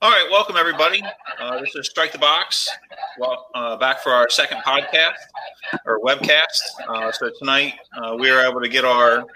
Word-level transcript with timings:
All 0.00 0.10
right, 0.10 0.28
welcome 0.30 0.54
everybody. 0.56 1.02
Uh, 1.40 1.60
this 1.60 1.74
is 1.74 1.88
Strike 1.90 2.12
the 2.12 2.18
Box. 2.18 2.68
Well, 3.18 3.48
uh, 3.52 3.76
back 3.78 4.00
for 4.00 4.12
our 4.12 4.30
second 4.30 4.58
podcast 4.58 5.16
or 5.84 5.98
webcast. 6.02 6.60
Uh, 6.88 7.10
so 7.10 7.32
tonight 7.36 7.74
uh, 8.00 8.14
we 8.16 8.30
were 8.30 8.38
able 8.38 8.60
to 8.60 8.68
get 8.68 8.84
our 8.84 9.26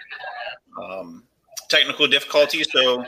um, 0.81 1.25
technical 1.67 2.07
difficulties. 2.07 2.71
So 2.71 3.03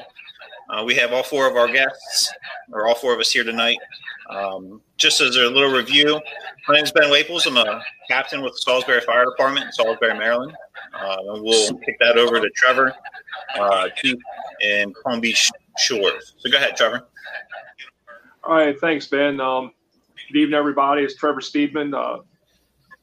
uh, 0.70 0.83
we 0.86 0.96
have 0.96 1.13
all 1.13 1.23
four 1.23 1.49
of 1.49 1.55
our 1.55 1.72
guests, 1.72 2.29
or 2.73 2.87
all 2.90 2.96
four 2.96 3.13
of 3.13 3.22
us 3.22 3.31
here 3.31 3.46
tonight. 3.46 3.78
Um, 4.29 4.81
just 4.97 5.22
as 5.22 5.37
a 5.37 5.47
little 5.47 5.72
review, 5.72 6.19
my 6.67 6.76
name 6.76 6.83
is 6.83 6.92
Ben 6.92 7.10
Waples. 7.10 7.47
I'm 7.47 7.56
a 7.56 7.81
captain 8.10 8.42
with 8.42 8.51
the 8.51 8.60
Salisbury 8.60 8.99
Fire 8.99 9.24
Department 9.24 9.67
in 9.67 9.72
Salisbury, 9.72 10.17
Maryland. 10.17 10.51
Uh, 10.94 11.15
we'll 11.22 11.78
kick 11.78 11.99
that 12.01 12.17
over 12.17 12.42
to 12.42 12.49
Trevor, 12.49 12.94
Keith, 13.96 14.19
and 14.62 14.94
Palm 15.06 15.22
Beach 15.22 15.49
Shores. 15.78 16.34
So 16.40 16.52
go 16.52 16.58
ahead, 16.58 16.76
Trevor. 16.76 17.08
All 18.48 18.54
right, 18.54 18.80
thanks, 18.80 19.08
Ben. 19.08 19.41
Um, 19.41 19.72
good 20.27 20.38
evening, 20.38 20.53
everybody. 20.53 21.02
It's 21.02 21.16
Trevor 21.16 21.41
Steedman. 21.41 21.95
Uh, 21.95 22.22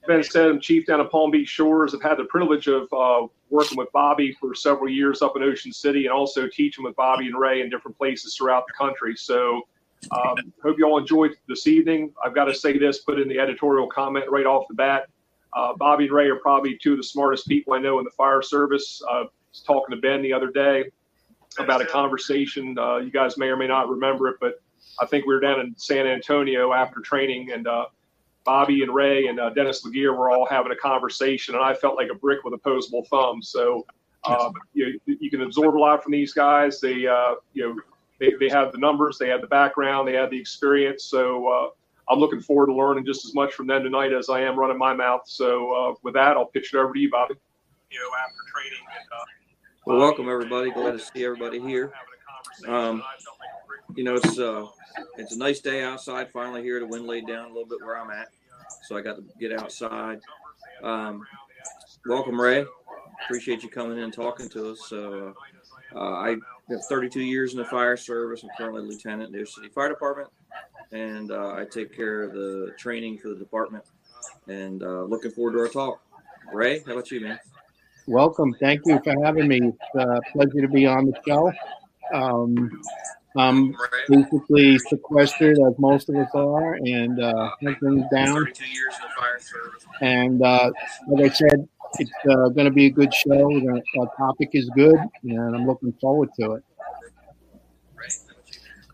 ben 0.07 0.23
said 0.23 0.49
I'm 0.49 0.61
chief 0.61 0.87
down 0.87 1.01
at 1.01 1.11
Palm 1.11 1.33
Beach 1.33 1.49
Shores. 1.49 1.97
I've 1.97 2.03
had 2.03 2.19
the 2.19 2.27
privilege 2.27 2.69
of 2.69 2.87
uh, 2.93 3.27
working 3.51 3.77
with 3.77 3.91
Bobby 3.91 4.37
for 4.39 4.55
several 4.55 4.89
years 4.89 5.21
up 5.21 5.33
in 5.35 5.43
Ocean 5.43 5.73
City 5.73 6.05
and 6.05 6.13
also 6.13 6.47
teaching 6.47 6.85
with 6.85 6.95
Bobby 6.95 7.27
and 7.27 7.37
Ray 7.37 7.61
in 7.61 7.71
different 7.71 7.99
places 7.99 8.37
throughout 8.37 8.69
the 8.69 8.73
country. 8.75 9.17
So, 9.17 9.63
um, 10.13 10.37
hope 10.63 10.79
you 10.79 10.87
all 10.87 10.99
enjoyed 10.99 11.33
this 11.49 11.67
evening. 11.67 12.15
I've 12.25 12.37
got 12.37 12.45
to 12.45 12.55
say 12.55 12.79
this, 12.79 12.99
put 12.99 13.19
in 13.19 13.29
the 13.29 13.41
editorial 13.41 13.89
comment 13.89 14.27
right 14.31 14.47
off 14.47 14.69
the 14.69 14.75
bat. 14.75 15.09
Uh, 15.55 15.75
Bobby 15.75 16.05
and 16.05 16.13
Ray 16.13 16.29
are 16.29 16.37
probably 16.37 16.79
two 16.81 16.93
of 16.93 16.99
the 16.99 17.05
smartest 17.05 17.49
people 17.49 17.73
I 17.73 17.81
know 17.81 17.99
in 17.99 18.05
the 18.05 18.13
fire 18.13 18.43
service. 18.43 19.03
Uh, 19.11 19.15
I 19.15 19.23
was 19.23 19.65
talking 19.67 19.97
to 19.97 20.01
Ben 20.01 20.23
the 20.23 20.33
other 20.33 20.53
day 20.53 20.85
about 21.59 21.83
a 21.83 21.85
conversation. 21.85 22.79
Uh, 22.79 22.99
you 22.99 23.11
guys 23.11 23.37
may 23.37 23.47
or 23.47 23.57
may 23.57 23.67
not 23.67 23.89
remember 23.89 24.29
it, 24.29 24.37
but 24.41 24.61
I 25.01 25.07
think 25.07 25.27
we 25.27 25.35
were 25.35 25.41
down 25.41 25.61
in 25.61 25.75
San 25.77 26.07
Antonio 26.07 26.73
after 26.73 27.01
training, 27.01 27.53
and 27.53 27.67
uh, 27.67 27.87
Bobby 28.45 28.83
and 28.83 28.95
Ray 28.95 29.27
and 29.27 29.41
uh, 29.41 29.51
Dennis 29.51 29.85
LeGear 29.85 30.17
were 30.17 30.31
all 30.31 30.47
having 30.47 30.73
a 30.73 30.77
conversation, 30.77 31.55
and 31.55 31.65
I 31.65 31.75
felt 31.75 31.97
like 31.97 32.09
a 32.11 32.15
brick 32.15 32.45
with 32.45 32.55
opposable 32.55 33.05
thumb. 33.05 33.43
So 33.43 33.87
uh, 34.25 34.51
you, 34.75 35.01
you 35.07 35.31
can 35.31 35.43
absorb 35.43 35.77
a 35.77 35.79
lot 35.79 36.03
from 36.03 36.13
these 36.13 36.33
guys. 36.33 36.81
They 36.81 37.07
uh, 37.07 37.35
you 37.55 37.69
know 37.69 37.77
they, 38.21 38.33
they 38.39 38.49
have 38.49 38.73
the 38.73 38.79
numbers, 38.79 39.19
they 39.19 39.29
have 39.29 39.41
the 39.41 39.49
background, 39.49 40.07
they 40.07 40.15
have 40.15 40.31
the 40.31 40.39
experience. 40.39 41.05
So 41.05 41.49
uh, 41.49 41.69
I'm 42.13 42.19
looking 42.19 42.41
forward 42.41 42.67
to 42.67 42.75
learning 42.75 43.05
just 43.05 43.25
as 43.25 43.35
much 43.35 43.53
from 43.55 43.67
them 43.67 43.83
tonight 43.83 44.13
as 44.13 44.29
I 44.29 44.41
am 44.43 44.59
running 44.59 44.79
my 44.79 44.95
mouth. 44.95 45.23
So 45.25 45.73
uh, 45.73 45.95
with 46.03 46.15
that, 46.15 46.37
I'll 46.37 46.47
pitch 46.47 46.73
it 46.73 46.77
over 46.77 46.93
to 46.93 47.01
you, 47.01 47.11
Bobby. 47.11 47.35
You 47.91 47.99
know, 47.99 48.11
after 48.25 48.39
training. 48.55 48.79
And, 48.97 49.09
well, 49.87 49.99
welcome 49.99 50.29
everybody. 50.29 50.71
Glad 50.71 50.93
to 50.93 50.99
see 51.01 51.25
everybody 51.25 51.61
here. 51.61 51.93
Um, 52.69 53.03
you 53.97 54.05
know, 54.05 54.15
it's 54.17 54.39
uh, 54.39 54.67
it's 55.19 55.35
a 55.35 55.39
nice 55.39 55.61
day 55.61 55.83
outside. 55.83 56.31
Finally 56.31 56.63
here, 56.63 56.81
the 56.81 56.87
wind 56.87 57.07
laid 57.07 57.27
down 57.27 57.47
a 57.47 57.49
little 57.49 57.69
bit 57.69 57.79
where 57.83 57.99
I'm 57.99 58.11
at, 58.11 58.29
so 58.85 58.97
I 58.97 59.03
got 59.03 59.17
to 59.17 59.25
get 59.39 59.53
outside. 59.53 60.21
Um, 60.83 61.23
welcome, 62.07 62.41
Ray. 62.41 62.65
Appreciate 63.25 63.63
you 63.63 63.69
coming 63.69 63.99
in 63.99 64.05
and 64.05 64.13
talking 64.13 64.49
to 64.51 64.71
us. 64.71 64.89
So, 64.89 65.35
uh, 65.95 65.99
I 65.99 66.37
have 66.71 66.85
32 66.89 67.21
years 67.21 67.53
in 67.53 67.59
the 67.59 67.65
fire 67.65 67.97
service. 67.97 68.43
I'm 68.43 68.51
currently 68.57 68.83
a 68.83 68.85
lieutenant 68.85 69.35
in 69.35 69.41
the 69.41 69.47
City 69.47 69.69
Fire 69.69 69.89
Department, 69.89 70.29
and 70.91 71.31
uh, 71.31 71.55
I 71.55 71.65
take 71.71 71.95
care 71.95 72.23
of 72.23 72.33
the 72.33 72.73
training 72.79 73.19
for 73.19 73.29
the 73.29 73.37
department. 73.37 73.85
And 74.49 74.83
uh, 74.83 75.03
looking 75.03 75.31
forward 75.31 75.53
to 75.53 75.61
our 75.61 75.69
talk. 75.69 76.03
Ray, 76.53 76.83
how 76.87 76.93
about 76.93 77.11
you, 77.11 77.21
man? 77.21 77.39
Welcome. 78.07 78.55
Thank 78.55 78.83
you 78.87 79.01
for 79.05 79.15
having 79.25 79.47
me. 79.47 79.61
It's 79.63 79.95
a 79.95 80.21
pleasure 80.33 80.61
to 80.61 80.69
be 80.69 80.87
on 80.87 81.07
the 81.07 81.21
show. 81.27 81.53
Um, 82.13 82.83
I'm 83.37 83.75
basically 84.09 84.79
sequestered, 84.79 85.59
as 85.59 85.79
most 85.79 86.09
of 86.09 86.17
us 86.17 86.29
are, 86.35 86.75
and 86.75 87.23
uh, 87.23 87.51
hunting 87.63 88.07
down. 88.13 88.47
And 90.01 90.43
uh, 90.43 90.71
like 91.09 91.31
I 91.31 91.35
said, 91.35 91.69
it's 91.99 92.11
uh, 92.29 92.49
going 92.51 92.67
to 92.67 92.71
be 92.71 92.87
a 92.87 92.91
good 92.91 93.13
show. 93.13 93.31
The 93.31 93.83
our 93.99 94.09
topic 94.17 94.51
is 94.53 94.69
good, 94.75 94.99
and 95.25 95.57
I'm 95.57 95.67
looking 95.67 95.93
forward 96.01 96.31
to 96.41 96.53
it. 96.53 96.65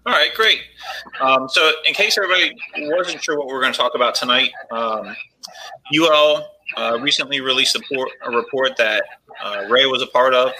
All 0.06 0.14
right, 0.14 0.32
great. 0.34 0.60
Um, 1.20 1.48
so, 1.48 1.70
in 1.86 1.92
case 1.92 2.16
everybody 2.16 2.56
wasn't 2.76 3.22
sure 3.22 3.38
what 3.38 3.46
we 3.46 3.52
are 3.52 3.60
going 3.60 3.72
to 3.72 3.78
talk 3.78 3.94
about 3.94 4.14
tonight, 4.14 4.50
um, 4.70 5.14
UL 5.94 6.48
uh, 6.76 6.98
recently 7.00 7.40
released 7.40 7.76
a, 7.76 8.06
a 8.24 8.30
report 8.34 8.76
that 8.78 9.04
uh, 9.42 9.66
Ray 9.68 9.86
was 9.86 10.00
a 10.00 10.06
part 10.06 10.34
of 10.34 10.52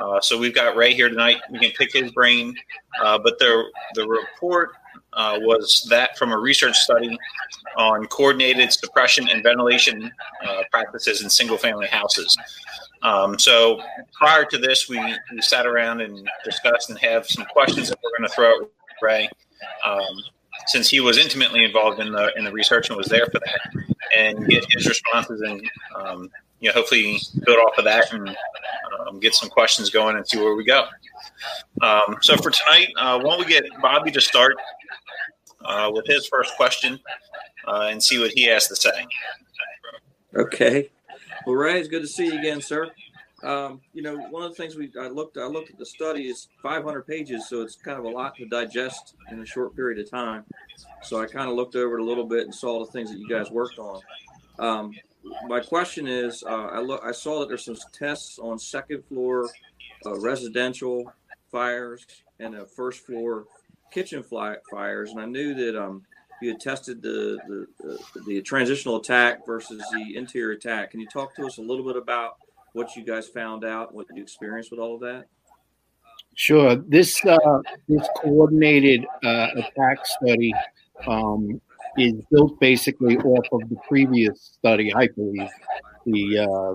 uh, 0.00 0.20
so 0.20 0.38
we've 0.38 0.54
got 0.54 0.76
Ray 0.76 0.94
here 0.94 1.08
tonight. 1.08 1.38
We 1.50 1.58
can 1.58 1.70
pick 1.72 1.92
his 1.92 2.10
brain. 2.12 2.54
Uh, 3.02 3.18
but 3.18 3.38
the 3.38 3.64
the 3.94 4.06
report 4.06 4.72
uh, 5.12 5.38
was 5.40 5.86
that 5.90 6.16
from 6.18 6.32
a 6.32 6.38
research 6.38 6.76
study 6.76 7.18
on 7.76 8.06
coordinated 8.06 8.72
suppression 8.72 9.28
and 9.28 9.42
ventilation 9.42 10.10
uh, 10.46 10.62
practices 10.70 11.22
in 11.22 11.30
single 11.30 11.58
family 11.58 11.86
houses. 11.86 12.36
Um, 13.02 13.38
so 13.38 13.80
prior 14.14 14.44
to 14.44 14.58
this, 14.58 14.88
we, 14.88 14.98
we 15.32 15.40
sat 15.40 15.66
around 15.66 16.00
and 16.00 16.28
discussed 16.44 16.90
and 16.90 16.98
have 16.98 17.26
some 17.26 17.44
questions 17.46 17.88
that 17.88 17.98
we're 18.02 18.18
going 18.18 18.28
to 18.28 18.34
throw 18.34 18.62
at 18.62 18.68
Ray. 19.00 19.28
Um, 19.84 20.22
since 20.66 20.88
he 20.88 21.00
was 21.00 21.18
intimately 21.18 21.64
involved 21.64 22.00
in 22.00 22.12
the 22.12 22.32
in 22.36 22.44
the 22.44 22.52
research 22.52 22.88
and 22.88 22.96
was 22.96 23.06
there 23.06 23.26
for 23.26 23.38
that, 23.38 23.86
and 24.16 24.46
get 24.48 24.66
his 24.70 24.86
responses 24.86 25.40
and 25.40 25.70
um, 25.94 26.30
you 26.60 26.68
know 26.68 26.74
hopefully 26.74 27.18
build 27.44 27.58
off 27.58 27.78
of 27.78 27.84
that 27.84 28.12
and 28.12 28.36
um, 29.00 29.20
get 29.20 29.34
some 29.34 29.48
questions 29.48 29.90
going 29.90 30.16
and 30.16 30.26
see 30.26 30.38
where 30.38 30.54
we 30.54 30.64
go. 30.64 30.86
Um, 31.82 32.16
so 32.20 32.36
for 32.36 32.50
tonight, 32.50 32.88
uh, 32.96 33.18
why 33.20 33.36
don't 33.36 33.46
we 33.46 33.52
get 33.52 33.64
Bobby 33.80 34.10
to 34.12 34.20
start 34.20 34.56
uh, 35.64 35.90
with 35.92 36.06
his 36.06 36.26
first 36.26 36.56
question 36.56 36.98
uh, 37.66 37.88
and 37.90 38.02
see 38.02 38.18
what 38.18 38.32
he 38.32 38.44
has 38.44 38.66
to 38.68 38.76
say. 38.76 39.06
Okay. 40.34 40.90
Well, 41.46 41.56
Ray, 41.56 41.78
it's 41.78 41.88
good 41.88 42.02
to 42.02 42.08
see 42.08 42.26
you 42.26 42.38
again, 42.38 42.60
sir. 42.60 42.90
Um, 43.42 43.80
you 43.94 44.02
know, 44.02 44.16
one 44.16 44.42
of 44.42 44.50
the 44.50 44.56
things 44.56 44.74
we 44.74 44.90
I 45.00 45.06
looked 45.06 45.38
I 45.38 45.46
looked 45.46 45.70
at 45.70 45.78
the 45.78 45.86
study 45.86 46.28
is 46.28 46.48
500 46.60 47.06
pages, 47.06 47.48
so 47.48 47.62
it's 47.62 47.76
kind 47.76 47.98
of 47.98 48.04
a 48.04 48.08
lot 48.08 48.34
to 48.36 48.46
digest 48.46 49.14
in 49.30 49.40
a 49.40 49.46
short 49.46 49.76
period 49.76 50.00
of 50.00 50.10
time. 50.10 50.44
So 51.02 51.22
I 51.22 51.26
kind 51.26 51.48
of 51.48 51.54
looked 51.54 51.76
over 51.76 51.98
it 51.98 52.02
a 52.02 52.04
little 52.04 52.26
bit 52.26 52.44
and 52.44 52.54
saw 52.54 52.84
the 52.84 52.90
things 52.90 53.10
that 53.10 53.18
you 53.18 53.28
guys 53.28 53.50
worked 53.50 53.78
on. 53.78 54.00
Um, 54.58 54.92
my 55.46 55.60
question 55.60 56.06
is, 56.06 56.42
uh, 56.44 56.68
I 56.72 56.80
look, 56.80 57.02
I 57.04 57.12
saw 57.12 57.40
that 57.40 57.48
there's 57.48 57.64
some 57.64 57.76
tests 57.92 58.38
on 58.38 58.58
second 58.58 59.04
floor 59.04 59.48
uh, 60.06 60.18
residential 60.20 61.12
fires 61.50 62.06
and 62.40 62.54
a 62.54 62.66
first 62.66 63.04
floor 63.06 63.44
kitchen 63.92 64.22
fly, 64.22 64.56
fires, 64.70 65.10
and 65.10 65.20
I 65.20 65.26
knew 65.26 65.54
that 65.54 65.80
um, 65.80 66.02
you 66.40 66.50
had 66.50 66.60
tested 66.60 67.02
the, 67.02 67.38
the, 67.48 67.66
the 67.80 68.20
the 68.26 68.42
transitional 68.42 68.96
attack 68.96 69.44
versus 69.46 69.82
the 69.92 70.16
interior 70.16 70.52
attack. 70.52 70.92
Can 70.92 71.00
you 71.00 71.08
talk 71.08 71.34
to 71.36 71.46
us 71.46 71.58
a 71.58 71.62
little 71.62 71.84
bit 71.84 71.96
about 71.96 72.36
what 72.72 72.94
you 72.96 73.04
guys 73.04 73.28
found 73.28 73.64
out, 73.64 73.94
what 73.94 74.06
you 74.14 74.22
experienced 74.22 74.70
with 74.70 74.80
all 74.80 74.94
of 74.94 75.00
that? 75.00 75.26
Sure. 76.34 76.76
This 76.76 77.24
uh, 77.24 77.36
this 77.88 78.06
coordinated 78.16 79.04
uh, 79.24 79.48
attack 79.56 80.06
study 80.06 80.54
um, 81.06 81.60
is 81.96 82.14
built 82.30 82.58
basically 82.60 83.16
off 83.18 83.46
of 83.52 83.68
the 83.68 83.76
previous 83.88 84.40
study, 84.58 84.92
I 84.94 85.08
believe, 85.08 85.48
the 86.06 86.38
uh, 86.38 86.74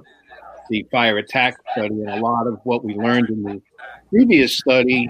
the 0.70 0.86
fire 0.92 1.18
attack 1.18 1.56
study, 1.72 1.94
and 1.94 2.10
a 2.10 2.20
lot 2.20 2.48
of 2.48 2.60
what 2.64 2.84
we 2.84 2.96
learned 2.96 3.30
in 3.30 3.44
the 3.44 3.62
previous 4.10 4.58
study 4.58 5.10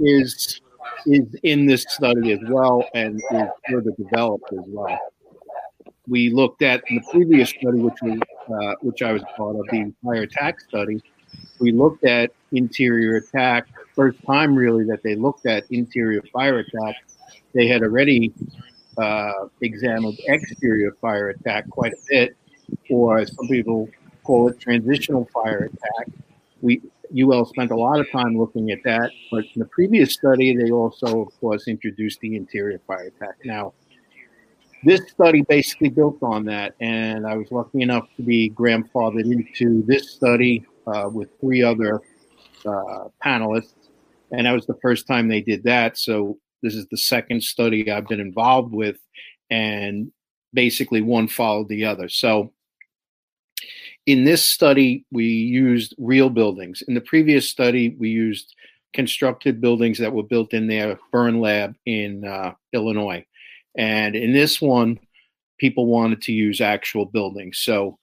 is 0.00 0.60
is 1.06 1.34
in 1.42 1.66
this 1.66 1.84
study 1.88 2.32
as 2.32 2.40
well, 2.48 2.84
and 2.94 3.16
is 3.16 3.48
further 3.68 3.90
developed 3.98 4.52
as 4.52 4.64
well. 4.66 4.98
We 6.08 6.30
looked 6.30 6.62
at 6.62 6.82
in 6.88 6.96
the 6.96 7.02
previous 7.10 7.50
study, 7.50 7.78
which 7.78 7.98
we 8.02 8.12
uh, 8.12 8.74
which 8.80 9.02
I 9.02 9.12
was 9.12 9.22
part 9.36 9.56
of, 9.56 9.66
the 9.70 9.92
fire 10.04 10.22
attack 10.22 10.60
study. 10.60 11.00
We 11.60 11.72
looked 11.72 12.04
at 12.04 12.32
interior 12.50 13.16
attack 13.16 13.68
first 13.94 14.18
time 14.24 14.54
really 14.54 14.84
that 14.84 15.02
they 15.02 15.14
looked 15.14 15.46
at 15.46 15.64
interior 15.70 16.22
fire 16.32 16.58
attack. 16.58 16.96
They 17.54 17.68
had 17.68 17.82
already 17.82 18.32
uh, 18.98 19.46
examined 19.60 20.18
exterior 20.26 20.92
fire 21.00 21.30
attack 21.30 21.68
quite 21.70 21.92
a 21.92 22.02
bit, 22.08 22.36
or 22.90 23.18
as 23.18 23.34
some 23.34 23.48
people 23.48 23.88
call 24.24 24.48
it 24.48 24.60
transitional 24.60 25.28
fire 25.32 25.70
attack. 25.72 26.14
We 26.60 26.82
UL 27.16 27.44
spent 27.44 27.70
a 27.70 27.76
lot 27.76 28.00
of 28.00 28.10
time 28.10 28.38
looking 28.38 28.70
at 28.70 28.82
that, 28.84 29.10
but 29.30 29.44
in 29.54 29.60
the 29.60 29.66
previous 29.66 30.14
study, 30.14 30.56
they 30.56 30.70
also, 30.70 31.22
of 31.22 31.40
course, 31.40 31.68
introduced 31.68 32.20
the 32.20 32.36
interior 32.36 32.80
fire 32.86 33.12
attack. 33.14 33.36
Now, 33.44 33.74
this 34.84 35.00
study 35.10 35.42
basically 35.42 35.90
built 35.90 36.18
on 36.22 36.44
that, 36.46 36.74
and 36.80 37.26
I 37.26 37.36
was 37.36 37.50
lucky 37.50 37.82
enough 37.82 38.08
to 38.16 38.22
be 38.22 38.50
grandfathered 38.50 39.30
into 39.30 39.82
this 39.82 40.10
study 40.10 40.64
uh, 40.86 41.08
with 41.12 41.28
three 41.40 41.62
other 41.62 42.00
uh, 42.66 43.08
panelists, 43.24 43.74
and 44.32 44.46
that 44.46 44.52
was 44.52 44.66
the 44.66 44.78
first 44.82 45.06
time 45.06 45.28
they 45.28 45.40
did 45.40 45.62
that. 45.64 45.98
So 45.98 46.38
this 46.62 46.74
is 46.74 46.86
the 46.90 46.96
second 46.96 47.42
study 47.42 47.90
I've 47.90 48.08
been 48.08 48.20
involved 48.20 48.72
with, 48.72 48.96
and 49.50 50.12
basically 50.52 51.00
one 51.00 51.28
followed 51.28 51.68
the 51.68 51.84
other. 51.84 52.08
So 52.08 52.52
in 54.06 54.24
this 54.24 54.48
study, 54.48 55.04
we 55.10 55.24
used 55.24 55.94
real 55.98 56.30
buildings. 56.30 56.82
In 56.88 56.94
the 56.94 57.00
previous 57.00 57.48
study, 57.48 57.96
we 57.98 58.08
used 58.08 58.54
constructed 58.92 59.60
buildings 59.60 59.98
that 59.98 60.12
were 60.12 60.22
built 60.22 60.52
in 60.52 60.66
their 60.66 60.98
burn 61.12 61.40
lab 61.40 61.74
in 61.86 62.24
uh, 62.24 62.52
Illinois. 62.72 63.24
And 63.76 64.14
in 64.14 64.32
this 64.32 64.60
one, 64.60 64.98
people 65.58 65.86
wanted 65.86 66.20
to 66.22 66.32
use 66.32 66.60
actual 66.60 67.06
buildings. 67.06 67.58
So 67.58 67.98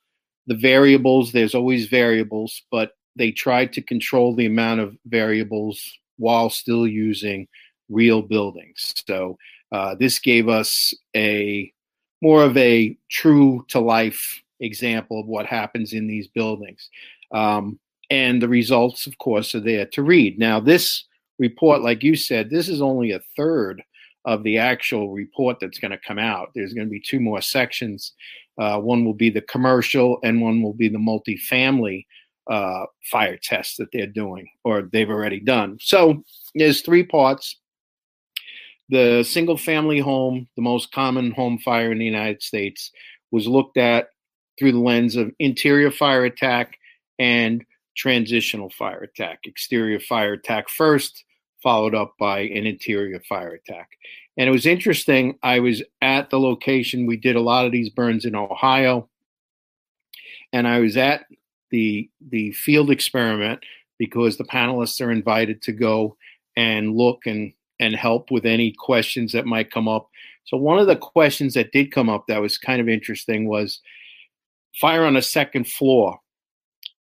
the 0.48 0.56
variables, 0.56 1.32
there's 1.32 1.54
always 1.54 1.88
variables, 1.88 2.64
but 2.72 2.94
they 3.16 3.32
tried 3.32 3.74
to 3.74 3.82
control 3.82 4.36
the 4.36 4.46
amount 4.46 4.80
of 4.80 4.98
variables 5.06 5.80
while 6.18 6.50
still 6.50 6.88
using 6.88 7.48
real 7.90 8.22
buildings. 8.22 8.94
So 9.08 9.38
uh, 9.72 9.96
this 9.96 10.20
gave 10.20 10.48
us 10.48 10.94
a 11.16 11.72
more 12.22 12.44
of 12.44 12.56
a 12.58 12.98
true 13.10 13.66
to 13.70 13.80
life 13.80 14.42
example 14.60 15.20
of 15.20 15.28
what 15.28 15.46
happens 15.46 15.94
in 15.94 16.08
these 16.08 16.28
buildings. 16.28 16.90
Um, 17.32 17.80
and 18.10 18.42
the 18.42 18.48
results, 18.48 19.08
of 19.08 19.18
course, 19.20 19.54
are 19.56 19.60
there 19.60 19.86
to 19.88 20.04
read. 20.04 20.40
Now, 20.40 20.60
this 20.60 21.06
report, 21.38 21.82
like 21.82 22.04
you 22.04 22.16
said, 22.16 22.50
this 22.50 22.68
is 22.68 22.82
only 22.82 23.12
a 23.12 23.22
third 23.38 23.84
of 24.26 24.44
the 24.44 24.58
actual 24.58 25.12
report 25.12 25.58
that's 25.62 25.80
going 25.80 25.92
to 25.92 26.00
come 26.06 26.20
out. 26.20 26.50
There's 26.54 26.74
going 26.74 26.88
to 26.88 26.92
be 26.92 27.02
two 27.02 27.20
more 27.20 27.42
sections. 27.42 28.14
Uh, 28.58 28.80
one 28.80 29.06
will 29.06 29.14
be 29.14 29.30
the 29.30 29.42
commercial, 29.42 30.20
and 30.24 30.42
one 30.42 30.62
will 30.62 30.74
be 30.74 30.90
the 30.90 30.98
multifamily 30.98 32.06
uh, 32.50 32.86
fire 33.12 33.38
test 33.42 33.78
that 33.78 33.90
they're 33.94 34.08
doing 34.08 34.50
or 34.64 34.82
they've 34.82 35.10
already 35.10 35.40
done. 35.40 35.78
So 35.80 36.24
there's 36.56 36.82
three 36.82 37.04
parts. 37.04 37.58
The 38.90 39.24
single 39.24 39.58
family 39.58 40.00
home, 40.00 40.48
the 40.56 40.62
most 40.62 40.92
common 40.92 41.32
home 41.32 41.60
fire 41.60 41.92
in 41.92 42.00
the 42.00 42.06
United 42.06 42.42
States, 42.42 42.92
was 43.32 43.48
looked 43.48 43.78
at 43.78 44.10
through 44.58 44.72
the 44.74 44.80
lens 44.80 45.16
of 45.16 45.32
interior 45.40 45.92
fire 45.92 46.26
attack 46.26 46.78
and 47.18 47.64
transitional 47.96 48.70
fire 48.70 49.02
attack. 49.02 49.40
Exterior 49.46 50.00
fire 50.00 50.34
attack 50.34 50.70
first, 50.70 51.24
followed 51.62 51.94
up 51.94 52.16
by 52.20 52.40
an 52.40 52.66
interior 52.66 53.20
fire 53.28 53.54
attack. 53.54 53.90
And 54.38 54.48
it 54.48 54.52
was 54.52 54.66
interesting. 54.66 55.38
I 55.44 55.60
was 55.60 55.84
at 56.02 56.30
the 56.30 56.40
location. 56.40 57.06
We 57.06 57.18
did 57.18 57.36
a 57.36 57.42
lot 57.42 57.66
of 57.66 57.72
these 57.72 57.90
burns 57.90 58.26
in 58.26 58.36
Ohio. 58.36 59.10
And 60.54 60.68
I 60.68 60.80
was 60.80 60.98
at 60.98 61.26
the 61.72 62.10
the 62.30 62.52
field 62.54 62.90
experiment 62.90 63.64
because 63.98 64.38
the 64.38 64.46
panelists 64.46 65.06
are 65.06 65.12
invited 65.12 65.62
to 65.64 65.74
go 65.74 66.18
and 66.56 66.96
look 66.96 67.26
and 67.26 67.54
and 67.80 67.96
help 67.96 68.32
with 68.32 68.46
any 68.46 68.72
questions 68.72 69.32
that 69.32 69.46
might 69.46 69.72
come 69.72 69.88
up. 69.88 70.10
So 70.46 70.58
one 70.58 70.80
of 70.80 70.88
the 70.88 70.96
questions 70.96 71.54
that 71.54 71.72
did 71.72 71.92
come 71.92 72.10
up 72.10 72.26
that 72.28 72.42
was 72.42 72.58
kind 72.58 72.82
of 72.82 72.90
interesting 72.90 73.48
was 73.48 73.80
fire 74.80 75.06
on 75.06 75.16
a 75.16 75.22
second 75.22 75.68
floor. 75.68 76.20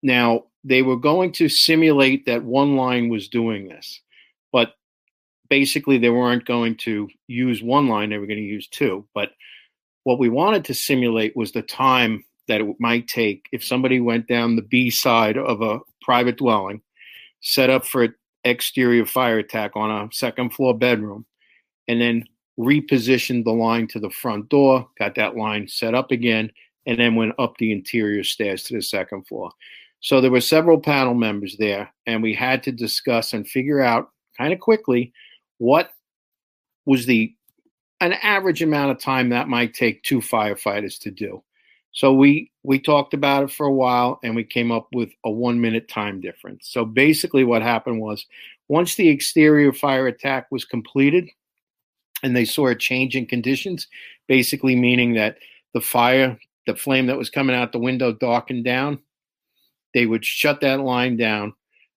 Now, 0.03 0.45
they 0.65 0.83
were 0.83 0.97
going 0.97 1.33
to 1.33 1.49
simulate 1.49 2.27
that 2.27 2.45
one 2.45 2.77
line 2.77 3.09
was 3.09 3.29
doing 3.29 3.69
this, 3.69 4.01
but 4.53 4.75
basically 5.49 5.99
they 5.99 6.11
weren't 6.11 6.45
going 6.45 6.77
to 6.77 7.09
use 7.27 7.63
one 7.63 7.89
line, 7.89 8.11
they 8.11 8.19
were 8.19 8.27
going 8.27 8.39
to 8.39 8.45
use 8.45 8.69
two. 8.69 9.07
But 9.15 9.31
what 10.05 10.19
we 10.19 10.29
wanted 10.29 10.65
to 10.67 10.75
simulate 10.75 11.37
was 11.37 11.53
the 11.53 11.63
time 11.63 12.25
that 12.49 12.61
it 12.61 12.77
might 12.79 13.07
take 13.07 13.47
if 13.53 13.65
somebody 13.65 14.01
went 14.01 14.27
down 14.27 14.57
the 14.57 14.63
B 14.63 14.91
side 14.91 15.37
of 15.37 15.63
a 15.63 15.81
private 16.03 16.39
dwelling, 16.39 16.83
set 17.41 17.71
up 17.71 17.87
for 17.87 18.05
an 18.05 18.15
exterior 18.45 19.07
fire 19.07 19.39
attack 19.39 19.73
on 19.75 19.91
a 19.91 20.13
second 20.13 20.51
floor 20.51 20.77
bedroom, 20.77 21.27
and 21.89 22.01
then 22.01 22.25
repositioned 22.59 23.45
the 23.45 23.53
line 23.53 23.87
to 23.89 23.99
the 23.99 24.11
front 24.11 24.49
door, 24.49 24.89
got 24.99 25.15
that 25.15 25.37
line 25.37 25.67
set 25.69 25.95
up 25.95 26.11
again, 26.11 26.51
and 26.87 26.99
then 26.99 27.15
went 27.15 27.35
up 27.39 27.57
the 27.59 27.73
interior 27.73 28.25
stairs 28.25 28.63
to 28.65 28.75
the 28.75 28.83
second 28.83 29.27
floor. 29.27 29.51
So 30.01 30.21
there 30.21 30.31
were 30.31 30.41
several 30.41 30.81
panel 30.81 31.15
members 31.15 31.57
there, 31.59 31.93
and 32.07 32.23
we 32.23 32.35
had 32.35 32.63
to 32.65 32.73
discuss 32.73 33.33
and 33.33 33.47
figure 33.47 33.81
out 33.81 34.11
kind 34.37 34.53
of 34.53 34.61
quickly 34.61 35.13
what 35.59 35.91
was 36.87 37.07
the 37.07 37.35
an 38.01 38.15
average 38.15 38.63
amount 38.63 38.91
of 38.91 38.99
time 38.99 39.29
that 39.29 39.49
might 39.49 39.75
take 39.75 40.03
two 40.03 40.21
firefighters 40.21 40.99
to 41.01 41.11
do. 41.11 41.43
So 41.93 42.13
we 42.13 42.51
we 42.63 42.79
talked 42.79 43.15
about 43.15 43.45
it 43.45 43.51
for 43.51 43.67
a 43.67 43.73
while 43.73 44.21
and 44.23 44.37
we 44.37 44.45
came 44.45 44.71
up 44.71 44.89
with 44.93 45.11
a 45.25 45.31
1 45.31 45.61
minute 45.61 45.89
time 45.89 46.21
difference. 46.21 46.69
So 46.71 46.85
basically 46.85 47.45
what 47.45 47.63
happened 47.63 48.01
was 48.01 48.27
once 48.69 48.95
the 48.95 49.09
exterior 49.09 49.73
fire 49.73 50.07
attack 50.07 50.47
was 50.51 50.65
completed 50.65 51.29
and 52.23 52.37
they 52.37 52.45
saw 52.45 52.69
a 52.69 52.75
change 52.75 53.17
in 53.17 53.27
conditions, 53.27 53.89
basically 54.29 54.77
meaning 54.77 55.15
that 55.15 55.39
the 55.75 55.81
fire, 55.81 56.39
the 56.67 56.77
flame 56.77 57.07
that 57.07 57.19
was 57.19 57.31
coming 57.31 57.57
out 57.57 57.73
the 57.73 57.79
window 57.79 58.13
darkened 58.13 58.65
down, 58.65 59.01
they 59.95 60.07
would 60.07 60.25
shut 60.25 60.61
that 60.61 60.81
line 60.81 61.17
down 61.17 61.55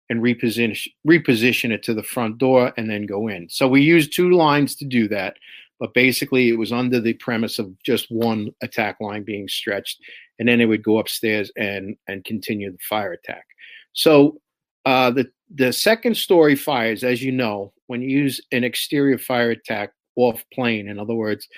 and 0.09 0.21
reposition 0.21 0.77
reposition 1.07 1.71
it 1.71 1.83
to 1.83 1.93
the 1.93 2.03
front 2.03 2.37
door 2.37 2.73
and 2.77 2.89
then 2.89 3.05
go 3.05 3.27
in. 3.27 3.49
So 3.49 3.67
we 3.67 3.81
used 3.81 4.15
two 4.15 4.31
lines 4.31 4.75
to 4.77 4.85
do 4.85 5.07
that. 5.09 5.37
But 5.83 5.93
basically, 5.93 6.47
it 6.47 6.57
was 6.57 6.71
under 6.71 7.01
the 7.01 7.11
premise 7.11 7.59
of 7.59 7.77
just 7.83 8.09
one 8.09 8.51
attack 8.61 9.01
line 9.01 9.23
being 9.23 9.49
stretched, 9.49 9.99
and 10.39 10.47
then 10.47 10.61
it 10.61 10.65
would 10.65 10.81
go 10.81 10.97
upstairs 10.97 11.51
and 11.57 11.97
and 12.07 12.23
continue 12.23 12.71
the 12.71 12.77
fire 12.87 13.11
attack. 13.11 13.43
So 13.91 14.39
uh, 14.85 15.11
the 15.11 15.29
the 15.53 15.73
second 15.73 16.15
story 16.15 16.55
fires, 16.55 17.03
as 17.03 17.21
you 17.21 17.33
know, 17.33 17.73
when 17.87 18.01
you 18.01 18.17
use 18.17 18.39
an 18.53 18.63
exterior 18.63 19.17
fire 19.17 19.51
attack 19.51 19.91
off 20.15 20.45
plane, 20.53 20.87
in 20.87 20.99
other 20.99 21.15
words, 21.15 21.49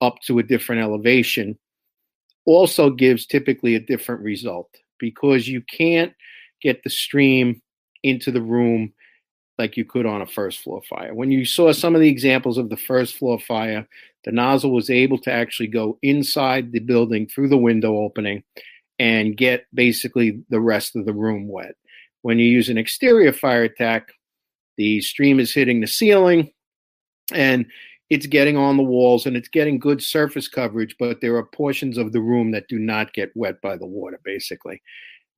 up 0.00 0.16
to 0.28 0.38
a 0.38 0.42
different 0.42 0.80
elevation, 0.80 1.58
also 2.46 2.88
gives 2.88 3.26
typically 3.26 3.74
a 3.74 3.80
different 3.80 4.22
result 4.22 4.70
because 4.98 5.46
you 5.46 5.60
can't 5.60 6.14
get 6.62 6.82
the 6.84 6.88
stream 6.88 7.60
into 8.02 8.30
the 8.30 8.40
room 8.40 8.94
like 9.58 9.76
you 9.76 9.84
could 9.84 10.06
on 10.06 10.22
a 10.22 10.26
first 10.26 10.60
floor 10.60 10.82
fire. 10.88 11.14
When 11.14 11.30
you 11.30 11.44
saw 11.44 11.72
some 11.72 11.94
of 11.94 12.00
the 12.00 12.08
examples 12.08 12.58
of 12.58 12.70
the 12.70 12.76
first 12.76 13.16
floor 13.16 13.38
fire, 13.38 13.86
the 14.24 14.32
nozzle 14.32 14.72
was 14.72 14.90
able 14.90 15.18
to 15.18 15.32
actually 15.32 15.68
go 15.68 15.98
inside 16.02 16.72
the 16.72 16.80
building 16.80 17.26
through 17.26 17.48
the 17.48 17.56
window 17.56 17.98
opening 17.98 18.42
and 18.98 19.36
get 19.36 19.66
basically 19.72 20.42
the 20.48 20.60
rest 20.60 20.96
of 20.96 21.06
the 21.06 21.12
room 21.12 21.48
wet. 21.48 21.74
When 22.22 22.38
you 22.38 22.46
use 22.46 22.68
an 22.68 22.78
exterior 22.78 23.32
fire 23.32 23.64
attack, 23.64 24.12
the 24.76 25.00
stream 25.02 25.38
is 25.38 25.54
hitting 25.54 25.80
the 25.80 25.86
ceiling 25.86 26.50
and 27.32 27.66
it's 28.10 28.26
getting 28.26 28.56
on 28.56 28.76
the 28.76 28.82
walls 28.82 29.26
and 29.26 29.36
it's 29.36 29.48
getting 29.48 29.78
good 29.78 30.02
surface 30.02 30.48
coverage, 30.48 30.96
but 30.98 31.20
there 31.20 31.36
are 31.36 31.44
portions 31.44 31.96
of 31.98 32.12
the 32.12 32.20
room 32.20 32.50
that 32.52 32.68
do 32.68 32.78
not 32.78 33.12
get 33.12 33.30
wet 33.34 33.60
by 33.62 33.76
the 33.76 33.86
water, 33.86 34.20
basically. 34.24 34.82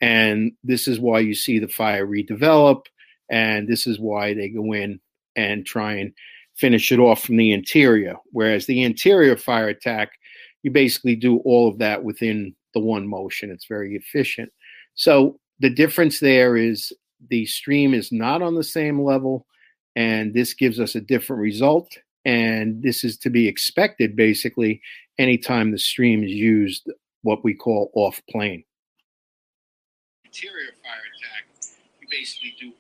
And 0.01 0.53
this 0.63 0.89
is 0.89 1.01
why 1.01 1.21
you 1.21 1.35
see 1.35 1.59
the 1.59 1.69
fire 1.69 2.07
redevelop 2.07 2.83
and 3.31 3.69
this 3.69 3.87
is 3.87 3.99
why 3.99 4.35
they 4.35 4.49
go 4.49 4.73
in 4.73 5.01
and 5.37 5.67
try 5.67 5.95
and 5.95 6.13
finish 6.57 6.91
it 6.91 6.99
off 6.99 7.23
from 7.23 7.37
the 7.37 7.53
interior. 7.53 8.17
Whereas 8.33 8.67
the 8.67 8.83
interior 8.83 9.37
fire 9.37 9.69
attack, 9.69 10.13
you 10.63 10.71
basically 10.71 11.17
do 11.17 11.39
all 11.39 11.69
of 11.69 11.79
that 11.79 12.03
within 12.03 12.55
the 12.75 12.81
one 12.81 13.07
motion. 13.07 13.51
It's 13.51 13.67
very 13.67 13.95
efficient. 13.95 14.51
So 14.95 15.39
the 15.61 15.71
difference 15.71 16.21
there 16.21 16.57
is 16.57 16.93
the 17.29 17.47
stream 17.47 17.95
is 17.95 18.13
not 18.13 18.43
on 18.43 18.55
the 18.55 18.65
same 18.65 19.03
level, 19.03 19.47
and 19.95 20.35
this 20.35 20.55
gives 20.55 20.81
us 20.81 20.95
a 20.95 21.01
different 21.01 21.41
result. 21.41 21.97
And 22.25 22.83
this 22.83 23.05
is 23.05 23.17
to 23.19 23.31
be 23.31 23.47
expected 23.47 24.17
basically 24.17 24.83
anytime 25.19 25.71
the 25.71 25.79
stream 25.79 26.25
is 26.25 26.33
used 26.33 26.91
what 27.23 27.45
we 27.45 27.55
call 27.55 27.91
off 27.95 28.21
plane. 28.29 28.65
Interior 30.25 30.73
fire 30.83 31.03
attack, 31.17 31.73
you 32.01 32.09
basically 32.11 32.55
do 32.61 32.73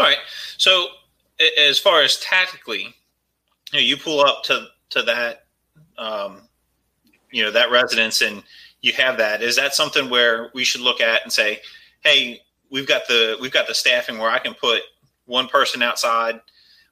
all 0.00 0.06
right. 0.06 0.18
So 0.56 0.86
as 1.58 1.78
far 1.78 2.02
as 2.02 2.16
tactically, 2.18 2.94
you, 3.72 3.74
know, 3.74 3.80
you 3.80 3.96
pull 3.96 4.20
up 4.20 4.42
to 4.44 4.68
to 4.90 5.02
that, 5.02 5.44
um, 5.98 6.48
you 7.30 7.44
know, 7.44 7.50
that 7.50 7.70
residence, 7.70 8.22
and 8.22 8.42
you 8.80 8.92
have 8.94 9.18
that. 9.18 9.42
Is 9.42 9.56
that 9.56 9.74
something 9.74 10.08
where 10.08 10.50
we 10.54 10.64
should 10.64 10.80
look 10.80 11.00
at 11.00 11.22
and 11.22 11.32
say, 11.32 11.60
hey, 12.02 12.40
we've 12.70 12.88
got 12.88 13.02
the 13.08 13.36
we've 13.40 13.52
got 13.52 13.66
the 13.66 13.74
staffing 13.74 14.18
where 14.18 14.30
I 14.30 14.38
can 14.38 14.54
put 14.54 14.82
one 15.26 15.48
person 15.48 15.82
outside 15.82 16.40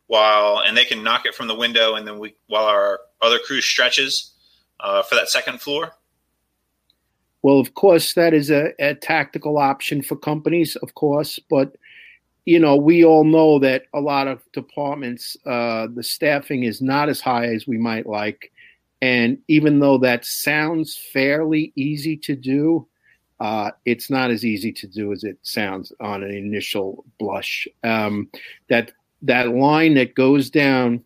while 0.06 0.62
and 0.64 0.76
they 0.76 0.84
can 0.84 1.02
knock 1.02 1.26
it 1.26 1.34
from 1.34 1.48
the 1.48 1.54
window, 1.54 1.94
and 1.94 2.06
then 2.06 2.18
we 2.18 2.34
while 2.46 2.64
our 2.64 3.00
other 3.22 3.38
crew 3.38 3.62
stretches 3.62 4.32
uh, 4.80 5.02
for 5.02 5.14
that 5.14 5.30
second 5.30 5.60
floor. 5.62 5.92
Well, 7.40 7.60
of 7.60 7.74
course, 7.74 8.14
that 8.14 8.34
is 8.34 8.50
a, 8.50 8.72
a 8.80 8.94
tactical 8.94 9.58
option 9.58 10.02
for 10.02 10.16
companies, 10.16 10.76
of 10.76 10.94
course, 10.94 11.38
but 11.48 11.76
you 12.48 12.58
know, 12.58 12.76
we 12.76 13.04
all 13.04 13.24
know 13.24 13.58
that 13.58 13.82
a 13.92 14.00
lot 14.00 14.26
of 14.26 14.40
departments, 14.52 15.36
uh, 15.44 15.86
the 15.94 16.02
staffing 16.02 16.62
is 16.62 16.80
not 16.80 17.10
as 17.10 17.20
high 17.20 17.44
as 17.44 17.66
we 17.66 17.76
might 17.76 18.06
like. 18.06 18.50
And 19.02 19.36
even 19.48 19.80
though 19.80 19.98
that 19.98 20.24
sounds 20.24 20.96
fairly 20.96 21.74
easy 21.76 22.16
to 22.16 22.34
do, 22.34 22.88
uh, 23.38 23.72
it's 23.84 24.08
not 24.08 24.30
as 24.30 24.46
easy 24.46 24.72
to 24.72 24.86
do 24.86 25.12
as 25.12 25.24
it 25.24 25.36
sounds 25.42 25.92
on 26.00 26.22
an 26.22 26.30
initial 26.30 27.04
blush. 27.18 27.68
Um, 27.84 28.30
that 28.70 28.92
that 29.20 29.50
line 29.50 29.92
that 29.96 30.14
goes 30.14 30.48
down, 30.48 31.04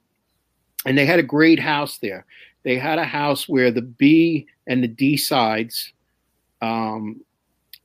and 0.87 0.97
they 0.97 1.07
had 1.07 1.19
a 1.19 1.25
great 1.25 1.59
house 1.59 1.99
there. 1.99 2.25
They 2.63 2.79
had 2.79 3.01
a 3.01 3.05
house 3.05 3.49
where 3.49 3.73
the 3.73 3.83
B 3.83 4.47
and 4.69 4.81
the 4.81 4.89
D 4.89 5.17
sides 5.17 5.93
um, 6.61 7.21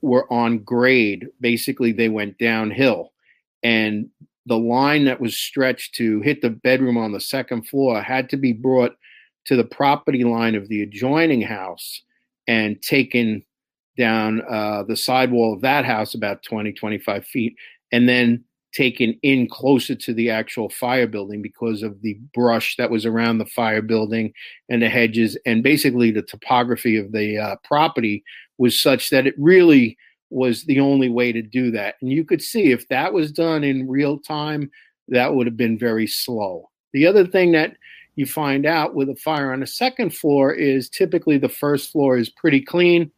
were 0.01 0.31
on 0.31 0.59
grade. 0.59 1.27
Basically, 1.41 1.91
they 1.91 2.09
went 2.09 2.37
downhill, 2.37 3.13
and 3.63 4.09
the 4.45 4.57
line 4.57 5.05
that 5.05 5.19
was 5.19 5.37
stretched 5.37 5.95
to 5.95 6.21
hit 6.21 6.41
the 6.41 6.49
bedroom 6.49 6.97
on 6.97 7.11
the 7.11 7.19
second 7.19 7.67
floor 7.67 8.01
had 8.01 8.29
to 8.29 8.37
be 8.37 8.53
brought 8.53 8.95
to 9.45 9.55
the 9.55 9.63
property 9.63 10.23
line 10.23 10.55
of 10.55 10.67
the 10.69 10.81
adjoining 10.81 11.41
house 11.41 12.01
and 12.47 12.81
taken 12.81 13.43
down 13.97 14.41
uh, 14.49 14.83
the 14.83 14.95
sidewall 14.95 15.53
of 15.53 15.61
that 15.61 15.83
house 15.83 16.13
about 16.13 16.43
20, 16.43 16.71
25 16.73 17.25
feet, 17.25 17.55
and 17.91 18.07
then 18.07 18.43
taken 18.73 19.17
in 19.23 19.49
closer 19.49 19.95
to 19.95 20.13
the 20.13 20.29
actual 20.29 20.69
fire 20.69 21.07
building 21.07 21.41
because 21.41 21.81
of 21.81 22.01
the 22.01 22.13
brush 22.33 22.75
that 22.77 22.91
was 22.91 23.05
around 23.05 23.37
the 23.37 23.45
fire 23.45 23.81
building 23.81 24.31
and 24.69 24.81
the 24.81 24.89
hedges. 24.89 25.37
And 25.45 25.63
basically, 25.63 26.11
the 26.11 26.21
topography 26.21 26.95
of 26.97 27.11
the 27.11 27.37
uh, 27.37 27.55
property 27.63 28.23
was 28.57 28.79
such 28.79 29.09
that 29.09 29.25
it 29.25 29.33
really 29.37 29.97
was 30.29 30.63
the 30.63 30.79
only 30.79 31.09
way 31.09 31.31
to 31.31 31.41
do 31.41 31.71
that. 31.71 31.95
And 32.01 32.11
you 32.11 32.23
could 32.23 32.41
see 32.41 32.71
if 32.71 32.87
that 32.89 33.13
was 33.13 33.31
done 33.31 33.63
in 33.63 33.87
real 33.87 34.19
time, 34.19 34.69
that 35.07 35.33
would 35.33 35.47
have 35.47 35.57
been 35.57 35.77
very 35.77 36.07
slow. 36.07 36.69
The 36.93 37.07
other 37.07 37.25
thing 37.25 37.53
that 37.53 37.77
you 38.15 38.25
find 38.25 38.65
out 38.65 38.95
with 38.95 39.09
a 39.09 39.15
fire 39.15 39.53
on 39.53 39.59
the 39.59 39.67
second 39.67 40.13
floor 40.13 40.53
is 40.53 40.89
typically 40.89 41.37
the 41.37 41.47
first 41.47 41.91
floor 41.91 42.17
is 42.17 42.29
pretty 42.29 42.61
clean 42.61 43.11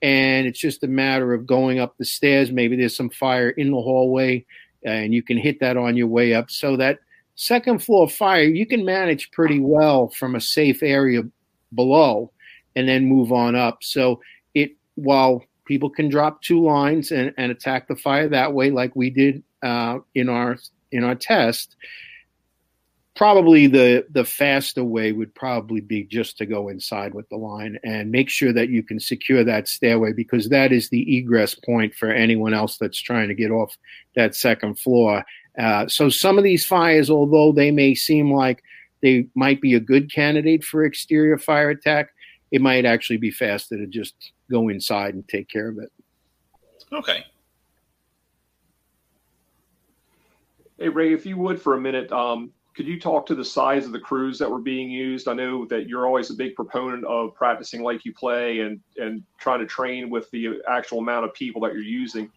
and 0.00 0.46
it's 0.46 0.58
just 0.58 0.84
a 0.84 0.88
matter 0.88 1.34
of 1.34 1.46
going 1.46 1.78
up 1.78 1.96
the 1.96 2.04
stairs. 2.04 2.50
Maybe 2.50 2.76
there's 2.76 2.96
some 2.96 3.10
fire 3.10 3.50
in 3.50 3.70
the 3.70 3.80
hallway 3.80 4.44
and 4.84 5.12
you 5.12 5.22
can 5.22 5.36
hit 5.36 5.60
that 5.60 5.76
on 5.76 5.96
your 5.96 6.06
way 6.06 6.34
up. 6.34 6.50
So 6.50 6.76
that 6.76 7.00
second 7.34 7.82
floor 7.82 8.08
fire, 8.08 8.44
you 8.44 8.66
can 8.66 8.84
manage 8.84 9.30
pretty 9.32 9.60
well 9.60 10.08
from 10.08 10.34
a 10.34 10.40
safe 10.40 10.82
area 10.82 11.22
below 11.74 12.32
and 12.74 12.88
then 12.88 13.06
move 13.06 13.32
on 13.32 13.54
up. 13.54 13.82
So 13.82 14.20
it, 14.54 14.72
while 14.94 15.44
people 15.68 15.90
can 15.90 16.08
drop 16.08 16.42
two 16.42 16.64
lines 16.64 17.12
and, 17.12 17.32
and 17.36 17.52
attack 17.52 17.86
the 17.86 17.94
fire 17.94 18.28
that 18.28 18.54
way, 18.54 18.70
like 18.70 18.96
we 18.96 19.10
did 19.10 19.44
uh, 19.62 19.98
in 20.14 20.28
our 20.28 20.56
in 20.90 21.04
our 21.04 21.14
test, 21.14 21.76
probably 23.14 23.66
the 23.66 24.06
the 24.10 24.24
faster 24.24 24.82
way 24.82 25.12
would 25.12 25.34
probably 25.34 25.80
be 25.80 26.04
just 26.04 26.38
to 26.38 26.46
go 26.46 26.68
inside 26.68 27.12
with 27.12 27.28
the 27.28 27.36
line 27.36 27.78
and 27.84 28.10
make 28.10 28.30
sure 28.30 28.52
that 28.52 28.70
you 28.70 28.82
can 28.82 28.98
secure 28.98 29.44
that 29.44 29.68
stairway 29.68 30.12
because 30.12 30.48
that 30.48 30.72
is 30.72 30.88
the 30.88 31.18
egress 31.18 31.54
point 31.54 31.94
for 31.94 32.10
anyone 32.10 32.54
else 32.54 32.78
that's 32.78 33.00
trying 33.00 33.28
to 33.28 33.34
get 33.34 33.50
off 33.50 33.76
that 34.16 34.34
second 34.34 34.78
floor. 34.78 35.22
Uh, 35.58 35.86
so 35.86 36.08
some 36.08 36.38
of 36.38 36.44
these 36.44 36.64
fires, 36.64 37.10
although 37.10 37.52
they 37.52 37.70
may 37.70 37.94
seem 37.94 38.32
like 38.32 38.62
they 39.02 39.26
might 39.34 39.60
be 39.60 39.74
a 39.74 39.80
good 39.80 40.12
candidate 40.12 40.64
for 40.64 40.84
exterior 40.84 41.36
fire 41.36 41.70
attack, 41.70 42.08
it 42.50 42.60
might 42.60 42.84
actually 42.84 43.18
be 43.18 43.30
faster 43.30 43.76
to 43.76 43.86
just 43.86 44.32
go 44.50 44.68
inside 44.68 45.14
and 45.14 45.28
take 45.28 45.48
care 45.48 45.68
of 45.68 45.78
it. 45.78 45.92
Okay. 46.92 47.24
Hey 50.78 50.88
Ray, 50.88 51.12
if 51.12 51.26
you 51.26 51.36
would 51.36 51.60
for 51.60 51.74
a 51.74 51.80
minute, 51.80 52.10
um, 52.12 52.52
could 52.74 52.86
you 52.86 53.00
talk 53.00 53.26
to 53.26 53.34
the 53.34 53.44
size 53.44 53.84
of 53.86 53.90
the 53.92 53.98
crews 53.98 54.38
that 54.38 54.48
were 54.48 54.60
being 54.60 54.88
used? 54.88 55.26
I 55.26 55.34
know 55.34 55.66
that 55.66 55.88
you're 55.88 56.06
always 56.06 56.30
a 56.30 56.34
big 56.34 56.54
proponent 56.54 57.04
of 57.06 57.34
practicing 57.34 57.82
like 57.82 58.04
you 58.04 58.14
play 58.14 58.60
and 58.60 58.80
and 58.96 59.24
trying 59.38 59.58
to 59.58 59.66
train 59.66 60.08
with 60.08 60.30
the 60.30 60.62
actual 60.68 61.00
amount 61.00 61.24
of 61.24 61.34
people 61.34 61.60
that 61.62 61.72
you're 61.72 61.82
using. 61.82 62.30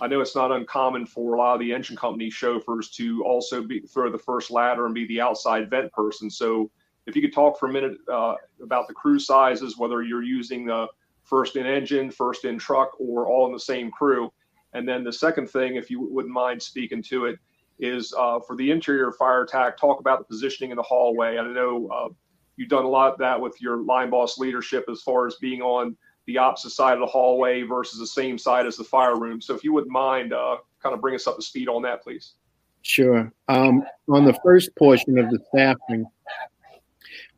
I 0.00 0.06
know 0.06 0.20
it's 0.20 0.36
not 0.36 0.52
uncommon 0.52 1.06
for 1.06 1.34
a 1.34 1.38
lot 1.38 1.54
of 1.54 1.60
the 1.60 1.72
engine 1.72 1.96
company 1.96 2.30
chauffeurs 2.30 2.90
to 2.90 3.24
also 3.24 3.64
be 3.64 3.80
throw 3.80 4.10
the 4.12 4.18
first 4.18 4.52
ladder 4.52 4.86
and 4.86 4.94
be 4.94 5.06
the 5.08 5.20
outside 5.20 5.68
vent 5.68 5.92
person. 5.92 6.30
So 6.30 6.70
if 7.08 7.16
you 7.16 7.22
could 7.22 7.32
talk 7.32 7.58
for 7.58 7.68
a 7.68 7.72
minute 7.72 7.96
uh, 8.12 8.34
about 8.62 8.86
the 8.86 8.92
crew 8.92 9.18
sizes, 9.18 9.78
whether 9.78 10.02
you're 10.02 10.22
using 10.22 10.66
the 10.66 10.86
first 11.24 11.56
in 11.56 11.66
engine, 11.66 12.10
first 12.10 12.44
in 12.44 12.58
truck, 12.58 12.90
or 13.00 13.26
all 13.26 13.46
in 13.46 13.52
the 13.52 13.58
same 13.58 13.90
crew. 13.90 14.30
And 14.74 14.86
then 14.86 15.02
the 15.02 15.12
second 15.12 15.48
thing, 15.48 15.76
if 15.76 15.90
you 15.90 16.00
wouldn't 16.00 16.32
mind 16.32 16.62
speaking 16.62 17.02
to 17.04 17.24
it, 17.24 17.38
is 17.78 18.12
uh, 18.18 18.40
for 18.40 18.56
the 18.56 18.70
interior 18.70 19.10
fire 19.12 19.42
attack, 19.42 19.78
talk 19.78 20.00
about 20.00 20.18
the 20.18 20.24
positioning 20.24 20.70
in 20.70 20.76
the 20.76 20.82
hallway. 20.82 21.38
I 21.38 21.44
know 21.44 21.88
uh, 21.88 22.08
you've 22.56 22.68
done 22.68 22.84
a 22.84 22.88
lot 22.88 23.12
of 23.14 23.18
that 23.20 23.40
with 23.40 23.58
your 23.60 23.78
line 23.78 24.10
boss 24.10 24.36
leadership 24.36 24.84
as 24.90 25.00
far 25.00 25.26
as 25.26 25.36
being 25.36 25.62
on 25.62 25.96
the 26.26 26.36
opposite 26.36 26.70
side 26.70 26.92
of 26.92 27.00
the 27.00 27.06
hallway 27.06 27.62
versus 27.62 27.98
the 27.98 28.06
same 28.06 28.36
side 28.36 28.66
as 28.66 28.76
the 28.76 28.84
fire 28.84 29.18
room. 29.18 29.40
So 29.40 29.54
if 29.54 29.64
you 29.64 29.72
wouldn't 29.72 29.92
mind, 29.92 30.34
uh, 30.34 30.58
kind 30.82 30.94
of 30.94 31.00
bring 31.00 31.14
us 31.14 31.26
up 31.26 31.36
to 31.36 31.42
speed 31.42 31.68
on 31.68 31.80
that, 31.82 32.02
please. 32.02 32.34
Sure. 32.82 33.32
Um, 33.48 33.82
on 34.08 34.24
the 34.24 34.38
first 34.44 34.70
portion 34.76 35.18
of 35.18 35.30
the 35.30 35.38
staffing, 35.48 36.06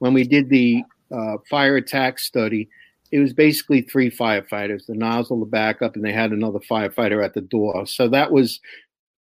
when 0.00 0.12
we 0.12 0.25
did 0.25 0.50
the 0.50 0.83
uh, 1.14 1.37
fire 1.49 1.76
attack 1.76 2.19
study, 2.19 2.69
it 3.12 3.19
was 3.19 3.33
basically 3.33 3.83
three 3.83 4.11
firefighters 4.11 4.87
the 4.87 4.95
nozzle, 4.95 5.40
the 5.40 5.47
backup, 5.47 5.95
and 5.95 6.04
they 6.04 6.12
had 6.12 6.33
another 6.33 6.61
firefighter 6.71 7.25
at 7.25 7.35
the 7.35 7.40
door. 7.40 7.87
So 7.87 8.09
that 8.09 8.33
was 8.33 8.61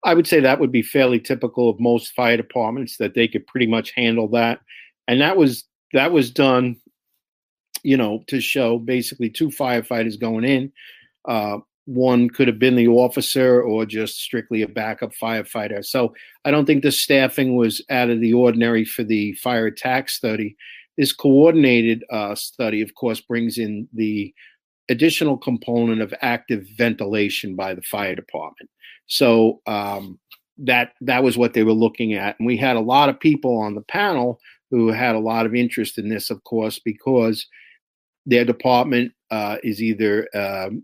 I 0.03 0.13
would 0.13 0.27
say 0.27 0.39
that 0.39 0.59
would 0.59 0.71
be 0.71 0.83
fairly 0.83 1.19
typical 1.19 1.69
of 1.69 1.79
most 1.79 2.13
fire 2.13 2.37
departments 2.37 2.97
that 2.97 3.13
they 3.13 3.27
could 3.27 3.47
pretty 3.47 3.67
much 3.67 3.91
handle 3.91 4.27
that. 4.29 4.59
And 5.07 5.19
that 5.21 5.37
was 5.37 5.65
that 5.93 6.11
was 6.11 6.31
done, 6.31 6.77
you 7.83 7.97
know, 7.97 8.23
to 8.27 8.39
show 8.39 8.77
basically 8.77 9.29
two 9.29 9.49
firefighters 9.49 10.19
going 10.19 10.45
in. 10.45 10.71
Uh, 11.27 11.59
one 11.87 12.29
could 12.29 12.49
have 12.49 12.59
been 12.59 12.75
the 12.75 12.89
officer 12.89 13.61
or 13.61 13.85
just 13.85 14.19
strictly 14.19 14.61
a 14.61 14.67
backup 14.67 15.13
firefighter. 15.13 15.83
So 15.83 16.13
I 16.43 16.51
don't 16.51 16.65
think 16.65 16.83
the 16.83 16.91
staffing 16.91 17.55
was 17.55 17.81
out 17.89 18.09
of 18.09 18.19
the 18.19 18.33
ordinary 18.33 18.83
for 18.83 19.05
the 19.05 19.33
fire 19.35 19.67
attack 19.67 20.09
study. 20.09 20.57
This 20.97 21.13
coordinated 21.13 22.03
uh, 22.11 22.35
study, 22.35 22.81
of 22.81 22.93
course, 22.95 23.21
brings 23.21 23.57
in 23.57 23.87
the 23.93 24.33
additional 24.89 25.37
component 25.37 26.01
of 26.01 26.13
active 26.21 26.65
ventilation 26.77 27.55
by 27.55 27.73
the 27.73 27.81
fire 27.83 28.15
department. 28.15 28.69
So 29.05 29.61
um, 29.65 30.19
that 30.57 30.91
that 30.99 31.23
was 31.23 31.37
what 31.37 31.53
they 31.53 31.63
were 31.63 31.71
looking 31.71 32.15
at, 32.15 32.37
and 32.37 32.45
we 32.45 32.57
had 32.57 32.75
a 32.75 32.81
lot 32.81 33.07
of 33.07 33.17
people 33.17 33.57
on 33.59 33.75
the 33.75 33.81
panel 33.81 34.41
who 34.71 34.89
had 34.89 35.15
a 35.15 35.19
lot 35.19 35.45
of 35.45 35.55
interest 35.55 35.97
in 35.97 36.09
this, 36.09 36.29
of 36.29 36.43
course, 36.43 36.79
because 36.79 37.47
their 38.25 38.43
department 38.43 39.13
uh, 39.31 39.55
is 39.63 39.81
either 39.81 40.27
um, 40.35 40.83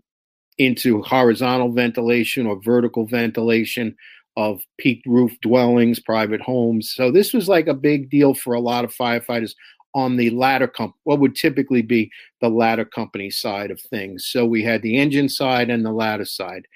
into 0.58 1.02
horizontal 1.02 1.72
ventilation 1.72 2.46
or 2.46 2.60
vertical 2.62 3.06
ventilation 3.06 3.96
of 4.36 4.60
peaked 4.78 5.06
roof 5.06 5.32
dwellings, 5.42 6.00
private 6.00 6.40
homes. 6.40 6.92
So 6.94 7.10
this 7.10 7.32
was 7.32 7.48
like 7.48 7.66
a 7.66 7.74
big 7.74 8.10
deal 8.10 8.34
for 8.34 8.54
a 8.54 8.60
lot 8.60 8.84
of 8.84 8.94
firefighters 8.94 9.54
on 9.94 10.16
the 10.16 10.30
ladder 10.30 10.66
company, 10.66 10.98
what 11.04 11.20
would 11.20 11.36
typically 11.36 11.82
be 11.82 12.10
the 12.40 12.48
ladder 12.48 12.84
company 12.84 13.30
side 13.30 13.70
of 13.70 13.80
things. 13.80 14.26
So 14.26 14.44
we 14.44 14.62
had 14.62 14.82
the 14.82 14.98
engine 14.98 15.28
side 15.28 15.70
and 15.70 15.84
the 15.84 15.92
ladder 15.92 16.24
side. 16.24 16.66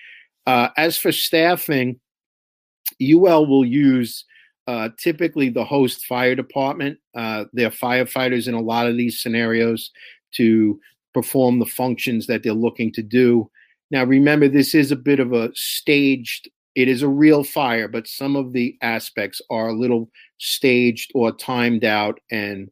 Uh, 0.46 0.68
as 0.76 0.96
for 0.96 1.10
staffing, 1.10 1.98
UL 3.02 3.46
will 3.46 3.64
use 3.64 4.24
uh, 4.68 4.90
typically 4.98 5.48
the 5.48 5.64
host 5.64 6.06
fire 6.06 6.34
department. 6.34 6.98
Uh, 7.14 7.44
firefighters 7.56 8.46
in 8.46 8.54
a 8.54 8.60
lot 8.60 8.86
of 8.86 8.96
these 8.96 9.20
scenarios 9.20 9.90
to 10.34 10.78
perform 11.12 11.58
the 11.58 11.66
functions 11.66 12.26
that 12.28 12.42
they're 12.42 12.52
looking 12.52 12.92
to 12.92 13.02
do. 13.02 13.50
Now, 13.90 14.04
remember, 14.04 14.48
this 14.48 14.74
is 14.74 14.92
a 14.92 14.96
bit 14.96 15.20
of 15.20 15.32
a 15.32 15.50
staged, 15.54 16.48
it 16.74 16.88
is 16.88 17.02
a 17.02 17.08
real 17.08 17.44
fire, 17.44 17.88
but 17.88 18.06
some 18.06 18.36
of 18.36 18.52
the 18.52 18.76
aspects 18.82 19.40
are 19.50 19.68
a 19.68 19.78
little 19.78 20.10
staged 20.38 21.10
or 21.14 21.32
timed 21.32 21.84
out, 21.84 22.20
and 22.30 22.70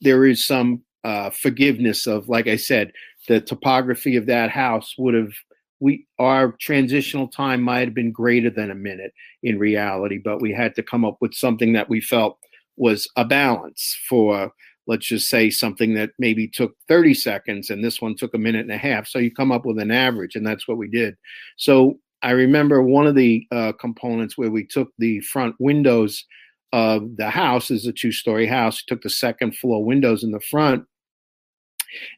there 0.00 0.24
is 0.24 0.44
some 0.44 0.82
uh, 1.04 1.30
forgiveness 1.30 2.06
of, 2.06 2.28
like 2.28 2.46
I 2.46 2.56
said, 2.56 2.92
the 3.28 3.40
topography 3.40 4.16
of 4.16 4.26
that 4.26 4.50
house 4.50 4.94
would 4.98 5.14
have 5.14 5.32
we 5.80 6.06
our 6.20 6.52
transitional 6.60 7.26
time 7.26 7.60
might 7.60 7.88
have 7.88 7.94
been 7.94 8.12
greater 8.12 8.50
than 8.50 8.70
a 8.70 8.74
minute 8.74 9.12
in 9.42 9.58
reality, 9.58 10.16
but 10.16 10.40
we 10.40 10.52
had 10.52 10.76
to 10.76 10.82
come 10.82 11.04
up 11.04 11.16
with 11.20 11.34
something 11.34 11.72
that 11.72 11.88
we 11.88 12.00
felt 12.00 12.38
was 12.76 13.08
a 13.16 13.24
balance 13.24 13.96
for 14.08 14.52
let's 14.86 15.06
just 15.06 15.28
say 15.28 15.50
something 15.50 15.94
that 15.94 16.10
maybe 16.18 16.48
took 16.48 16.74
30 16.88 17.14
seconds 17.14 17.70
and 17.70 17.84
this 17.84 18.00
one 18.00 18.16
took 18.16 18.34
a 18.34 18.38
minute 18.38 18.62
and 18.62 18.72
a 18.72 18.76
half. 18.76 19.06
So 19.06 19.18
you 19.18 19.30
come 19.30 19.52
up 19.52 19.64
with 19.64 19.78
an 19.78 19.90
average, 19.90 20.34
and 20.34 20.46
that's 20.46 20.66
what 20.66 20.78
we 20.78 20.88
did. 20.88 21.16
So 21.56 21.98
I 22.22 22.30
remember 22.30 22.82
one 22.82 23.06
of 23.06 23.14
the 23.14 23.46
uh, 23.50 23.72
components 23.72 24.36
where 24.36 24.50
we 24.50 24.66
took 24.66 24.88
the 24.98 25.20
front 25.20 25.54
windows 25.58 26.24
of 26.72 27.16
the 27.16 27.30
house 27.30 27.70
is 27.70 27.86
a 27.86 27.92
two 27.92 28.12
story 28.12 28.46
house, 28.46 28.82
took 28.82 29.02
the 29.02 29.10
second 29.10 29.56
floor 29.56 29.84
windows 29.84 30.24
in 30.24 30.30
the 30.30 30.40
front 30.40 30.84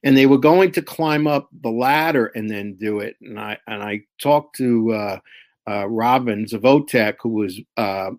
and 0.03 0.17
they 0.17 0.27
were 0.27 0.39
going 0.39 0.73
to 0.73 0.83
climb 0.83 1.27
up 1.27 1.49
the 1.63 1.71
ladder 1.71 2.27
and 2.35 2.51
then 2.51 2.75
do 2.75 3.01
it. 3.01 3.17
And 3.21 3.39
I 3.39 3.59
and 3.67 3.83
I 3.83 4.03
talked 4.21 4.57
to 4.57 4.93
uh, 4.93 5.19
uh, 5.69 5.89
Robin 5.89 6.45
Zevotek, 6.45 7.17
who 7.21 7.31
was 7.31 7.61
uh, 7.77 8.11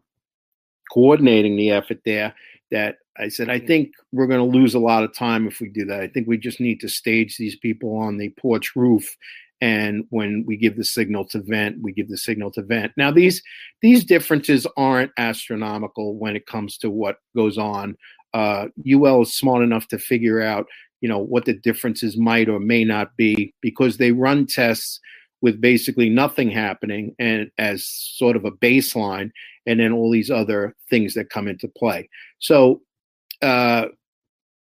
coordinating 0.92 1.56
the 1.56 1.72
effort 1.72 2.00
there. 2.06 2.34
That 2.72 2.98
I 3.18 3.30
said, 3.30 3.50
I 3.50 3.60
think 3.60 3.94
we're 4.12 4.28
going 4.28 4.40
to 4.40 4.58
lose 4.58 4.76
a 4.76 4.80
lot 4.80 5.04
of 5.04 5.14
time 5.14 5.48
if 5.48 5.62
we 5.62 5.70
do 5.70 5.86
that. 5.86 6.02
I 6.02 6.08
think 6.08 6.28
we 6.28 6.38
just 6.38 6.60
need 6.60 6.82
to 6.82 6.90
stage 6.90 7.38
these 7.38 7.56
people 7.56 7.98
on 7.98 8.18
the 8.18 8.30
porch 8.30 8.76
roof 8.76 9.16
and 9.62 10.04
when 10.10 10.44
we 10.46 10.58
give 10.58 10.76
the 10.76 10.84
signal 10.84 11.24
to 11.24 11.42
vent 11.42 11.82
we 11.82 11.94
give 11.94 12.10
the 12.10 12.18
signal 12.18 12.52
to 12.52 12.62
vent 12.62 12.92
now 12.98 13.10
these 13.10 13.42
these 13.82 14.04
differences 14.04 14.68
aren't 14.76 15.14
astronomical 15.18 16.18
when 16.18 16.36
it 16.36 16.46
comes 16.46 16.78
to 16.78 16.90
what 16.90 17.20
goes 17.38 17.58
on 17.58 17.96
uh, 18.34 18.66
ul 18.94 19.22
is 19.22 19.34
smart 19.34 19.64
enough 19.64 19.88
to 19.88 19.98
figure 19.98 20.42
out 20.42 20.66
you 21.00 21.08
know 21.08 21.20
what 21.20 21.46
the 21.46 21.54
differences 21.54 22.18
might 22.18 22.50
or 22.50 22.60
may 22.60 22.84
not 22.84 23.16
be 23.16 23.54
because 23.62 23.96
they 23.96 24.12
run 24.12 24.46
tests 24.46 25.00
with 25.46 25.62
basically 25.62 26.10
nothing 26.10 26.50
happening 26.50 27.14
and 27.20 27.52
as 27.60 27.88
sort 27.88 28.36
of 28.36 28.46
a 28.46 28.52
baseline, 28.52 29.30
and 29.68 29.80
then 29.80 29.92
all 29.92 30.12
these 30.12 30.32
other 30.32 30.76
things 30.90 31.14
that 31.14 31.30
come 31.30 31.48
into 31.48 31.68
play. 31.68 32.10
So 32.40 32.82
uh, 33.42 33.86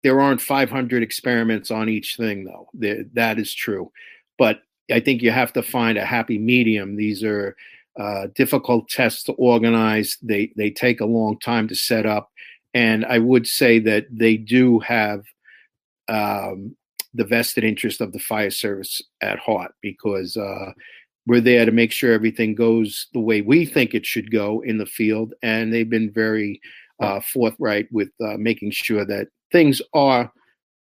there 0.02 0.20
aren't 0.20 0.40
500 0.40 1.02
experiments 1.02 1.70
on 1.70 1.88
each 1.88 2.16
thing, 2.16 2.44
though. 2.44 2.68
That 3.14 3.38
is 3.38 3.54
true, 3.54 3.90
but 4.38 4.60
I 4.90 5.00
think 5.00 5.22
you 5.22 5.30
have 5.30 5.52
to 5.54 5.62
find 5.62 5.96
a 5.96 6.04
happy 6.04 6.38
medium. 6.38 6.96
These 6.96 7.24
are 7.24 7.56
uh, 7.98 8.26
difficult 8.34 8.88
tests 8.88 9.22
to 9.24 9.32
organize. 9.32 10.18
They 10.22 10.52
they 10.56 10.70
take 10.70 11.00
a 11.00 11.06
long 11.06 11.38
time 11.38 11.68
to 11.68 11.74
set 11.74 12.06
up, 12.06 12.30
and 12.74 13.04
I 13.06 13.18
would 13.18 13.46
say 13.46 13.78
that 13.80 14.06
they 14.10 14.36
do 14.36 14.80
have 14.80 15.24
um, 16.08 16.76
the 17.14 17.24
vested 17.24 17.64
interest 17.64 18.00
of 18.00 18.12
the 18.12 18.18
fire 18.18 18.50
service 18.50 19.00
at 19.22 19.38
heart 19.38 19.72
because 19.80 20.36
uh, 20.36 20.72
we're 21.26 21.40
there 21.40 21.64
to 21.64 21.72
make 21.72 21.92
sure 21.92 22.12
everything 22.12 22.54
goes 22.54 23.06
the 23.14 23.20
way 23.20 23.40
we 23.40 23.64
think 23.64 23.94
it 23.94 24.04
should 24.04 24.30
go 24.30 24.60
in 24.60 24.78
the 24.78 24.86
field, 24.86 25.32
and 25.42 25.72
they've 25.72 25.88
been 25.88 26.10
very 26.10 26.60
uh, 27.00 27.20
forthright 27.20 27.88
with 27.90 28.10
uh, 28.24 28.36
making 28.38 28.70
sure 28.70 29.04
that 29.04 29.28
things 29.52 29.80
are 29.92 30.32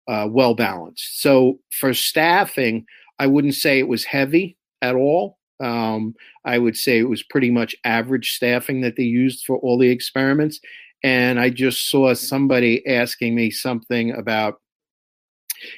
uh, 0.09 0.29
well 0.31 0.55
balanced. 0.55 1.21
So 1.21 1.59
for 1.71 1.93
staffing, 1.95 2.87
I 3.19 3.27
wouldn't 3.27 3.55
say 3.55 3.79
it 3.79 3.89
was 3.89 4.05
heavy 4.05 4.57
at 4.83 4.95
all. 4.95 5.39
Um, 5.61 6.15
I 6.45 6.59
would 6.59 6.77
say 6.77 6.99
it 6.99 7.09
was 7.09 7.23
pretty 7.23 7.51
much 7.51 7.75
average 7.85 8.33
staffing 8.33 8.83
that 8.83 8.97
they 8.97 9.05
used 9.05 9.45
for 9.47 9.59
all 9.59 9.79
the 9.79 9.89
experiments. 9.89 10.61
And 11.03 11.41
I 11.41 11.51
just 11.51 11.91
saw 11.91 12.13
somebody 12.15 12.87
asking 12.87 13.35
me 13.35 13.51
something 13.51 14.13
about 14.13 14.61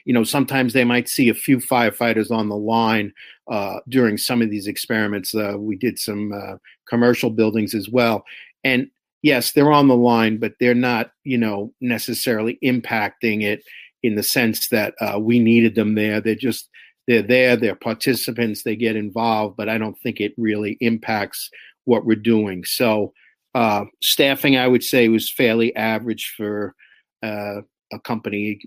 you 0.04 0.12
know, 0.12 0.25
sometimes 0.25 0.73
they 0.73 0.85
might 0.85 1.08
see 1.08 1.28
a 1.28 1.35
few 1.35 1.58
firefighters 1.58 2.30
on 2.30 2.49
the 2.49 2.56
line 2.56 3.12
uh, 3.50 3.78
during 3.88 4.16
some 4.18 4.42
of 4.42 4.50
these 4.50 4.66
experiments. 4.66 5.35
Uh, 5.35 5.54
we 5.56 5.76
did 5.76 5.99
some 5.99 6.32
uh, 6.32 6.56
commercial 6.88 7.30
buildings 7.30 7.75
as 7.75 7.88
well. 7.88 8.25
And 8.64 8.88
yes, 9.23 9.53
they're 9.53 9.73
on 9.73 9.89
the 9.89 9.97
line, 9.97 10.39
but 10.39 10.55
they're 10.61 10.75
not, 10.75 11.11
you 11.25 11.39
know, 11.39 11.73
necessarily 11.81 12.59
impacting 12.63 13.43
it 13.43 13.63
in 14.03 14.15
the 14.15 14.23
sense 14.23 14.69
that 14.69 14.95
uh, 15.01 15.19
we 15.19 15.39
needed 15.39 15.75
them 15.75 15.95
there. 15.95 16.21
They're 16.21 16.35
just, 16.35 16.69
they're 17.07 17.23
there, 17.23 17.57
they're 17.57 17.75
participants, 17.75 18.63
they 18.63 18.77
get 18.77 18.97
involved, 18.97 19.57
but 19.57 19.69
I 19.69 19.79
don't 19.79 19.99
think 19.99 20.21
it 20.21 20.35
really 20.37 20.77
impacts 20.81 21.51
what 21.85 22.05
we're 22.05 22.17
doing. 22.17 22.65
So, 22.65 23.13
uh, 23.55 23.87
staffing, 24.03 24.57
I 24.57 24.69
would 24.69 24.85
say, 24.85 25.09
was 25.09 25.33
fairly 25.33 25.75
average 25.75 26.35
for 26.37 26.75
uh, 27.23 27.63
a 27.93 27.99
company 28.05 28.61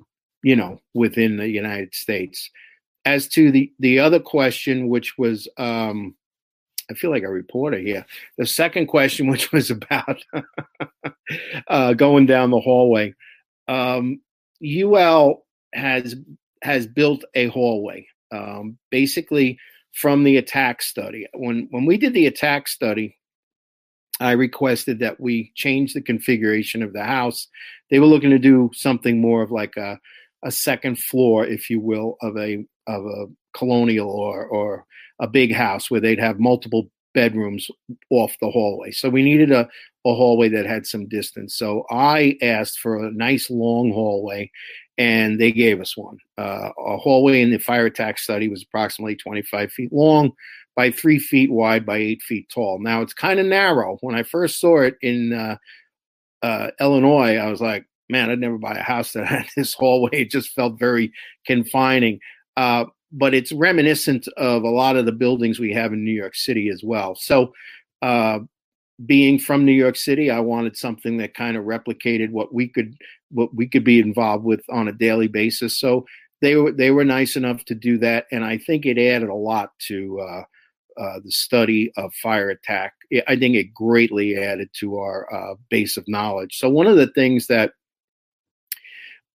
you 0.43 0.55
know, 0.55 0.79
within 0.93 1.37
the 1.37 1.49
United 1.49 1.93
States. 1.93 2.49
As 3.05 3.27
to 3.29 3.51
the 3.51 3.71
the 3.79 3.99
other 3.99 4.19
question, 4.19 4.87
which 4.87 5.17
was, 5.17 5.47
um, 5.57 6.15
I 6.91 6.93
feel 6.93 7.09
like 7.09 7.23
a 7.23 7.29
reporter 7.29 7.77
here. 7.77 8.05
The 8.37 8.45
second 8.45 8.87
question, 8.87 9.27
which 9.31 9.51
was 9.51 9.71
about 9.71 10.23
uh, 11.67 11.93
going 11.93 12.25
down 12.25 12.51
the 12.51 12.59
hallway, 12.59 13.15
um, 13.67 14.19
UL 14.63 15.45
has 15.73 16.15
has 16.63 16.85
built 16.85 17.23
a 17.33 17.47
hallway, 17.47 18.05
um, 18.31 18.77
basically 18.91 19.57
from 19.93 20.23
the 20.23 20.37
attack 20.37 20.81
study. 20.81 21.27
When 21.33 21.67
when 21.71 21.85
we 21.85 21.97
did 21.97 22.13
the 22.13 22.27
attack 22.27 22.67
study, 22.67 23.17
I 24.19 24.31
requested 24.31 24.99
that 24.99 25.19
we 25.19 25.51
change 25.55 25.93
the 25.93 26.01
configuration 26.01 26.83
of 26.83 26.93
the 26.93 27.03
house. 27.03 27.47
They 27.89 27.99
were 27.99 28.05
looking 28.05 28.29
to 28.29 28.39
do 28.39 28.69
something 28.73 29.19
more 29.19 29.41
of 29.41 29.51
like 29.51 29.77
a 29.77 29.99
a 30.43 30.51
second 30.51 30.99
floor, 30.99 31.45
if 31.45 31.69
you 31.69 31.79
will, 31.79 32.17
of 32.21 32.37
a 32.37 32.65
of 32.87 33.05
a 33.05 33.25
colonial 33.53 34.09
or 34.09 34.45
or 34.45 34.85
a 35.21 35.27
big 35.27 35.53
house 35.53 35.89
where 35.89 36.01
they'd 36.01 36.19
have 36.19 36.39
multiple 36.39 36.89
bedrooms 37.13 37.69
off 38.09 38.35
the 38.41 38.49
hallway. 38.49 38.91
So 38.91 39.09
we 39.09 39.23
needed 39.23 39.51
a, 39.51 39.67
a 40.05 40.13
hallway 40.13 40.49
that 40.49 40.65
had 40.65 40.85
some 40.85 41.07
distance. 41.07 41.55
So 41.55 41.85
I 41.89 42.37
asked 42.41 42.79
for 42.79 42.97
a 42.97 43.11
nice 43.11 43.49
long 43.49 43.91
hallway 43.91 44.51
and 44.97 45.39
they 45.39 45.51
gave 45.51 45.79
us 45.79 45.95
one. 45.95 46.17
Uh, 46.37 46.69
a 46.77 46.97
hallway 46.97 47.41
in 47.41 47.51
the 47.51 47.59
fire 47.59 47.85
attack 47.85 48.17
study 48.17 48.49
was 48.49 48.63
approximately 48.63 49.15
25 49.15 49.71
feet 49.71 49.93
long 49.93 50.31
by 50.75 50.91
three 50.91 51.19
feet 51.19 51.51
wide 51.51 51.85
by 51.85 51.97
eight 51.97 52.21
feet 52.21 52.49
tall. 52.53 52.79
Now 52.79 53.01
it's 53.01 53.13
kind 53.13 53.39
of 53.39 53.45
narrow. 53.45 53.97
When 54.01 54.15
I 54.15 54.23
first 54.23 54.59
saw 54.59 54.81
it 54.81 54.95
in 55.01 55.33
uh, 55.33 55.57
uh, 56.41 56.71
Illinois, 56.79 57.35
I 57.35 57.47
was 57.47 57.61
like, 57.61 57.85
man, 58.09 58.29
I'd 58.29 58.39
never 58.39 58.57
buy 58.57 58.75
a 58.75 58.83
house 58.83 59.13
that 59.13 59.27
had 59.27 59.47
this 59.55 59.73
hallway. 59.73 60.09
It 60.13 60.31
just 60.31 60.51
felt 60.51 60.79
very 60.79 61.11
confining. 61.45 62.19
Uh, 62.57 62.85
but 63.11 63.33
it's 63.33 63.51
reminiscent 63.51 64.27
of 64.37 64.63
a 64.63 64.69
lot 64.69 64.95
of 64.95 65.05
the 65.05 65.11
buildings 65.11 65.59
we 65.59 65.73
have 65.73 65.93
in 65.93 66.03
New 66.03 66.11
York 66.11 66.35
City 66.35 66.69
as 66.69 66.81
well. 66.83 67.15
So, 67.15 67.53
uh, 68.01 68.39
being 69.05 69.39
from 69.39 69.65
New 69.65 69.71
York 69.71 69.95
City, 69.95 70.29
I 70.29 70.39
wanted 70.39 70.77
something 70.77 71.17
that 71.17 71.33
kind 71.33 71.57
of 71.57 71.65
replicated 71.65 72.31
what 72.31 72.53
we 72.53 72.67
could 72.67 72.95
what 73.31 73.53
we 73.55 73.67
could 73.67 73.83
be 73.83 73.99
involved 73.99 74.43
with 74.43 74.61
on 74.69 74.87
a 74.87 74.93
daily 74.93 75.27
basis. 75.27 75.79
So 75.79 76.05
they 76.41 76.55
were 76.55 76.71
they 76.71 76.91
were 76.91 77.05
nice 77.05 77.35
enough 77.35 77.65
to 77.65 77.75
do 77.75 77.97
that, 77.99 78.25
and 78.31 78.43
I 78.43 78.57
think 78.57 78.85
it 78.85 78.97
added 78.97 79.29
a 79.29 79.35
lot 79.35 79.71
to 79.87 80.19
uh, 80.19 80.43
uh, 81.01 81.19
the 81.23 81.31
study 81.31 81.91
of 81.97 82.13
fire 82.15 82.49
attack. 82.49 82.93
I 83.27 83.35
think 83.35 83.55
it 83.55 83.73
greatly 83.73 84.37
added 84.37 84.69
to 84.79 84.97
our 84.97 85.33
uh, 85.33 85.55
base 85.69 85.97
of 85.97 86.07
knowledge. 86.07 86.57
So 86.57 86.69
one 86.69 86.87
of 86.87 86.97
the 86.97 87.07
things 87.07 87.47
that 87.47 87.73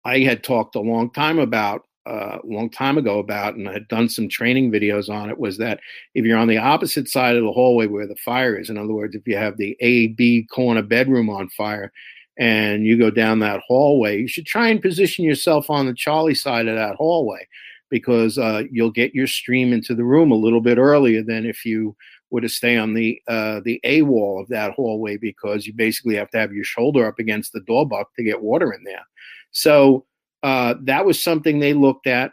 I 0.04 0.20
had 0.20 0.42
talked 0.42 0.76
a 0.76 0.80
long 0.80 1.12
time 1.12 1.38
about, 1.38 1.82
a 2.06 2.10
uh, 2.10 2.38
long 2.44 2.68
time 2.68 2.98
ago 2.98 3.18
about, 3.18 3.54
and 3.54 3.68
I 3.68 3.72
had 3.72 3.88
done 3.88 4.08
some 4.08 4.28
training 4.28 4.72
videos 4.72 5.08
on 5.08 5.30
it, 5.30 5.38
was 5.38 5.58
that 5.58 5.80
if 6.14 6.24
you're 6.24 6.38
on 6.38 6.48
the 6.48 6.58
opposite 6.58 7.08
side 7.08 7.36
of 7.36 7.44
the 7.44 7.52
hallway 7.52 7.86
where 7.86 8.06
the 8.06 8.16
fire 8.16 8.58
is, 8.58 8.70
in 8.70 8.78
other 8.78 8.92
words, 8.92 9.14
if 9.14 9.26
you 9.26 9.36
have 9.36 9.56
the 9.56 9.76
A, 9.80 10.08
B 10.08 10.46
corner 10.50 10.82
bedroom 10.82 11.30
on 11.30 11.48
fire 11.50 11.92
and 12.38 12.84
you 12.84 12.98
go 12.98 13.10
down 13.10 13.38
that 13.40 13.60
hallway, 13.66 14.18
you 14.18 14.28
should 14.28 14.46
try 14.46 14.68
and 14.68 14.82
position 14.82 15.24
yourself 15.24 15.70
on 15.70 15.86
the 15.86 15.94
Charlie 15.94 16.34
side 16.34 16.66
of 16.66 16.76
that 16.76 16.96
hallway 16.96 17.46
because 17.88 18.38
uh, 18.38 18.62
you'll 18.70 18.90
get 18.90 19.14
your 19.14 19.26
stream 19.26 19.72
into 19.72 19.94
the 19.94 20.04
room 20.04 20.32
a 20.32 20.36
little 20.36 20.62
bit 20.62 20.78
earlier 20.78 21.22
than 21.22 21.44
if 21.44 21.64
you 21.64 21.94
were 22.30 22.40
to 22.40 22.48
stay 22.48 22.78
on 22.78 22.94
the 22.94 23.20
uh, 23.28 23.60
the 23.64 23.78
A 23.84 24.02
wall 24.02 24.40
of 24.40 24.48
that 24.48 24.72
hallway 24.72 25.18
because 25.18 25.66
you 25.66 25.74
basically 25.74 26.16
have 26.16 26.30
to 26.30 26.38
have 26.38 26.52
your 26.52 26.64
shoulder 26.64 27.06
up 27.06 27.18
against 27.18 27.52
the 27.52 27.60
door 27.60 27.86
buck 27.86 28.08
to 28.16 28.24
get 28.24 28.40
water 28.40 28.72
in 28.72 28.82
there. 28.82 29.06
So 29.50 30.06
uh, 30.42 30.74
that 30.82 31.04
was 31.04 31.22
something 31.22 31.58
they 31.58 31.74
looked 31.74 32.06
at 32.06 32.32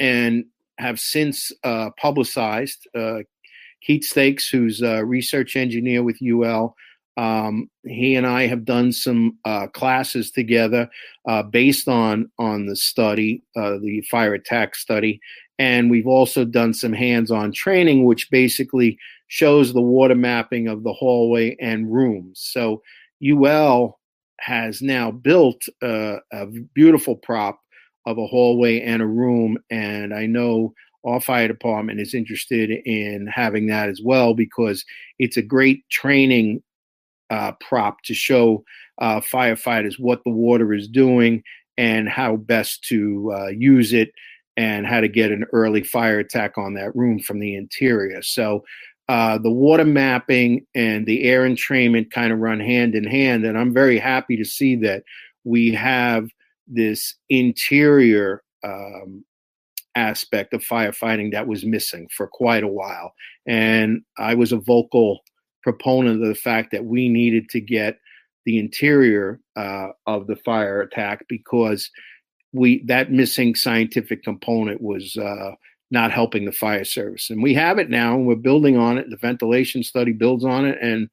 and 0.00 0.44
have 0.78 0.98
since 0.98 1.52
uh, 1.64 1.90
publicized. 1.98 2.88
Uh, 2.94 3.20
Keith 3.82 4.04
Stakes, 4.04 4.48
who's 4.48 4.80
a 4.80 5.04
research 5.04 5.56
engineer 5.56 6.02
with 6.02 6.18
UL, 6.22 6.76
um, 7.16 7.68
he 7.84 8.14
and 8.14 8.26
I 8.26 8.46
have 8.46 8.64
done 8.64 8.92
some 8.92 9.38
uh, 9.44 9.66
classes 9.66 10.30
together 10.30 10.88
uh, 11.28 11.42
based 11.42 11.88
on 11.88 12.30
on 12.38 12.66
the 12.66 12.76
study, 12.76 13.42
the 13.54 14.02
fire 14.10 14.34
attack 14.34 14.74
study, 14.74 15.20
and 15.58 15.90
we've 15.90 16.06
also 16.06 16.44
done 16.44 16.72
some 16.72 16.92
hands-on 16.92 17.52
training, 17.52 18.04
which 18.04 18.30
basically 18.30 18.98
shows 19.28 19.72
the 19.72 19.80
water 19.80 20.14
mapping 20.14 20.68
of 20.68 20.82
the 20.82 20.92
hallway 20.92 21.56
and 21.60 21.92
rooms. 21.92 22.40
So 22.52 22.82
UL 23.22 23.98
has 24.42 24.82
now 24.82 25.10
built 25.10 25.62
a, 25.82 26.16
a 26.32 26.46
beautiful 26.74 27.14
prop 27.16 27.60
of 28.06 28.18
a 28.18 28.26
hallway 28.26 28.80
and 28.80 29.00
a 29.00 29.06
room. 29.06 29.56
And 29.70 30.12
I 30.12 30.26
know 30.26 30.74
our 31.04 31.20
fire 31.20 31.46
department 31.46 32.00
is 32.00 32.12
interested 32.12 32.70
in 32.70 33.28
having 33.32 33.68
that 33.68 33.88
as 33.88 34.00
well 34.04 34.34
because 34.34 34.84
it's 35.20 35.36
a 35.36 35.42
great 35.42 35.88
training 35.90 36.62
uh, 37.30 37.52
prop 37.60 38.02
to 38.02 38.14
show 38.14 38.64
uh, 38.98 39.20
firefighters 39.20 39.98
what 39.98 40.22
the 40.24 40.30
water 40.30 40.74
is 40.74 40.88
doing 40.88 41.42
and 41.78 42.08
how 42.08 42.36
best 42.36 42.84
to 42.84 43.32
uh, 43.34 43.48
use 43.48 43.92
it 43.92 44.10
and 44.56 44.86
how 44.86 45.00
to 45.00 45.08
get 45.08 45.30
an 45.30 45.44
early 45.52 45.82
fire 45.82 46.18
attack 46.18 46.58
on 46.58 46.74
that 46.74 46.94
room 46.94 47.18
from 47.20 47.38
the 47.38 47.54
interior. 47.54 48.20
So 48.22 48.64
uh, 49.08 49.38
the 49.38 49.50
water 49.50 49.84
mapping 49.84 50.66
and 50.74 51.06
the 51.06 51.24
air 51.24 51.42
entrainment 51.42 52.10
kind 52.10 52.32
of 52.32 52.38
run 52.38 52.60
hand 52.60 52.94
in 52.94 53.04
hand. 53.04 53.44
And 53.44 53.58
I'm 53.58 53.74
very 53.74 53.98
happy 53.98 54.36
to 54.36 54.44
see 54.44 54.76
that 54.76 55.02
we 55.44 55.72
have 55.72 56.28
this 56.66 57.14
interior 57.28 58.42
um, 58.64 59.24
aspect 59.94 60.54
of 60.54 60.64
firefighting 60.64 61.32
that 61.32 61.46
was 61.46 61.64
missing 61.64 62.08
for 62.16 62.26
quite 62.26 62.62
a 62.62 62.68
while. 62.68 63.12
And 63.46 64.02
I 64.18 64.34
was 64.34 64.52
a 64.52 64.56
vocal 64.56 65.20
proponent 65.62 66.22
of 66.22 66.28
the 66.28 66.34
fact 66.34 66.70
that 66.72 66.84
we 66.84 67.08
needed 67.08 67.48
to 67.50 67.60
get 67.60 67.98
the 68.44 68.58
interior 68.58 69.40
uh, 69.56 69.88
of 70.06 70.26
the 70.26 70.36
fire 70.36 70.80
attack 70.80 71.24
because 71.28 71.90
we 72.52 72.82
that 72.84 73.10
missing 73.10 73.54
scientific 73.54 74.22
component 74.22 74.80
was 74.82 75.16
uh, 75.16 75.52
not 75.92 76.10
helping 76.10 76.46
the 76.46 76.52
fire 76.52 76.84
service. 76.84 77.30
And 77.30 77.42
we 77.42 77.54
have 77.54 77.78
it 77.78 77.90
now, 77.90 78.14
and 78.14 78.26
we're 78.26 78.34
building 78.34 78.76
on 78.78 78.98
it. 78.98 79.10
The 79.10 79.16
ventilation 79.16 79.82
study 79.82 80.12
builds 80.12 80.44
on 80.44 80.64
it, 80.64 80.78
and 80.80 81.08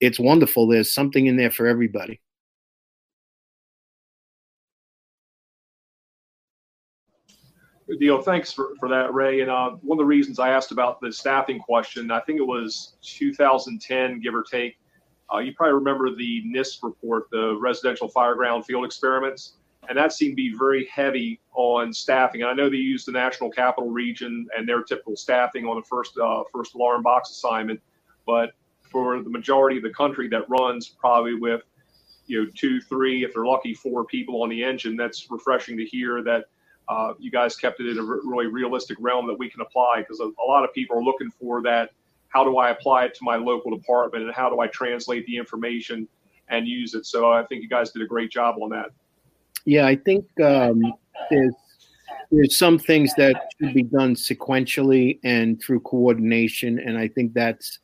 it's 0.00 0.18
wonderful. 0.18 0.66
There's 0.66 0.92
something 0.92 1.26
in 1.26 1.36
there 1.36 1.50
for 1.50 1.66
everybody. 1.66 2.20
Good 7.88 8.00
deal. 8.00 8.20
Thanks 8.20 8.52
for, 8.52 8.74
for 8.80 8.88
that, 8.88 9.14
Ray. 9.14 9.42
And 9.42 9.50
uh, 9.50 9.70
one 9.80 9.96
of 9.96 10.02
the 10.02 10.06
reasons 10.06 10.40
I 10.40 10.50
asked 10.50 10.72
about 10.72 11.00
the 11.00 11.12
staffing 11.12 11.60
question, 11.60 12.10
I 12.10 12.18
think 12.20 12.40
it 12.40 12.46
was 12.46 12.96
2010, 13.02 14.20
give 14.20 14.34
or 14.34 14.42
take. 14.42 14.76
Uh, 15.32 15.38
you 15.38 15.54
probably 15.54 15.74
remember 15.74 16.14
the 16.14 16.42
NIST 16.52 16.82
report, 16.82 17.28
the 17.30 17.56
residential 17.60 18.10
fireground 18.10 18.64
field 18.64 18.84
experiments, 18.84 19.54
and 19.88 19.96
that 19.96 20.12
seemed 20.12 20.32
to 20.32 20.36
be 20.36 20.54
very 20.56 20.86
heavy 20.86 21.40
on 21.54 21.92
staffing. 21.92 22.42
And 22.42 22.50
I 22.50 22.54
know 22.54 22.68
they 22.68 22.76
used 22.76 23.06
the 23.06 23.12
National 23.12 23.50
Capital 23.50 23.90
Region 23.90 24.46
and 24.56 24.68
their 24.68 24.82
typical 24.82 25.16
staffing 25.16 25.66
on 25.66 25.76
the 25.76 25.82
first 25.82 26.18
uh, 26.18 26.42
first 26.52 26.74
alarm 26.74 27.02
box 27.02 27.30
assignment, 27.30 27.80
but 28.26 28.52
for 28.90 29.22
the 29.22 29.30
majority 29.30 29.76
of 29.76 29.82
the 29.82 29.90
country 29.90 30.28
that 30.28 30.48
runs 30.48 30.88
probably 30.88 31.34
with 31.34 31.62
you 32.26 32.42
know 32.42 32.50
two, 32.54 32.80
three, 32.80 33.24
if 33.24 33.34
they're 33.34 33.46
lucky, 33.46 33.74
four 33.74 34.04
people 34.04 34.42
on 34.42 34.48
the 34.48 34.62
engine. 34.62 34.96
That's 34.96 35.30
refreshing 35.30 35.76
to 35.78 35.84
hear 35.84 36.22
that 36.22 36.46
uh, 36.88 37.14
you 37.18 37.30
guys 37.30 37.56
kept 37.56 37.80
it 37.80 37.88
in 37.88 37.98
a 37.98 38.02
really 38.02 38.46
realistic 38.46 38.96
realm 39.00 39.26
that 39.26 39.38
we 39.38 39.48
can 39.48 39.60
apply 39.60 39.98
because 40.00 40.20
a, 40.20 40.24
a 40.24 40.46
lot 40.46 40.64
of 40.64 40.72
people 40.72 40.96
are 40.96 41.02
looking 41.02 41.30
for 41.30 41.62
that. 41.62 41.90
How 42.28 42.44
do 42.44 42.58
I 42.58 42.70
apply 42.70 43.06
it 43.06 43.14
to 43.14 43.24
my 43.24 43.36
local 43.36 43.74
department 43.74 44.24
and 44.24 44.34
how 44.34 44.50
do 44.50 44.60
I 44.60 44.66
translate 44.66 45.26
the 45.26 45.36
information 45.36 46.06
and 46.48 46.66
use 46.66 46.94
it? 46.94 47.06
So 47.06 47.32
I 47.32 47.44
think 47.44 47.62
you 47.62 47.68
guys 47.68 47.90
did 47.90 48.02
a 48.02 48.06
great 48.06 48.30
job 48.30 48.56
on 48.60 48.70
that. 48.70 48.90
Yeah, 49.66 49.86
I 49.86 49.96
think 49.96 50.24
um, 50.40 50.80
there's 51.30 51.54
there's 52.30 52.56
some 52.56 52.78
things 52.78 53.12
that 53.16 53.50
should 53.58 53.74
be 53.74 53.82
done 53.82 54.14
sequentially 54.14 55.18
and 55.22 55.60
through 55.60 55.80
coordination, 55.80 56.78
and 56.78 56.96
I 56.96 57.08
think 57.08 57.34
that's 57.34 57.78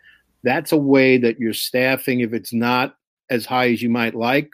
that's 0.45 0.73
a 0.73 0.77
way 0.77 1.19
that 1.19 1.39
your 1.39 1.53
staffing, 1.53 2.21
if 2.21 2.33
it's 2.33 2.53
not 2.53 2.97
as 3.31 3.45
high 3.45 3.71
as 3.71 3.83
you 3.83 3.91
might 3.91 4.15
like, 4.15 4.51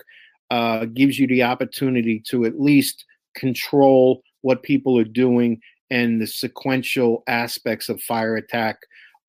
uh, 0.50 0.86
gives 0.86 1.18
you 1.18 1.26
the 1.26 1.42
opportunity 1.42 2.22
to 2.28 2.44
at 2.44 2.60
least 2.60 3.04
control 3.34 4.22
what 4.40 4.62
people 4.62 4.98
are 4.98 5.04
doing 5.04 5.60
and 5.90 6.20
the 6.20 6.26
sequential 6.26 7.22
aspects 7.26 7.88
of 7.88 8.00
fire 8.02 8.36
attack 8.36 8.78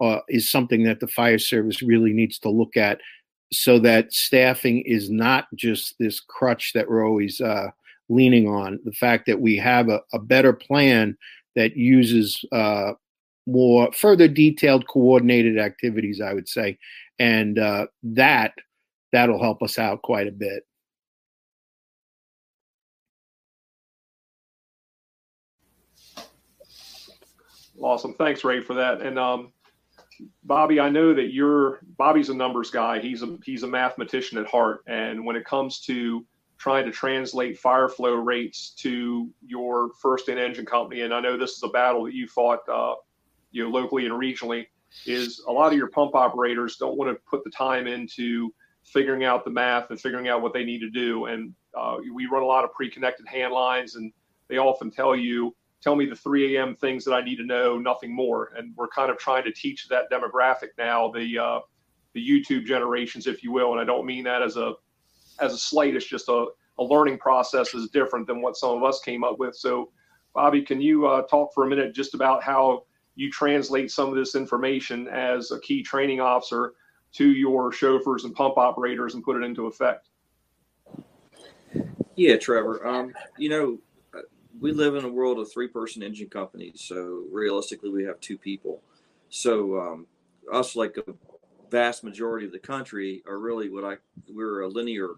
uh, 0.01 0.19
is 0.29 0.49
something 0.49 0.83
that 0.83 0.99
the 0.99 1.07
fire 1.07 1.38
service 1.38 1.81
really 1.81 2.13
needs 2.13 2.39
to 2.39 2.49
look 2.49 2.77
at 2.77 2.99
so 3.51 3.79
that 3.79 4.13
staffing 4.13 4.81
is 4.81 5.09
not 5.09 5.47
just 5.55 5.95
this 5.99 6.19
crutch 6.19 6.73
that 6.73 6.88
we're 6.88 7.05
always 7.05 7.41
uh, 7.41 7.69
leaning 8.10 8.48
on. 8.48 8.80
The 8.84 8.91
fact 8.91 9.26
that 9.28 9.39
we 9.39 9.56
have 9.58 9.89
a, 9.89 10.02
a 10.13 10.19
better 10.19 10.54
plan 10.54 11.17
that 11.56 11.78
uses 11.78 12.43
uh, 12.52 12.93
more 13.48 13.91
further 13.93 14.28
detailed 14.28 14.88
coordinated 14.88 15.58
activities, 15.58 16.22
I 16.22 16.34
would 16.34 16.48
say, 16.48 16.78
and 17.19 17.58
uh, 17.58 17.88
that 18.04 18.54
that'll 19.12 19.41
help 19.41 19.63
us 19.63 19.80
out 19.80 20.02
quite 20.02 20.28
a 20.28 20.32
bit. 20.32 20.63
Awesome. 27.82 28.13
Thanks, 28.15 28.43
Ray, 28.43 28.62
for 28.62 28.74
that. 28.74 29.02
And 29.02 29.17
um, 29.17 29.54
Bobby, 30.43 30.80
I 30.80 30.89
know 30.89 31.13
that 31.13 31.34
you're 31.34 31.80
Bobby's 31.98 32.30
a 32.30 32.34
numbers 32.34 32.69
guy. 32.69 33.00
He's 33.00 33.24
a 33.24 33.38
he's 33.43 33.63
a 33.63 33.67
mathematician 33.67 34.38
at 34.38 34.48
heart. 34.48 34.82
And 34.88 35.26
when 35.26 35.36
it 35.36 35.45
comes 35.45 35.80
to 35.82 36.26
trying 36.60 36.86
to 36.86 36.91
translate 36.91 37.58
fire 37.58 37.88
flow 37.88 38.13
rates 38.13 38.72
to 38.72 39.30
your 39.45 39.91
first 40.02 40.30
in 40.30 40.38
engine 40.38 40.65
company, 40.65 41.02
and 41.02 41.13
I 41.13 41.22
know 41.22 41.38
this 41.38 41.52
is 41.52 41.63
a 41.63 41.69
battle 41.69 42.04
that 42.04 42.13
you 42.13 42.28
fought, 42.28 42.60
uh, 42.69 42.95
you 43.52 43.63
know, 43.63 43.69
locally 43.69 44.06
and 44.06 44.13
regionally, 44.13 44.67
is 45.06 45.43
a 45.48 45.52
lot 45.52 45.72
of 45.72 45.78
your 45.78 45.88
pump 45.88 46.15
operators 46.15 46.76
don't 46.76 46.98
want 46.98 47.10
to 47.15 47.22
put 47.30 47.43
the 47.43 47.50
time 47.50 47.88
into 47.88 48.54
figuring 48.84 49.24
out 49.24 49.45
the 49.45 49.52
math 49.52 49.89
and 49.89 50.02
figuring 50.02 50.28
out 50.28 50.41
what 50.41 50.54
they 50.54 50.63
need 50.63 50.80
to 50.80 50.89
do. 50.89 51.26
And 51.26 51.54
uh, 51.78 51.98
we 52.13 52.26
run 52.26 52.43
a 52.43 52.45
lot 52.45 52.65
of 52.65 52.74
pre-connected 52.74 53.28
hand 53.28 53.54
lines, 53.54 53.95
and 53.95 54.12
they 54.50 54.58
often 54.58 54.91
tell 54.91 55.15
you 55.15 55.56
tell 55.82 55.95
me 55.95 56.06
the 56.06 56.15
3 56.15 56.58
a.m. 56.58 56.76
things 56.76 57.06
that 57.06 57.13
I 57.13 57.24
need 57.24 57.38
to 57.38 57.45
know, 57.45 57.78
nothing 57.78 58.13
more. 58.13 58.52
And 58.58 58.76
we're 58.76 58.89
kind 58.89 59.10
of 59.10 59.17
trying 59.17 59.45
to 59.45 59.52
teach 59.54 59.88
that 59.88 60.12
demographic 60.12 60.69
now, 60.78 61.10
the 61.12 61.39
uh, 61.39 61.60
the 62.13 62.28
YouTube 62.28 62.65
generations, 62.65 63.28
if 63.28 63.43
you 63.43 63.52
will. 63.52 63.72
And 63.72 63.80
I 63.80 63.86
don't 63.86 64.06
mean 64.06 64.24
that 64.26 64.41
as 64.41 64.58
a 64.58 64.74
as 65.41 65.54
a 65.54 65.58
slight. 65.58 65.95
It's 65.95 66.06
just 66.06 66.30
a, 66.30 66.47
a 66.78 66.84
learning 66.84 67.17
process 67.17 67.73
is 67.73 67.89
different 67.89 68.28
than 68.28 68.41
what 68.41 68.58
some 68.58 68.78
of 68.78 68.84
us 68.84 69.02
came 69.02 69.23
up 69.23 69.39
with. 69.39 69.56
So, 69.56 69.91
Bobby, 70.34 70.62
can 70.62 70.82
you 70.82 71.08
uh, 71.08 71.23
talk 71.23 71.54
for 71.54 71.65
a 71.65 71.67
minute 71.67 71.93
just 71.93 72.13
about 72.13 72.43
how 72.43 72.84
you 73.15 73.30
translate 73.32 73.91
some 73.91 74.10
of 74.10 74.15
this 74.15 74.36
information 74.36 75.08
as 75.08 75.52
a 75.52 75.60
key 75.60 75.84
training 75.84 76.21
officer 76.21 76.73
to 77.13 77.32
your 77.32 77.71
chauffeurs 77.71 78.23
and 78.23 78.34
pump 78.36 78.58
operators 78.58 79.15
and 79.15 79.23
put 79.23 79.36
it 79.36 79.43
into 79.43 79.67
effect? 79.67 80.10
Yeah, 82.15 82.38
Trevor. 82.38 82.86
Um, 82.88 83.13
you 83.38 83.49
know, 83.49 83.80
we 84.60 84.71
live 84.71 84.95
in 84.95 85.06
a 85.06 85.10
world 85.10 85.39
of 85.39 85.52
three 85.52 85.67
person 85.67 86.04
engine 86.04 86.30
companies. 86.30 86.82
So 86.86 87.23
realistically, 87.32 87.89
we 87.89 88.04
have 88.04 88.19
two 88.19 88.38
people. 88.38 88.82
So 89.30 89.80
um, 89.80 90.08
us, 90.52 90.75
like 90.75 90.97
a 90.97 91.13
vast 91.69 92.03
majority 92.03 92.45
of 92.45 92.51
the 92.51 92.60
country, 92.60 93.23
are 93.27 93.39
really 93.39 93.69
what 93.69 93.84
I 93.84 93.97
we're 94.34 94.62
a 94.62 94.67
linear 94.67 95.15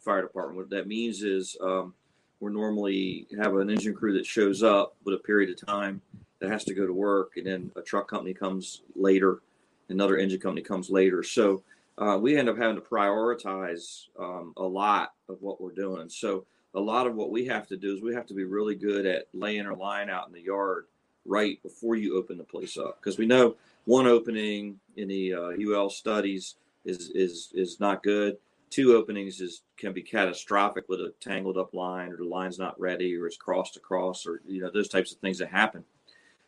fire 0.00 0.22
department. 0.22 0.58
What 0.58 0.70
that 0.70 0.86
means 0.86 1.22
is 1.22 1.56
um, 1.60 1.94
we're 2.40 2.50
normally 2.50 3.26
have 3.38 3.54
an 3.56 3.70
engine 3.70 3.94
crew 3.94 4.12
that 4.14 4.26
shows 4.26 4.62
up 4.62 4.96
with 5.04 5.14
a 5.14 5.18
period 5.18 5.50
of 5.50 5.66
time 5.66 6.00
that 6.40 6.50
has 6.50 6.64
to 6.64 6.74
go 6.74 6.86
to 6.86 6.92
work, 6.92 7.36
and 7.36 7.46
then 7.46 7.70
a 7.76 7.82
truck 7.82 8.08
company 8.08 8.34
comes 8.34 8.82
later, 8.94 9.40
another 9.88 10.18
engine 10.18 10.40
company 10.40 10.62
comes 10.62 10.90
later. 10.90 11.22
So 11.22 11.62
uh, 11.96 12.18
we 12.20 12.36
end 12.36 12.48
up 12.48 12.58
having 12.58 12.76
to 12.76 12.82
prioritize 12.82 14.06
um, 14.18 14.52
a 14.56 14.64
lot 14.64 15.12
of 15.28 15.40
what 15.40 15.60
we're 15.60 15.72
doing. 15.72 16.08
So 16.08 16.44
a 16.74 16.80
lot 16.80 17.06
of 17.06 17.14
what 17.14 17.30
we 17.30 17.46
have 17.46 17.66
to 17.68 17.76
do 17.76 17.94
is 17.94 18.02
we 18.02 18.14
have 18.14 18.26
to 18.26 18.34
be 18.34 18.44
really 18.44 18.74
good 18.74 19.06
at 19.06 19.28
laying 19.32 19.66
our 19.66 19.76
line 19.76 20.10
out 20.10 20.26
in 20.26 20.32
the 20.32 20.40
yard 20.40 20.86
right 21.24 21.62
before 21.62 21.96
you 21.96 22.18
open 22.18 22.36
the 22.36 22.44
place 22.44 22.76
up 22.76 23.00
because 23.00 23.16
we 23.16 23.26
know 23.26 23.56
one 23.84 24.06
opening 24.06 24.78
in 24.96 25.08
the 25.08 25.34
uh, 25.34 25.52
UL 25.60 25.90
studies 25.90 26.56
is 26.84 27.10
is 27.14 27.50
is 27.54 27.80
not 27.80 28.02
good. 28.02 28.36
Two 28.70 28.96
openings 28.96 29.40
is 29.40 29.62
can 29.76 29.92
be 29.92 30.02
catastrophic 30.02 30.88
with 30.88 31.00
a 31.00 31.12
tangled 31.20 31.56
up 31.56 31.74
line 31.74 32.12
or 32.12 32.16
the 32.16 32.24
line's 32.24 32.58
not 32.58 32.78
ready 32.80 33.16
or 33.16 33.26
it's 33.26 33.36
crossed 33.36 33.76
across 33.76 34.26
or 34.26 34.40
you 34.46 34.60
know 34.60 34.70
those 34.72 34.88
types 34.88 35.12
of 35.12 35.18
things 35.18 35.38
that 35.38 35.50
happen. 35.50 35.84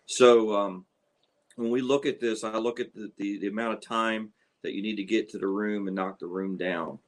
So 0.07 0.55
um, 0.55 0.85
when 1.57 1.70
we 1.70 1.81
look 1.81 2.07
at 2.07 2.20
this, 2.20 2.44
I 2.44 2.57
look 2.59 2.81
at 2.81 2.94
the, 2.94 3.11
the, 3.16 3.38
the 3.38 3.46
amount 3.49 3.75
of 3.75 3.81
time 3.81 4.31
that 4.62 4.75
you 4.75 4.83
need 4.83 4.96
to 4.96 5.05
get 5.05 5.29
to 5.31 5.38
the 5.38 5.46
room 5.46 5.87
and 5.87 5.96
knock 5.96 6.18
the 6.18 6.27
room 6.27 6.57
down. 6.57 6.99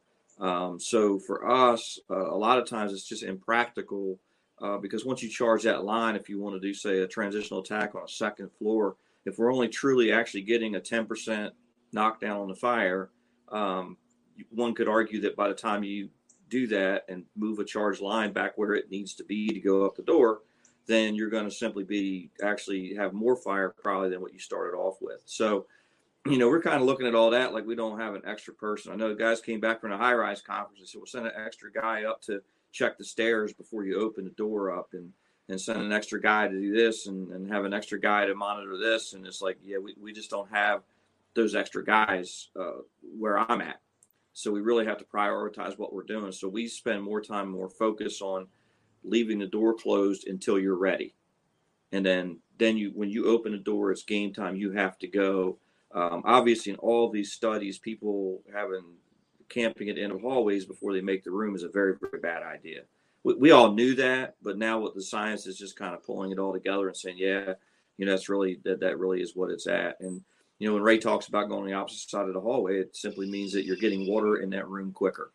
Um, 0.41 0.79
so 0.79 1.19
for 1.19 1.49
us, 1.49 1.99
uh, 2.11 2.31
a 2.31 2.37
lot 2.37 2.59
of 2.59 2.69
times 2.69 2.93
it's 2.93 3.09
just 3.09 3.23
impractical 3.23 4.19
uh, 4.61 4.79
because 4.79 5.05
once 5.05 5.23
you 5.23 5.29
charge 5.29 5.63
that 5.65 5.85
line, 5.85 6.17
if 6.17 6.29
you 6.29 6.41
want 6.41 6.55
to 6.55 6.61
do, 6.61 6.75
say, 6.75 6.99
a 6.99 7.07
transitional 7.07 7.61
attack 7.61 7.95
on 7.95 8.03
a 8.05 8.09
second 8.09 8.51
floor, 8.59 8.97
if 9.25 9.39
we're 9.39 9.53
only 9.53 9.69
truly 9.69 10.13
actually 10.13 10.43
getting 10.43 10.77
a 10.77 10.81
10% 10.81 11.51
knockdown 11.93 12.41
on 12.41 12.49
the 12.49 12.55
fire, 12.55 13.11
um, 13.51 13.97
one 14.51 14.75
could 14.75 14.89
argue 14.89 15.21
that 15.21 15.37
by 15.37 15.49
the 15.49 15.55
time 15.55 15.83
you 15.83 16.09
do 16.49 16.67
that 16.67 17.05
and 17.09 17.25
move 17.37 17.59
a 17.59 17.65
charge 17.65 18.01
line 18.01 18.33
back 18.33 18.57
where 18.57 18.75
it 18.75 18.91
needs 18.91 19.15
to 19.15 19.25
be 19.25 19.49
to 19.49 19.61
go 19.61 19.85
up 19.85 19.97
the 19.97 20.03
door, 20.03 20.41
then 20.87 21.15
you're 21.15 21.31
going 21.31 21.45
to 21.45 21.51
simply 21.51 21.85
be 21.85 22.31
actually 22.43 22.95
have 22.95 23.13
more 23.13 23.37
fire 23.37 23.75
probably 23.83 24.09
than 24.09 24.21
what 24.21 24.33
you 24.33 24.39
started 24.39 24.77
off 24.77 24.97
with. 25.01 25.23
So 25.27 25.67
you 26.27 26.37
know, 26.37 26.49
we're 26.49 26.63
kind 26.63 26.77
of 26.77 26.83
looking 26.83 27.07
at 27.07 27.15
all 27.15 27.31
that 27.31 27.55
like 27.55 27.67
we 27.67 27.75
don't 27.75 27.99
have 27.99 28.15
an 28.15 28.23
extra 28.27 28.53
person. 28.53 28.93
I 28.93 28.97
know 28.97 29.15
guys 29.15 29.41
came 29.41 29.61
back 29.61 29.81
from 29.81 29.93
a 29.93 29.99
high 29.99 30.15
rise 30.15 30.43
conference 30.43 30.81
and 30.81 30.89
said, 30.89 30.99
we'll 30.99 31.07
send 31.07 31.27
an 31.27 31.33
extra 31.37 31.73
guy 31.73 32.05
up 32.05 32.21
to 32.23 32.43
check 32.73 32.99
the 32.99 33.05
stairs 33.05 33.53
before 33.53 33.85
you 33.85 34.01
open 34.01 34.25
the 34.25 34.31
door 34.31 34.77
up 34.77 34.91
and, 34.93 35.13
and 35.49 35.61
send 35.61 35.81
an 35.81 35.93
extra 35.93 36.21
guy 36.21 36.47
to 36.49 36.61
do 36.61 36.75
this 36.75 37.07
and, 37.07 37.33
and 37.33 37.51
have 37.51 37.65
an 37.65 37.73
extra 37.73 37.99
guy 37.99 38.27
to 38.27 38.35
monitor 38.35 38.77
this. 38.77 39.15
And 39.15 39.27
it's 39.27 39.41
like, 39.41 39.59
yeah, 39.63 39.79
we, 39.79 39.95
we 40.01 40.13
just 40.13 40.31
don't 40.31 40.51
have 40.51 40.83
those 41.35 41.55
extra 41.55 41.85
guys 41.85 42.49
uh, 42.59 42.83
where 43.19 43.39
I'm 43.39 43.61
at. 43.61 43.81
So 44.35 44.53
we 44.53 44.61
really 44.61 44.87
have 44.87 44.99
to 44.99 45.05
prioritize 45.05 45.79
what 45.79 45.93
we're 45.93 46.03
doing. 46.03 46.33
So 46.33 46.49
we 46.49 46.69
spend 46.69 47.03
more 47.03 47.21
time, 47.21 47.49
more 47.49 47.69
focus 47.69 48.21
on 48.21 48.47
leaving 49.03 49.39
the 49.39 49.47
door 49.47 49.75
closed 49.75 50.29
until 50.29 50.59
you're 50.59 50.77
ready. 50.77 51.15
And 51.93 52.05
then, 52.05 52.39
then 52.59 52.77
you, 52.77 52.93
when 52.95 53.11
you 53.11 53.27
open 53.27 53.53
the 53.53 53.59
door, 53.59 53.91
it's 53.91 54.03
game 54.03 54.33
time. 54.33 54.55
You 54.55 54.73
have 54.73 54.99
to 54.99 55.09
go 55.09 55.59
um, 55.93 56.23
obviously, 56.25 56.73
in 56.73 56.79
all 56.79 57.11
these 57.11 57.33
studies, 57.33 57.79
people 57.79 58.43
having 58.53 58.85
camping 59.49 59.89
at 59.89 59.97
the 59.97 60.03
end 60.03 60.13
of 60.13 60.21
hallways 60.21 60.67
before 60.67 60.93
they 60.93 61.01
make 61.01 61.25
the 61.25 61.31
room 61.31 61.55
is 61.55 61.63
a 61.63 61.69
very, 61.69 61.95
very 61.99 62.21
bad 62.21 62.43
idea. 62.43 62.83
We, 63.29 63.35
we 63.35 63.51
all 63.51 63.73
knew 63.73 63.95
that, 63.97 64.37
but 64.43 64.57
now 64.57 64.79
what 64.79 64.95
the 64.95 65.03
science 65.03 65.47
is 65.47 65.59
just 65.59 65.77
kind 65.77 65.95
of 65.95 66.03
pulling 66.03 66.33
it 66.33 66.39
all 66.39 66.53
together 66.53 66.89
and 66.89 66.97
saying, 66.97 67.19
yeah, 67.19 67.55
you 67.99 68.07
know, 68.07 68.13
that's 68.13 68.29
really 68.29 68.61
that 68.65 68.81
that 68.81 68.99
really 68.99 69.21
is 69.21 69.37
what 69.37 69.51
it's 69.51 69.67
at. 69.67 70.01
And 70.01 70.23
you 70.59 70.67
know, 70.67 70.75
when 70.75 70.83
Ray 70.83 70.99
talks 70.99 71.29
about 71.29 71.49
going 71.49 71.63
on 71.63 71.67
the 71.69 71.75
opposite 71.75 72.09
side 72.09 72.27
of 72.27 72.35
the 72.35 72.41
hallway, 72.41 72.79
it 72.79 72.97
simply 72.97 73.31
means 73.31 73.53
that 73.53 73.65
you're 73.65 73.77
getting 73.77 74.09
water 74.09 74.37
in 74.37 74.51
that 74.51 74.69
room 74.69 74.93
quicker 74.93 75.33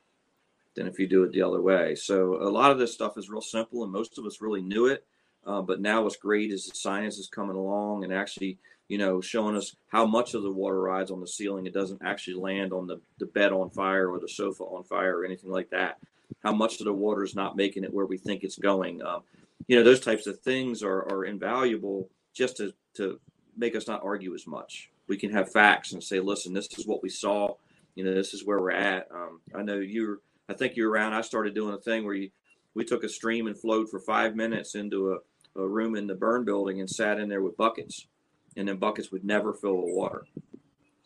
than 0.75 0.87
if 0.87 0.97
you 0.97 1.07
do 1.07 1.23
it 1.23 1.31
the 1.31 1.41
other 1.41 1.61
way. 1.61 1.93
So 1.93 2.41
a 2.41 2.49
lot 2.49 2.71
of 2.71 2.79
this 2.79 2.93
stuff 2.93 3.17
is 3.17 3.29
real 3.29 3.41
simple, 3.41 3.83
and 3.83 3.91
most 3.91 4.17
of 4.17 4.25
us 4.25 4.41
really 4.41 4.61
knew 4.61 4.87
it. 4.87 5.05
Uh, 5.45 5.61
but 5.61 5.81
now 5.81 6.01
what's 6.01 6.15
great 6.15 6.51
is 6.51 6.65
the 6.65 6.75
science 6.75 7.17
is 7.17 7.27
coming 7.27 7.55
along 7.55 8.03
and 8.03 8.13
actually 8.13 8.57
you 8.87 8.97
know, 8.97 9.21
showing 9.21 9.55
us 9.55 9.75
how 9.87 10.05
much 10.05 10.33
of 10.33 10.43
the 10.43 10.51
water 10.51 10.79
rides 10.79 11.11
on 11.11 11.21
the 11.21 11.27
ceiling. 11.27 11.65
It 11.65 11.73
doesn't 11.73 12.01
actually 12.03 12.35
land 12.35 12.73
on 12.73 12.87
the, 12.87 12.99
the 13.19 13.25
bed 13.25 13.51
on 13.51 13.69
fire 13.69 14.09
or 14.09 14.19
the 14.19 14.27
sofa 14.27 14.63
on 14.63 14.83
fire 14.83 15.19
or 15.19 15.25
anything 15.25 15.51
like 15.51 15.69
that. 15.69 15.97
How 16.43 16.51
much 16.51 16.79
of 16.79 16.85
the 16.85 16.93
water 16.93 17.23
is 17.23 17.35
not 17.35 17.55
making 17.55 17.83
it 17.83 17.93
where 17.93 18.05
we 18.05 18.17
think 18.17 18.43
it's 18.43 18.57
going. 18.57 19.01
Um, 19.01 19.23
you 19.67 19.77
know, 19.77 19.83
those 19.83 19.99
types 19.99 20.27
of 20.27 20.39
things 20.39 20.83
are, 20.83 21.09
are 21.11 21.25
invaluable 21.25 22.09
just 22.33 22.57
to, 22.57 22.73
to 22.95 23.19
make 23.57 23.75
us 23.75 23.87
not 23.87 24.03
argue 24.03 24.33
as 24.33 24.45
much. 24.45 24.89
We 25.07 25.17
can 25.17 25.31
have 25.31 25.51
facts 25.51 25.93
and 25.93 26.03
say, 26.03 26.19
listen, 26.19 26.53
this 26.53 26.67
is 26.77 26.87
what 26.87 27.03
we 27.03 27.09
saw. 27.09 27.55
You 27.95 28.03
know, 28.03 28.13
this 28.13 28.33
is 28.33 28.45
where 28.45 28.59
we're 28.59 28.71
at. 28.71 29.07
Um, 29.13 29.39
I 29.55 29.61
know 29.61 29.77
you 29.77 30.07
were, 30.07 30.21
I 30.49 30.53
think 30.53 30.75
you're 30.75 30.89
around. 30.89 31.13
I 31.13 31.21
started 31.21 31.53
doing 31.53 31.73
a 31.73 31.79
thing 31.79 32.05
where 32.05 32.15
you, 32.15 32.29
we 32.73 32.83
took 32.83 33.03
a 33.03 33.09
stream 33.09 33.47
and 33.47 33.57
flowed 33.57 33.89
for 33.89 33.99
five 33.99 34.35
minutes 34.35 34.75
into 34.75 35.13
a, 35.13 35.61
a 35.61 35.67
room 35.67 35.95
in 35.95 36.07
the 36.07 36.15
burn 36.15 36.43
building 36.43 36.79
and 36.79 36.89
sat 36.89 37.19
in 37.19 37.29
there 37.29 37.41
with 37.41 37.55
buckets. 37.55 38.07
And 38.55 38.67
then 38.67 38.77
buckets 38.77 39.11
would 39.11 39.23
never 39.23 39.53
fill 39.53 39.83
with 39.83 39.95
water. 39.95 40.25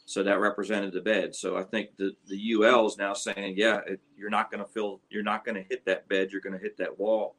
So 0.05 0.23
that 0.23 0.39
represented 0.39 0.93
the 0.93 1.01
bed. 1.01 1.36
So 1.36 1.57
I 1.57 1.63
think 1.63 1.97
the, 1.97 2.15
the 2.27 2.53
UL 2.53 2.88
is 2.88 2.97
now 2.97 3.13
saying, 3.13 3.55
yeah, 3.57 3.81
it, 3.86 3.99
you're 4.17 4.29
not 4.29 4.49
going 4.49 4.63
to 4.63 4.69
fill, 4.69 5.01
you're 5.10 5.23
not 5.23 5.43
going 5.43 5.55
to 5.55 5.63
hit 5.63 5.86
that 5.86 6.07
bed. 6.07 6.31
You're 6.31 6.41
going 6.41 6.57
to 6.57 6.63
hit 6.63 6.77
that 6.77 6.97
wall. 6.97 7.36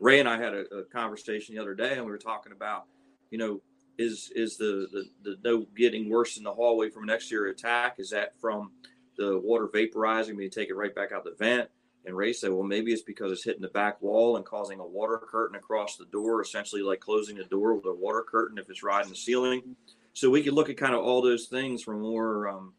Ray 0.00 0.20
and 0.20 0.28
I 0.28 0.38
had 0.38 0.54
a, 0.54 0.64
a, 0.74 0.84
conversation 0.84 1.54
the 1.54 1.60
other 1.60 1.74
day, 1.74 1.92
and 1.92 2.04
we 2.04 2.10
were 2.10 2.18
talking 2.18 2.52
about, 2.52 2.84
you 3.30 3.38
know, 3.38 3.60
is 3.98 4.32
is 4.34 4.56
the, 4.56 4.86
the 4.90 5.04
the 5.22 5.36
no 5.44 5.66
getting 5.76 6.08
worse 6.08 6.38
in 6.38 6.44
the 6.44 6.52
hallway 6.52 6.88
from 6.88 7.04
an 7.04 7.10
exterior 7.10 7.50
attack? 7.50 7.96
Is 7.98 8.10
that 8.10 8.32
from 8.40 8.72
the 9.18 9.38
water 9.38 9.68
vaporizing? 9.68 10.36
We 10.36 10.48
take 10.48 10.70
it 10.70 10.74
right 10.74 10.94
back 10.94 11.12
out 11.12 11.24
the 11.24 11.36
vent. 11.38 11.68
And 12.06 12.16
Ray 12.16 12.32
said, 12.32 12.50
well, 12.50 12.62
maybe 12.62 12.92
it's 12.92 13.02
because 13.02 13.30
it's 13.30 13.44
hitting 13.44 13.60
the 13.60 13.68
back 13.68 14.00
wall 14.00 14.36
and 14.36 14.44
causing 14.44 14.80
a 14.80 14.86
water 14.86 15.18
curtain 15.18 15.56
across 15.56 15.96
the 15.96 16.06
door, 16.06 16.40
essentially 16.40 16.82
like 16.82 17.00
closing 17.00 17.36
the 17.36 17.44
door 17.44 17.74
with 17.74 17.84
a 17.84 17.92
water 17.92 18.24
curtain 18.26 18.58
if 18.58 18.70
it's 18.70 18.82
riding 18.82 19.10
the 19.10 19.16
ceiling. 19.16 19.76
So 20.14 20.30
we 20.30 20.42
could 20.42 20.54
look 20.54 20.70
at 20.70 20.76
kind 20.76 20.94
of 20.94 21.04
all 21.04 21.20
those 21.20 21.46
things 21.46 21.82
from 21.82 22.00
more 22.00 22.48
um, 22.48 22.72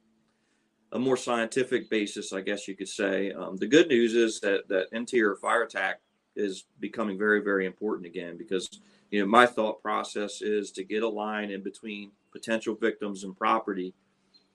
a 0.91 0.99
more 0.99 1.17
scientific 1.17 1.89
basis, 1.89 2.33
I 2.33 2.41
guess 2.41 2.67
you 2.67 2.75
could 2.75 2.89
say. 2.89 3.31
Um, 3.31 3.57
the 3.57 3.67
good 3.67 3.87
news 3.87 4.13
is 4.13 4.39
that 4.41 4.67
that 4.67 4.87
interior 4.91 5.35
fire 5.35 5.63
attack 5.63 6.01
is 6.35 6.65
becoming 6.79 7.17
very, 7.17 7.41
very 7.41 7.65
important 7.65 8.05
again 8.05 8.37
because 8.37 8.81
you 9.09 9.19
know 9.19 9.25
my 9.25 9.45
thought 9.45 9.81
process 9.81 10.41
is 10.41 10.71
to 10.71 10.83
get 10.83 11.03
a 11.03 11.09
line 11.09 11.51
in 11.51 11.61
between 11.61 12.11
potential 12.31 12.75
victims 12.75 13.23
and 13.23 13.37
property 13.37 13.93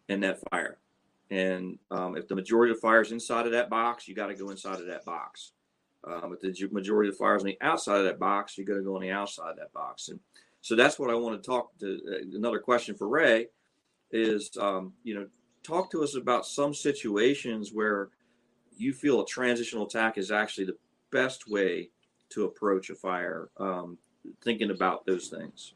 and 0.09 0.23
that 0.23 0.41
fire. 0.51 0.79
And 1.31 1.79
um, 1.91 2.17
if 2.17 2.29
the 2.29 2.35
majority 2.35 2.71
of 2.71 2.77
the 2.79 2.81
fire 2.81 3.01
is 3.01 3.12
inside 3.12 3.47
of 3.47 3.53
that 3.53 3.69
box, 3.69 4.07
you 4.07 4.15
got 4.15 4.29
to 4.29 4.35
go 4.35 4.51
inside 4.51 4.81
of 4.81 4.87
that 4.87 5.05
box. 5.05 5.53
Um, 6.05 6.33
if 6.33 6.41
the 6.41 6.69
majority 6.71 7.09
of 7.09 7.15
the 7.15 7.19
fire 7.19 7.37
is 7.37 7.43
on 7.43 7.47
the 7.47 7.59
outside 7.61 7.99
of 7.99 8.05
that 8.05 8.21
box, 8.21 8.57
you 8.57 8.65
got 8.65 8.75
to 8.75 8.83
go 8.83 8.95
on 8.95 9.03
the 9.03 9.11
outside 9.11 9.51
of 9.51 9.57
that 9.57 9.73
box. 9.73 10.09
And 10.09 10.21
so 10.61 10.77
that's 10.77 10.99
what 10.99 11.11
I 11.11 11.15
want 11.15 11.43
to 11.43 11.47
talk 11.47 11.77
to. 11.81 12.01
Uh, 12.09 12.37
another 12.37 12.61
question 12.61 12.95
for 12.95 13.09
Ray 13.09 13.49
is, 14.12 14.51
um, 14.61 14.93
you 15.03 15.15
know, 15.15 15.27
talk 15.65 15.91
to 15.91 16.05
us 16.05 16.15
about 16.15 16.47
some 16.47 16.73
situations 16.73 17.73
where 17.73 18.11
you 18.77 18.93
feel 18.93 19.21
a 19.21 19.27
transitional 19.27 19.87
attack 19.87 20.19
is 20.19 20.31
actually 20.31 20.67
the 20.67 20.77
best 21.11 21.49
way 21.49 21.91
to 22.31 22.45
approach 22.45 22.91
a 22.91 22.95
fire? 22.95 23.49
Um, 23.59 23.99
thinking 24.43 24.71
about 24.71 25.07
those 25.07 25.29
things. 25.29 25.75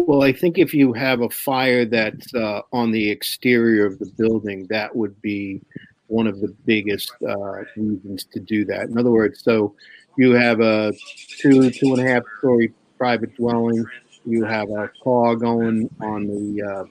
Well, 0.00 0.22
I 0.22 0.32
think 0.32 0.58
if 0.58 0.72
you 0.72 0.92
have 0.92 1.22
a 1.22 1.28
fire 1.28 1.84
that's 1.84 2.32
uh, 2.32 2.60
on 2.72 2.92
the 2.92 3.10
exterior 3.10 3.84
of 3.84 3.98
the 3.98 4.06
building, 4.16 4.64
that 4.70 4.94
would 4.94 5.20
be 5.20 5.60
one 6.06 6.28
of 6.28 6.40
the 6.40 6.54
biggest 6.64 7.10
uh, 7.28 7.64
reasons 7.76 8.22
to 8.32 8.38
do 8.38 8.64
that. 8.66 8.90
In 8.90 8.96
other 8.96 9.10
words, 9.10 9.42
so 9.42 9.74
you 10.16 10.30
have 10.34 10.60
a 10.60 10.92
two, 11.40 11.68
two 11.70 11.94
and 11.94 12.06
a 12.06 12.12
half 12.12 12.22
story 12.38 12.72
private 12.96 13.34
dwelling. 13.34 13.84
You 14.24 14.44
have 14.44 14.70
a 14.70 14.88
car 15.02 15.34
going 15.34 15.90
on 16.00 16.28
the, 16.28 16.62
uh, 16.62 16.84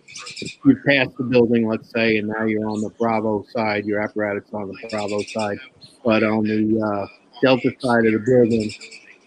you 0.66 0.78
pass 0.86 1.08
the 1.18 1.24
building, 1.24 1.66
let's 1.66 1.90
say, 1.90 2.18
and 2.18 2.28
now 2.28 2.44
you're 2.44 2.70
on 2.70 2.82
the 2.82 2.90
Bravo 2.90 3.46
side. 3.54 3.86
Your 3.86 4.02
apparatus 4.02 4.50
on 4.52 4.68
the 4.68 4.88
Bravo 4.90 5.22
side, 5.22 5.60
but 6.04 6.24
on 6.24 6.44
the 6.44 6.82
uh, 6.82 7.08
Delta 7.42 7.72
side 7.80 8.06
of 8.06 8.12
the 8.12 8.20
building, 8.20 8.70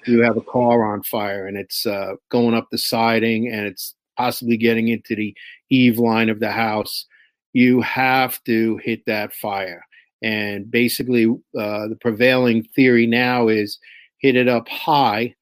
you 0.06 0.22
have 0.22 0.36
a 0.36 0.42
car 0.42 0.84
on 0.92 1.02
fire 1.02 1.46
and 1.46 1.56
it's 1.56 1.86
uh, 1.86 2.14
going 2.30 2.54
up 2.54 2.68
the 2.70 2.78
siding 2.78 3.48
and 3.48 3.66
it's 3.66 3.94
possibly 4.16 4.56
getting 4.56 4.88
into 4.88 5.16
the 5.16 5.34
eave 5.70 5.98
line 5.98 6.28
of 6.28 6.40
the 6.40 6.50
house. 6.50 7.06
You 7.52 7.80
have 7.80 8.42
to 8.44 8.76
hit 8.78 9.04
that 9.06 9.32
fire. 9.32 9.84
And 10.22 10.70
basically, 10.70 11.26
uh, 11.26 11.88
the 11.88 11.96
prevailing 12.00 12.62
theory 12.76 13.06
now 13.06 13.48
is 13.48 13.78
hit 14.18 14.36
it 14.36 14.48
up 14.48 14.68
high, 14.68 15.34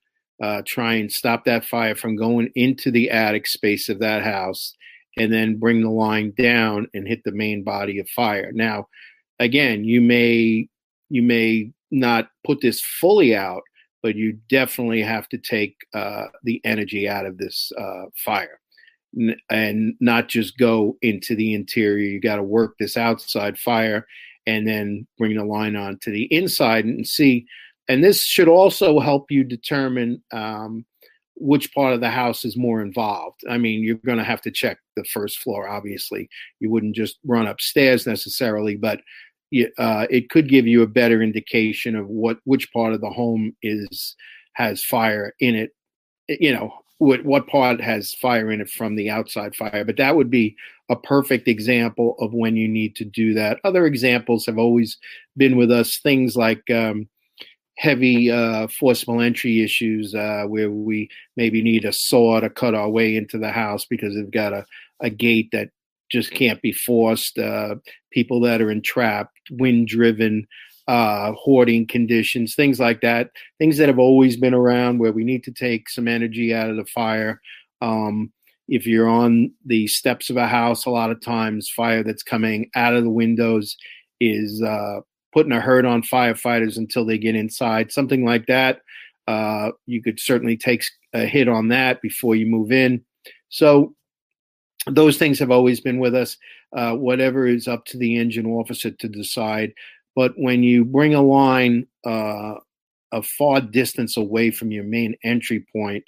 uh, 0.42 0.62
try 0.64 0.94
and 0.94 1.10
stop 1.10 1.44
that 1.44 1.64
fire 1.64 1.96
from 1.96 2.16
going 2.16 2.50
into 2.54 2.90
the 2.90 3.10
attic 3.10 3.46
space 3.46 3.88
of 3.88 3.98
that 3.98 4.22
house, 4.22 4.74
and 5.16 5.32
then 5.32 5.58
bring 5.58 5.82
the 5.82 5.90
line 5.90 6.32
down 6.38 6.86
and 6.94 7.08
hit 7.08 7.24
the 7.24 7.32
main 7.32 7.64
body 7.64 7.98
of 7.98 8.08
fire. 8.10 8.52
Now, 8.52 8.86
again, 9.40 9.84
you 9.84 10.00
may 10.00 10.68
you 11.10 11.22
may 11.22 11.72
not 11.90 12.28
put 12.44 12.60
this 12.60 12.80
fully 12.80 13.34
out, 13.34 13.62
but 14.02 14.14
you 14.14 14.38
definitely 14.48 15.02
have 15.02 15.28
to 15.28 15.38
take 15.38 15.76
uh, 15.94 16.26
the 16.44 16.60
energy 16.64 17.08
out 17.08 17.26
of 17.26 17.38
this 17.38 17.72
uh, 17.78 18.04
fire 18.16 18.60
N- 19.16 19.36
and 19.50 19.94
not 20.00 20.28
just 20.28 20.58
go 20.58 20.96
into 21.02 21.34
the 21.34 21.54
interior. 21.54 22.06
You 22.06 22.20
got 22.20 22.36
to 22.36 22.42
work 22.42 22.74
this 22.78 22.96
outside 22.96 23.58
fire 23.58 24.06
and 24.46 24.66
then 24.66 25.06
bring 25.18 25.36
the 25.36 25.44
line 25.44 25.76
on 25.76 25.98
to 26.02 26.10
the 26.10 26.24
inside 26.24 26.84
and 26.84 27.06
see. 27.06 27.46
And 27.88 28.04
this 28.04 28.22
should 28.22 28.48
also 28.48 29.00
help 29.00 29.30
you 29.30 29.44
determine 29.44 30.22
um, 30.32 30.84
which 31.36 31.72
part 31.74 31.94
of 31.94 32.00
the 32.00 32.10
house 32.10 32.44
is 32.44 32.56
more 32.56 32.82
involved. 32.82 33.40
I 33.48 33.58
mean, 33.58 33.82
you're 33.82 33.96
going 33.96 34.18
to 34.18 34.24
have 34.24 34.42
to 34.42 34.50
check 34.50 34.78
the 34.96 35.04
first 35.04 35.38
floor, 35.38 35.68
obviously. 35.68 36.28
You 36.60 36.70
wouldn't 36.70 36.96
just 36.96 37.18
run 37.24 37.46
upstairs 37.46 38.06
necessarily, 38.06 38.76
but 38.76 39.00
uh, 39.78 40.06
it 40.10 40.30
could 40.30 40.48
give 40.48 40.66
you 40.66 40.82
a 40.82 40.86
better 40.86 41.22
indication 41.22 41.96
of 41.96 42.08
what 42.08 42.38
which 42.44 42.72
part 42.72 42.92
of 42.92 43.00
the 43.00 43.10
home 43.10 43.54
is 43.62 44.16
has 44.54 44.84
fire 44.84 45.34
in 45.40 45.54
it. 45.54 45.70
You 46.28 46.52
know 46.52 46.72
what 46.98 47.24
what 47.24 47.46
part 47.46 47.80
has 47.80 48.14
fire 48.14 48.50
in 48.50 48.60
it 48.60 48.68
from 48.68 48.96
the 48.96 49.10
outside 49.10 49.54
fire. 49.54 49.84
But 49.84 49.96
that 49.96 50.16
would 50.16 50.30
be 50.30 50.56
a 50.90 50.96
perfect 50.96 51.48
example 51.48 52.16
of 52.18 52.32
when 52.32 52.56
you 52.56 52.68
need 52.68 52.96
to 52.96 53.04
do 53.04 53.34
that. 53.34 53.60
Other 53.64 53.86
examples 53.86 54.46
have 54.46 54.58
always 54.58 54.96
been 55.36 55.56
with 55.56 55.70
us. 55.70 55.98
Things 55.98 56.36
like 56.36 56.68
um, 56.70 57.08
heavy 57.78 58.30
uh, 58.30 58.66
forcible 58.68 59.20
entry 59.20 59.62
issues 59.62 60.14
uh, 60.14 60.44
where 60.48 60.70
we 60.70 61.08
maybe 61.36 61.62
need 61.62 61.84
a 61.84 61.92
saw 61.92 62.40
to 62.40 62.50
cut 62.50 62.74
our 62.74 62.90
way 62.90 63.16
into 63.16 63.38
the 63.38 63.50
house 63.50 63.84
because 63.84 64.14
they've 64.14 64.30
got 64.30 64.52
a, 64.52 64.66
a 65.00 65.10
gate 65.10 65.48
that 65.52 65.70
just 66.10 66.30
can't 66.30 66.60
be 66.62 66.72
forced. 66.72 67.38
Uh, 67.38 67.76
people 68.10 68.40
that 68.40 68.60
are 68.60 68.70
entrapped, 68.70 69.38
wind 69.50 69.88
driven, 69.88 70.46
uh, 70.88 71.32
hoarding 71.32 71.86
conditions, 71.86 72.54
things 72.54 72.80
like 72.80 73.02
that. 73.02 73.30
Things 73.58 73.76
that 73.76 73.88
have 73.88 73.98
always 73.98 74.36
been 74.36 74.54
around 74.54 74.98
where 74.98 75.12
we 75.12 75.22
need 75.22 75.44
to 75.44 75.52
take 75.52 75.88
some 75.88 76.08
energy 76.08 76.54
out 76.54 76.70
of 76.70 76.76
the 76.76 76.86
fire. 76.86 77.40
Um, 77.82 78.32
if 78.68 78.86
you're 78.86 79.08
on 79.08 79.52
the 79.64 79.86
steps 79.86 80.30
of 80.30 80.36
a 80.36 80.46
house, 80.46 80.84
a 80.84 80.90
lot 80.90 81.10
of 81.10 81.20
times 81.20 81.70
fire 81.70 82.02
that's 82.02 82.22
coming 82.22 82.70
out 82.74 82.94
of 82.94 83.04
the 83.04 83.10
windows 83.10 83.76
is 84.20 84.62
uh, 84.62 85.00
putting 85.32 85.52
a 85.52 85.60
hurt 85.60 85.84
on 85.84 86.02
firefighters 86.02 86.76
until 86.76 87.04
they 87.04 87.18
get 87.18 87.34
inside. 87.34 87.92
Something 87.92 88.24
like 88.24 88.46
that. 88.46 88.80
Uh, 89.26 89.72
you 89.86 90.02
could 90.02 90.18
certainly 90.18 90.56
take 90.56 90.84
a 91.12 91.26
hit 91.26 91.48
on 91.48 91.68
that 91.68 92.00
before 92.00 92.34
you 92.34 92.46
move 92.46 92.72
in. 92.72 93.02
So 93.50 93.94
those 94.90 95.18
things 95.18 95.38
have 95.38 95.50
always 95.50 95.80
been 95.80 95.98
with 95.98 96.14
us. 96.14 96.36
Uh, 96.76 96.92
whatever 96.94 97.46
is 97.46 97.66
up 97.66 97.84
to 97.86 97.96
the 97.96 98.16
engine 98.16 98.46
officer 98.46 98.90
to 98.90 99.08
decide. 99.08 99.72
But 100.14 100.32
when 100.36 100.62
you 100.62 100.84
bring 100.84 101.14
a 101.14 101.22
line 101.22 101.86
uh, 102.04 102.54
a 103.12 103.22
far 103.22 103.60
distance 103.60 104.16
away 104.16 104.50
from 104.50 104.70
your 104.70 104.84
main 104.84 105.14
entry 105.24 105.64
point 105.74 106.04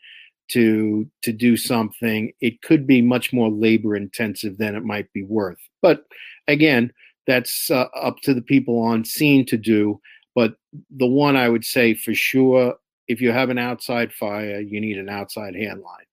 to 0.49 1.09
to 1.23 1.33
do 1.33 1.57
something, 1.57 2.33
it 2.40 2.61
could 2.62 2.87
be 2.87 3.01
much 3.01 3.33
more 3.33 3.51
labor 3.51 3.97
intensive 3.97 4.59
than 4.59 4.75
it 4.75 4.85
might 4.85 5.11
be 5.12 5.23
worth. 5.23 5.61
But 5.81 6.05
again, 6.49 6.93
that's 7.27 7.71
uh, 7.71 7.87
up 7.95 8.21
to 8.23 8.35
the 8.35 8.43
people 8.43 8.81
on 8.81 9.05
scene 9.05 9.47
to 9.47 9.57
do. 9.57 10.01
But 10.35 10.55
the 10.90 11.07
one 11.07 11.37
I 11.37 11.49
would 11.49 11.64
say 11.64 11.95
for 11.95 12.14
sure, 12.14 12.75
if 13.09 13.21
you 13.21 13.33
have 13.33 13.51
an 13.51 13.59
outside 13.59 14.12
fire, 14.12 14.61
you 14.61 14.81
need 14.81 14.99
an 14.99 15.09
outside 15.09 15.55
hand 15.55 15.81
line 15.83 16.05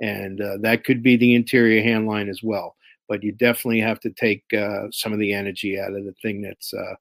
and 0.00 0.40
uh, 0.40 0.56
that 0.60 0.84
could 0.84 1.02
be 1.02 1.16
the 1.16 1.34
interior 1.34 1.82
hand 1.82 2.06
line 2.06 2.28
as 2.28 2.42
well. 2.42 2.76
But 3.08 3.22
you 3.22 3.32
definitely 3.32 3.80
have 3.80 4.00
to 4.00 4.10
take 4.10 4.44
uh, 4.52 4.86
some 4.90 5.12
of 5.12 5.18
the 5.18 5.32
energy 5.32 5.78
out 5.78 5.92
of 5.92 6.04
the 6.04 6.14
thing 6.22 6.42
that's 6.42 6.72
uh, 6.72 6.94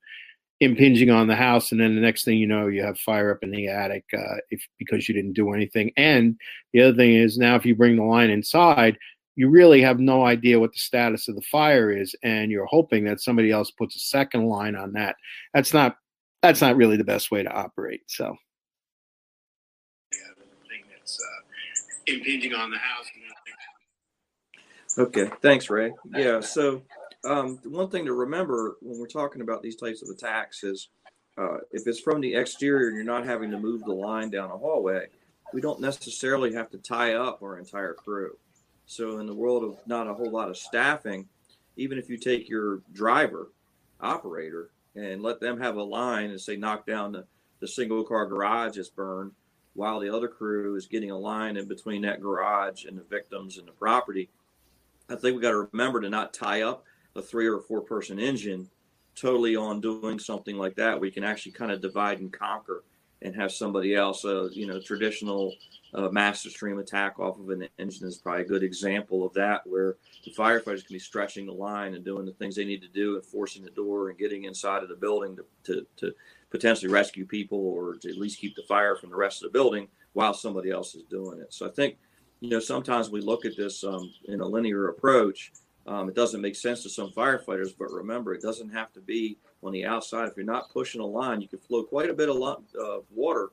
impinging 0.60 1.10
on 1.10 1.28
the 1.28 1.36
house, 1.36 1.72
and 1.72 1.80
then 1.80 1.96
the 1.96 2.02
next 2.02 2.26
thing 2.26 2.38
you 2.38 2.48
know, 2.48 2.68
you 2.68 2.84
have 2.84 2.98
fire 3.00 3.32
up 3.32 3.44
in 3.44 3.52
the 3.52 3.68
attic 3.68 4.06
uh, 4.14 4.38
if 4.50 4.66
because 4.78 5.08
you 5.08 5.16
didn't 5.16 5.34
do 5.34 5.54
anything. 5.54 5.92
And 5.98 6.38
the 6.74 6.82
other 6.82 6.96
thing 6.96 7.16
is 7.16 7.38
now, 7.38 7.56
if 7.56 7.66
you 7.66 7.76
bring 7.76 7.96
the 7.96 8.04
line 8.04 8.30
inside, 8.30 8.98
you 9.36 9.50
really 9.50 9.82
have 9.82 10.00
no 10.00 10.26
idea 10.26 10.60
what 10.60 10.74
the 10.74 10.80
status 10.80 11.28
of 11.28 11.36
the 11.36 11.42
fire 11.42 11.92
is, 11.92 12.16
and 12.24 12.52
you're 12.52 12.66
hoping 12.66 13.04
that 13.06 13.20
somebody 13.22 13.52
else 13.52 13.72
puts 13.72 13.96
a 13.96 14.00
second 14.00 14.46
line 14.46 14.76
on 14.76 14.94
that. 14.94 15.16
That's 15.54 15.74
not 15.74 15.98
that's 16.42 16.62
not 16.62 16.76
really 16.76 16.98
the 16.98 17.04
best 17.04 17.32
way 17.32 17.42
to 17.44 17.52
operate. 17.52 18.02
So. 18.08 18.36
Yeah, 20.12 20.20
the 20.38 20.70
thing 20.70 20.84
that's 20.92 21.18
uh, 21.18 21.44
impinging 22.08 22.54
on 22.54 22.72
the 22.72 22.78
house. 22.78 23.06
Okay, 24.98 25.32
thanks, 25.42 25.70
Ray. 25.70 25.92
Yeah, 26.16 26.40
so 26.42 26.84
um, 27.26 27.60
one 27.64 27.90
thing 27.90 28.06
to 28.06 28.14
remember 28.14 28.78
when 28.82 29.00
we're 29.00 29.08
talking 29.08 29.42
about 29.42 29.64
these 29.64 29.76
types 29.76 30.04
of 30.04 30.10
attacks 30.10 30.64
is 30.64 30.90
uh, 31.38 31.58
if 31.72 31.88
it's 31.88 32.00
from 32.00 32.22
the 32.22 32.36
exterior 32.36 32.88
and 32.88 32.96
you're 32.96 33.04
not 33.04 33.26
having 33.26 33.50
to 33.52 33.60
move 33.60 33.84
the 33.84 33.94
line 33.94 34.30
down 34.30 34.52
a 34.52 34.58
hallway, 34.58 35.08
we 35.52 35.62
don't 35.62 35.80
necessarily 35.80 36.54
have 36.54 36.70
to 36.72 36.78
tie 36.78 37.14
up 37.14 37.42
our 37.42 37.58
entire 37.58 37.94
crew. 37.94 38.38
So, 38.86 39.20
in 39.20 39.26
the 39.26 39.34
world 39.34 39.64
of 39.64 39.78
not 39.88 40.08
a 40.08 40.14
whole 40.14 40.30
lot 40.30 40.50
of 40.50 40.58
staffing, 40.58 41.28
even 41.78 41.98
if 41.98 42.10
you 42.10 42.18
take 42.18 42.50
your 42.50 42.82
driver, 42.92 43.52
operator, 44.00 44.70
and 44.96 45.24
let 45.24 45.40
them 45.40 45.60
have 45.60 45.78
a 45.78 45.84
line 45.84 46.30
and 46.30 46.40
say 46.40 46.56
knock 46.56 46.86
down 46.86 47.14
the, 47.14 47.26
the 47.60 47.68
single 47.68 48.04
car 48.04 48.26
garage 48.26 48.78
is 48.78 48.90
burned, 48.90 49.32
while 49.74 50.00
the 50.00 50.14
other 50.14 50.28
crew 50.28 50.76
is 50.76 50.88
getting 50.88 51.12
a 51.12 51.18
line 51.18 51.58
in 51.58 51.68
between 51.68 52.02
that 52.04 52.22
garage 52.22 52.86
and 52.86 52.98
the 52.98 53.04
victims 53.04 53.58
and 53.58 53.68
the 53.68 53.72
property. 53.72 54.30
I 55.10 55.16
think 55.16 55.36
we 55.36 55.42
got 55.42 55.52
to 55.52 55.68
remember 55.72 56.02
to 56.02 56.10
not 56.10 56.34
tie 56.34 56.62
up 56.62 56.86
a 57.16 57.22
three 57.22 57.48
or 57.48 57.60
four 57.60 57.82
person 57.82 58.20
engine 58.20 58.70
totally 59.16 59.56
on 59.56 59.82
doing 59.82 60.20
something 60.20 60.58
like 60.58 60.76
that. 60.76 61.00
We 61.00 61.12
can 61.12 61.24
actually 61.24 61.52
kind 61.52 61.72
of 61.72 61.82
divide 61.82 62.20
and 62.20 62.32
conquer 62.32 62.84
and 63.22 63.36
have 63.36 63.52
somebody 63.52 63.96
else, 63.96 64.26
uh, 64.26 64.50
you 64.52 64.68
know, 64.68 64.82
traditional 64.82 65.54
uh, 65.94 66.10
master 66.10 66.50
stream 66.50 66.80
attack 66.80 67.20
off 67.20 67.40
of 67.40 67.50
an 67.50 67.68
engine 67.80 68.08
is 68.08 68.18
probably 68.18 68.42
a 68.42 68.48
good 68.48 68.64
example 68.64 69.26
of 69.26 69.34
that, 69.34 69.66
where 69.66 69.96
the 70.26 70.32
firefighters 70.32 70.86
can 70.86 70.94
be 70.94 71.00
stretching 71.00 71.46
the 71.46 71.54
line 71.54 71.94
and 71.94 72.04
doing 72.04 72.26
the 72.26 72.34
things 72.34 72.56
they 72.56 72.66
need 72.66 72.82
to 72.82 72.88
do 72.88 73.16
and 73.16 73.26
forcing 73.26 73.64
the 73.64 73.70
door 73.72 74.10
and 74.10 74.18
getting 74.18 74.44
inside 74.44 74.84
of 74.84 74.90
the 74.90 74.96
building 74.96 75.38
to, 75.38 75.46
to, 75.64 75.86
to 75.98 76.16
potentially 76.54 76.92
rescue 76.92 77.26
people 77.26 77.58
or 77.58 77.96
to 77.96 78.08
at 78.08 78.18
least 78.18 78.40
keep 78.40 78.56
the 78.56 78.62
fire 78.62 78.96
from 78.96 79.10
the 79.10 79.16
rest 79.16 79.42
of 79.42 79.52
the 79.52 79.58
building 79.58 79.88
while 80.14 80.36
somebody 80.36 80.70
else 80.70 80.94
is 80.94 81.02
doing 81.10 81.40
it. 81.40 81.52
So 81.52 81.66
I 81.66 81.72
think, 81.72 81.98
you 82.42 82.50
know, 82.52 82.60
sometimes 82.60 83.10
we 83.10 83.22
look 83.22 83.44
at 83.44 83.58
this 83.58 83.84
um, 83.84 84.14
in 84.26 84.40
a 84.40 84.46
linear 84.46 84.90
approach. 84.90 85.52
Um, 85.88 86.08
it 86.10 86.16
doesn't 86.16 86.42
make 86.42 86.56
sense 86.56 86.84
to 86.84 86.90
some 86.90 87.10
firefighters, 87.10 87.74
but 87.78 87.92
remember, 87.92 88.36
it 88.36 88.42
doesn't 88.44 88.70
have 88.70 88.94
to 88.94 89.02
be 89.02 89.40
on 89.64 89.72
the 89.72 89.84
outside. 89.84 90.28
If 90.28 90.38
you're 90.38 90.46
not 90.46 90.70
pushing 90.72 91.02
a 91.02 91.06
line, 91.06 91.42
you 91.42 91.48
can 91.48 91.58
flow 91.58 91.82
quite 91.82 92.12
a 92.12 92.14
bit 92.14 92.30
of 92.30 92.38
water 93.10 93.52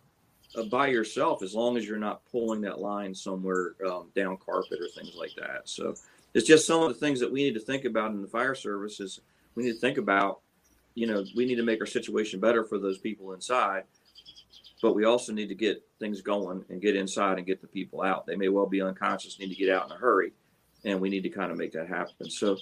uh, 0.54 0.64
by 0.64 0.88
yourself 0.88 1.42
as 1.42 1.54
long 1.54 1.78
as 1.78 1.86
you're 1.86 1.96
not 1.96 2.20
pulling 2.30 2.60
that 2.60 2.80
line 2.80 3.14
somewhere 3.14 3.76
um, 3.88 4.10
down 4.14 4.36
carpet 4.36 4.78
or 4.78 4.88
things 4.88 5.14
like 5.16 5.34
that. 5.36 5.62
So 5.64 5.94
it's 6.34 6.46
just 6.46 6.66
some 6.66 6.82
of 6.82 6.88
the 6.88 7.00
things 7.00 7.18
that 7.20 7.32
we 7.32 7.44
need 7.44 7.54
to 7.54 7.60
think 7.60 7.86
about 7.86 8.10
in 8.10 8.20
the 8.20 8.28
fire 8.28 8.54
service 8.54 9.00
is 9.00 9.20
we 9.54 9.64
need 9.64 9.72
to 9.72 9.78
think 9.78 9.96
about, 9.96 10.40
you 10.94 11.06
know, 11.06 11.24
we 11.36 11.46
need 11.46 11.56
to 11.56 11.62
make 11.62 11.80
our 11.80 11.86
situation 11.86 12.40
better 12.40 12.64
for 12.64 12.78
those 12.78 12.98
people 12.98 13.32
inside, 13.32 13.84
but 14.82 14.94
we 14.94 15.04
also 15.04 15.32
need 15.32 15.48
to 15.48 15.54
get 15.54 15.82
things 15.98 16.20
going 16.20 16.64
and 16.68 16.80
get 16.80 16.96
inside 16.96 17.38
and 17.38 17.46
get 17.46 17.60
the 17.60 17.66
people 17.66 18.02
out. 18.02 18.26
They 18.26 18.36
may 18.36 18.48
well 18.48 18.66
be 18.66 18.82
unconscious, 18.82 19.38
need 19.38 19.50
to 19.50 19.54
get 19.54 19.74
out 19.74 19.86
in 19.86 19.92
a 19.92 19.98
hurry, 19.98 20.32
and 20.84 21.00
we 21.00 21.10
need 21.10 21.22
to 21.22 21.28
kind 21.28 21.52
of 21.52 21.58
make 21.58 21.72
that 21.72 21.88
happen. 21.88 22.30
So 22.30 22.56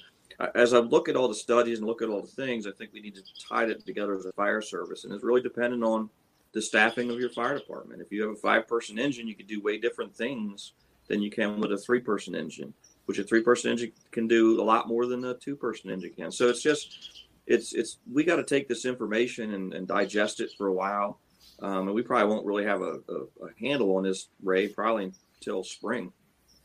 as 0.54 0.74
I 0.74 0.78
look 0.78 1.08
at 1.08 1.16
all 1.16 1.28
the 1.28 1.34
studies 1.34 1.78
and 1.78 1.86
look 1.86 2.02
at 2.02 2.08
all 2.08 2.20
the 2.20 2.28
things, 2.28 2.66
I 2.66 2.72
think 2.72 2.92
we 2.92 3.00
need 3.00 3.14
to 3.16 3.22
tie 3.48 3.64
it 3.64 3.84
together 3.86 4.16
as 4.16 4.26
a 4.26 4.32
fire 4.32 4.62
service, 4.62 5.04
and 5.04 5.12
it's 5.12 5.24
really 5.24 5.42
dependent 5.42 5.82
on 5.82 6.10
the 6.52 6.62
staffing 6.62 7.10
of 7.10 7.18
your 7.20 7.30
fire 7.30 7.58
department. 7.58 8.00
If 8.00 8.10
you 8.10 8.22
have 8.22 8.30
a 8.30 8.36
five-person 8.36 8.98
engine, 8.98 9.28
you 9.28 9.34
can 9.34 9.46
do 9.46 9.60
way 9.60 9.78
different 9.78 10.14
things 10.14 10.72
than 11.06 11.22
you 11.22 11.30
can 11.30 11.60
with 11.60 11.72
a 11.72 11.78
three-person 11.78 12.34
engine, 12.34 12.72
which 13.06 13.18
a 13.18 13.24
three-person 13.24 13.70
engine 13.70 13.92
can 14.12 14.26
do 14.26 14.60
a 14.60 14.64
lot 14.64 14.88
more 14.88 15.06
than 15.06 15.24
a 15.24 15.34
two-person 15.34 15.90
engine 15.90 16.12
can. 16.16 16.30
So 16.30 16.48
it's 16.48 16.62
just, 16.62 17.26
it's 17.48 17.72
it's 17.72 17.98
we 18.12 18.24
got 18.24 18.36
to 18.36 18.44
take 18.44 18.68
this 18.68 18.84
information 18.84 19.54
and, 19.54 19.72
and, 19.72 19.88
digest 19.88 20.40
it 20.40 20.50
for 20.56 20.66
a 20.66 20.72
while, 20.72 21.18
um, 21.60 21.88
and 21.88 21.94
we 21.94 22.02
probably 22.02 22.28
won't 22.28 22.46
really 22.46 22.64
have 22.64 22.82
a, 22.82 23.00
a, 23.08 23.46
a 23.46 23.48
handle 23.58 23.96
on 23.96 24.04
this, 24.04 24.28
Ray, 24.42 24.68
probably 24.68 25.12
until 25.40 25.64
spring. 25.64 26.12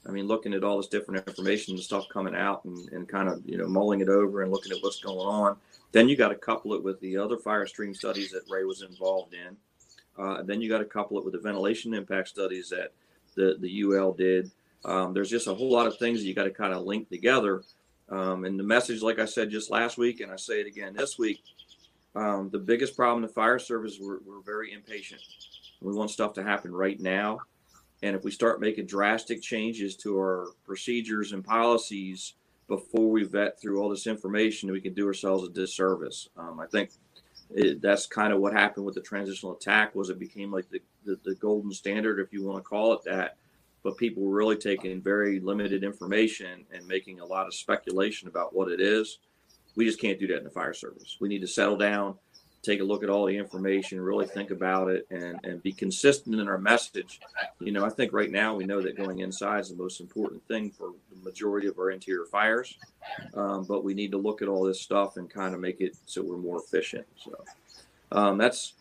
I 0.06 0.12
mean, 0.12 0.28
looking 0.28 0.54
at 0.54 0.64
all 0.64 0.78
this 0.78 0.88
different 0.88 1.26
information 1.28 1.76
and 1.76 1.84
stuff 1.84 2.10
coming 2.10 2.36
out 2.36 2.66
and, 2.66 2.90
and 2.90 3.08
kind 3.08 3.30
of, 3.30 3.42
you 3.46 3.58
know, 3.58 3.68
mulling 3.68 4.02
it 4.02 4.10
over 4.10 4.42
and 4.42 4.52
looking 4.52 4.74
at 4.74 4.80
what's 4.82 5.00
going 5.00 5.18
on. 5.18 5.56
Then 5.94 6.10
you 6.10 6.18
got 6.18 6.30
to 6.30 6.36
couple 6.36 6.74
it 6.74 6.84
with 6.84 7.00
the 7.00 7.18
other 7.18 7.38
fire 7.38 7.66
stream 7.66 7.94
studies 7.94 8.32
that 8.32 8.44
Ray 8.50 8.66
was 8.66 8.82
involved 8.82 9.34
in. 9.34 9.56
Uh, 10.18 10.44
then 10.44 10.62
you 10.62 10.68
got 10.68 10.80
to 10.80 10.86
couple 10.86 11.18
it 11.18 11.24
with 11.24 11.34
the 11.34 11.40
ventilation 11.40 11.94
impact 11.94 12.28
studies 12.28 12.70
that 12.70 12.92
the, 13.36 13.58
the 13.62 13.84
UL 13.84 14.12
did. 14.12 14.52
Um, 14.84 15.14
there's 15.14 15.30
just 15.30 15.48
a 15.48 15.54
whole 15.54 15.72
lot 15.72 15.88
of 15.88 15.98
things 15.98 16.20
that 16.20 16.28
you 16.28 16.34
got 16.34 16.44
to 16.44 16.52
kind 16.52 16.74
of 16.74 16.84
link 16.84 17.10
together. 17.10 17.64
Um, 18.14 18.46
and 18.46 18.60
the 18.60 18.64
message, 18.64 19.02
like 19.02 19.18
I 19.18 19.26
said 19.26 19.50
just 19.50 19.72
last 19.72 19.98
week, 19.98 20.20
and 20.20 20.32
I 20.32 20.36
say 20.36 20.62
it 20.62 20.68
again 20.68 20.94
this 20.94 21.18
week, 21.18 21.42
um, 22.16 22.52
the 22.52 22.60
biggest 22.60 22.96
problem 22.96 23.24
in 23.24 23.28
the 23.28 23.34
fire 23.34 23.58
service, 23.58 23.98
we're, 24.00 24.20
we're 24.24 24.42
very 24.42 24.72
impatient. 24.72 25.22
We 25.82 25.96
want 25.96 26.12
stuff 26.12 26.34
to 26.34 26.44
happen 26.44 26.72
right 26.72 27.00
now. 27.00 27.40
And 28.04 28.16
if 28.16 28.24
we 28.24 28.30
start 28.30 28.62
making 28.62 28.86
drastic 28.86 29.42
changes 29.42 29.96
to 29.98 30.16
our 30.20 30.50
procedures 30.64 31.32
and 31.32 31.44
policies 31.44 32.36
before 32.68 33.10
we 33.10 33.24
vet 33.24 33.60
through 33.60 33.82
all 33.82 33.90
this 33.90 34.06
information, 34.06 34.72
we 34.72 34.82
can 34.82 34.94
do 34.94 35.08
ourselves 35.08 35.48
a 35.48 35.52
disservice. 35.52 36.30
Um, 36.38 36.60
I 36.60 36.68
think 36.68 36.92
it, 37.50 37.82
that's 37.82 38.06
kind 38.06 38.32
of 38.32 38.40
what 38.40 38.54
happened 38.54 38.86
with 38.86 38.94
the 38.94 39.02
transitional 39.02 39.56
attack 39.56 39.96
was 39.96 40.12
it 40.12 40.20
became 40.20 40.52
like 40.52 40.70
the, 40.70 40.82
the, 41.04 41.18
the 41.24 41.36
golden 41.36 41.72
standard, 41.72 42.20
if 42.20 42.32
you 42.32 42.44
want 42.44 42.60
to 42.60 42.64
call 42.64 42.94
it 42.94 43.04
that. 43.06 43.38
But 43.84 43.98
people 43.98 44.24
were 44.24 44.36
really 44.36 44.56
taking 44.56 45.02
very 45.02 45.40
limited 45.40 45.84
information 45.84 46.66
and 46.74 46.88
making 46.88 47.20
a 47.20 47.26
lot 47.26 47.48
of 47.48 47.54
speculation 47.54 48.28
about 48.28 48.56
what 48.56 48.72
it 48.72 48.80
is. 48.80 49.20
We 49.76 49.86
just 49.86 50.00
can't 50.00 50.20
do 50.20 50.28
that 50.28 50.38
in 50.38 50.44
the 50.44 50.50
fire 50.50 50.74
service. 50.74 51.18
We 51.20 51.28
need 51.30 51.42
to 51.42 51.48
settle 51.48 51.76
down, 51.78 52.16
take 52.62 52.80
a 52.80 52.84
look 52.84 53.04
at 53.04 53.10
all 53.10 53.26
the 53.26 53.36
information, 53.36 54.00
really 54.00 54.26
think 54.26 54.52
about 54.52 54.90
it, 54.90 55.06
and, 55.12 55.38
and 55.44 55.62
be 55.62 55.74
consistent 55.74 56.40
in 56.40 56.48
our 56.48 56.58
message. 56.58 57.20
You 57.60 57.74
know, 57.74 57.86
I 57.86 57.90
think 57.90 58.14
right 58.14 58.32
now 58.32 58.56
we 58.56 58.64
know 58.66 58.82
that 58.82 58.96
going 58.96 59.20
inside 59.20 59.60
is 59.60 59.70
the 59.70 59.76
most 59.76 60.00
important 60.00 60.48
thing 60.48 60.72
for 60.72 60.94
the 61.12 61.22
majority 61.22 61.68
of 61.68 61.78
our 61.78 61.92
interior 61.92 62.26
fires, 62.26 62.78
um, 63.34 63.66
but 63.66 63.84
we 63.84 63.94
need 63.94 64.12
to 64.12 64.18
look 64.18 64.42
at 64.42 64.48
all 64.48 64.64
this 64.64 64.80
stuff 64.80 65.18
and 65.18 65.30
kind 65.30 65.54
of 65.54 65.60
make 65.60 65.82
it 65.82 65.98
so 66.06 66.24
we're 66.24 66.38
more 66.38 66.58
efficient. 66.58 67.06
So 67.18 67.44
um, 68.14 68.38
that's, 68.38 68.74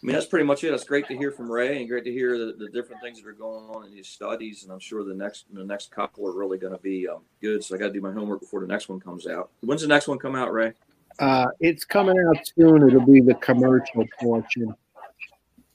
I 0.00 0.06
mean, 0.06 0.14
that's 0.14 0.26
pretty 0.26 0.44
much 0.44 0.62
it. 0.62 0.72
It's 0.72 0.84
great 0.84 1.08
to 1.08 1.16
hear 1.16 1.32
from 1.32 1.50
Ray 1.50 1.80
and 1.80 1.88
great 1.88 2.04
to 2.04 2.12
hear 2.12 2.38
the, 2.38 2.52
the, 2.52 2.68
different 2.68 3.02
things 3.02 3.20
that 3.20 3.28
are 3.28 3.32
going 3.32 3.64
on 3.64 3.84
in 3.86 3.92
these 3.92 4.06
studies. 4.06 4.62
And 4.62 4.72
I'm 4.72 4.78
sure 4.78 5.02
the 5.02 5.14
next 5.14 5.46
the 5.52 5.64
next 5.64 5.90
couple 5.90 6.24
are 6.28 6.38
really 6.38 6.56
going 6.56 6.72
to 6.72 6.78
be 6.78 7.08
um, 7.08 7.22
good. 7.42 7.64
So 7.64 7.74
I 7.74 7.78
got 7.78 7.88
to 7.88 7.92
do 7.92 8.00
my 8.00 8.12
homework 8.12 8.40
before 8.40 8.60
the 8.60 8.68
next 8.68 8.88
one 8.88 9.00
comes 9.00 9.26
out. 9.26 9.50
When's 9.60 9.82
the 9.82 9.88
next 9.88 10.06
one 10.06 10.18
come 10.18 10.36
out, 10.36 10.52
Ray? 10.52 10.72
Uh, 11.18 11.46
it's 11.58 11.84
coming 11.84 12.16
out 12.16 12.36
soon. 12.56 12.88
It'll 12.88 13.04
be 13.04 13.20
the 13.20 13.34
commercial 13.34 14.04
portion. 14.20 14.72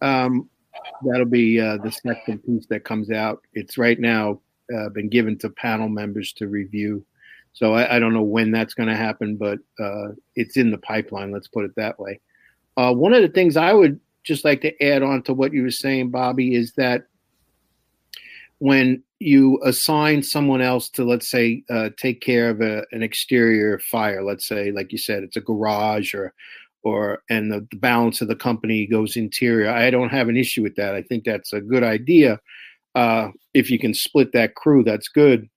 Um, 0.02 0.50
that'll 1.06 1.26
be 1.26 1.60
uh, 1.60 1.78
the 1.78 1.92
second 1.92 2.40
piece 2.46 2.66
that 2.68 2.86
comes 2.86 3.12
out. 3.12 3.42
It's 3.54 3.78
right 3.78 4.00
now 4.00 4.40
uh, 4.74 4.88
been 4.90 5.10
given 5.10 5.38
to 5.40 5.50
panel 5.50 5.90
members 5.90 6.32
to 6.34 6.48
review. 6.48 7.06
So 7.52 7.74
I, 7.74 7.98
I 7.98 8.00
don't 8.00 8.14
know 8.14 8.24
when 8.24 8.52
that's 8.52 8.74
going 8.74 8.90
to 8.90 8.96
happen, 8.96 9.36
but 9.36 9.60
uh, 9.80 10.14
it's 10.36 10.56
in 10.56 10.72
the 10.72 10.78
pipeline. 10.78 11.32
Let's 11.32 11.50
put 11.50 11.66
it 11.66 11.76
that 11.76 12.00
way. 12.00 12.22
Uh, 12.78 12.94
one 12.94 13.14
of 13.14 13.22
the 13.22 13.28
things 13.28 13.58
I 13.58 13.74
would 13.74 14.00
just 14.24 14.46
like 14.46 14.62
to 14.62 14.84
add 14.84 15.04
on 15.04 15.24
to 15.24 15.34
what 15.34 15.54
you 15.54 15.64
were 15.64 15.72
saying, 15.72 16.12
Bobby, 16.12 16.56
is 16.56 16.74
that 16.74 17.08
when 18.64 19.04
you 19.20 19.60
assign 19.64 20.24
someone 20.24 20.62
else 20.62 20.90
to 20.90 21.04
let's 21.04 21.30
say 21.30 21.64
uh, 21.70 21.90
take 21.98 22.22
care 22.22 22.50
of 22.50 22.62
a, 22.62 22.86
an 22.92 23.04
exterior 23.04 23.80
fire 23.80 24.24
let's 24.24 24.48
say 24.48 24.72
like 24.72 24.92
you 24.92 24.98
said 24.98 25.24
it's 25.24 25.36
a 25.36 25.42
garage 25.42 26.14
or 26.14 26.34
or 26.84 27.24
and 27.30 27.52
the, 27.52 27.68
the, 27.72 27.78
balance 27.78 28.22
of 28.22 28.28
the 28.30 28.36
company 28.36 28.86
goes 28.86 29.18
interior 29.18 29.70
i 29.70 29.90
don't 29.90 30.10
have 30.10 30.30
an 30.30 30.38
issue 30.38 30.62
with 30.62 30.76
that. 30.76 30.96
I 30.96 31.02
think 31.02 31.24
that's 31.24 31.52
a 31.54 31.60
good 31.60 31.84
idea. 31.84 32.40
Uh, 32.96 33.30
if 33.54 33.72
you 33.72 33.80
can 33.80 33.94
split 33.94 34.32
that 34.32 34.56
crew 34.56 34.84
that's 34.84 35.08
good. 35.08 35.50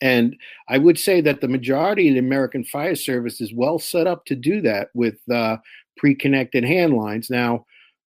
And 0.00 0.36
i 0.68 0.78
would 0.78 0.98
say 0.98 1.20
that 1.22 1.40
the 1.40 1.48
majority 1.48 2.06
of 2.08 2.14
the 2.14 2.20
american 2.20 2.62
fire 2.62 2.94
service 2.94 3.40
is 3.40 3.52
well 3.54 3.78
set 3.78 4.06
up 4.06 4.26
to 4.26 4.36
do 4.36 4.60
that 4.60 4.90
with 4.94 5.16
uh, 5.28 5.56
pre-connected 5.96 6.64
hand 6.64 6.94
lines 6.94 7.30
now 7.30 7.64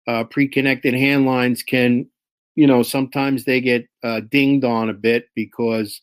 uh, 0.08 0.24
pre-connected 0.24 0.94
hand 0.94 1.26
lines 1.26 1.64
can 1.64 2.08
you 2.60 2.68
know, 2.68 2.84
sometimes 2.84 3.46
they 3.46 3.62
get 3.62 3.88
uh, 4.04 4.20
dinged 4.30 4.66
on 4.66 4.90
a 4.90 4.94
bit 4.94 5.30
because 5.34 6.02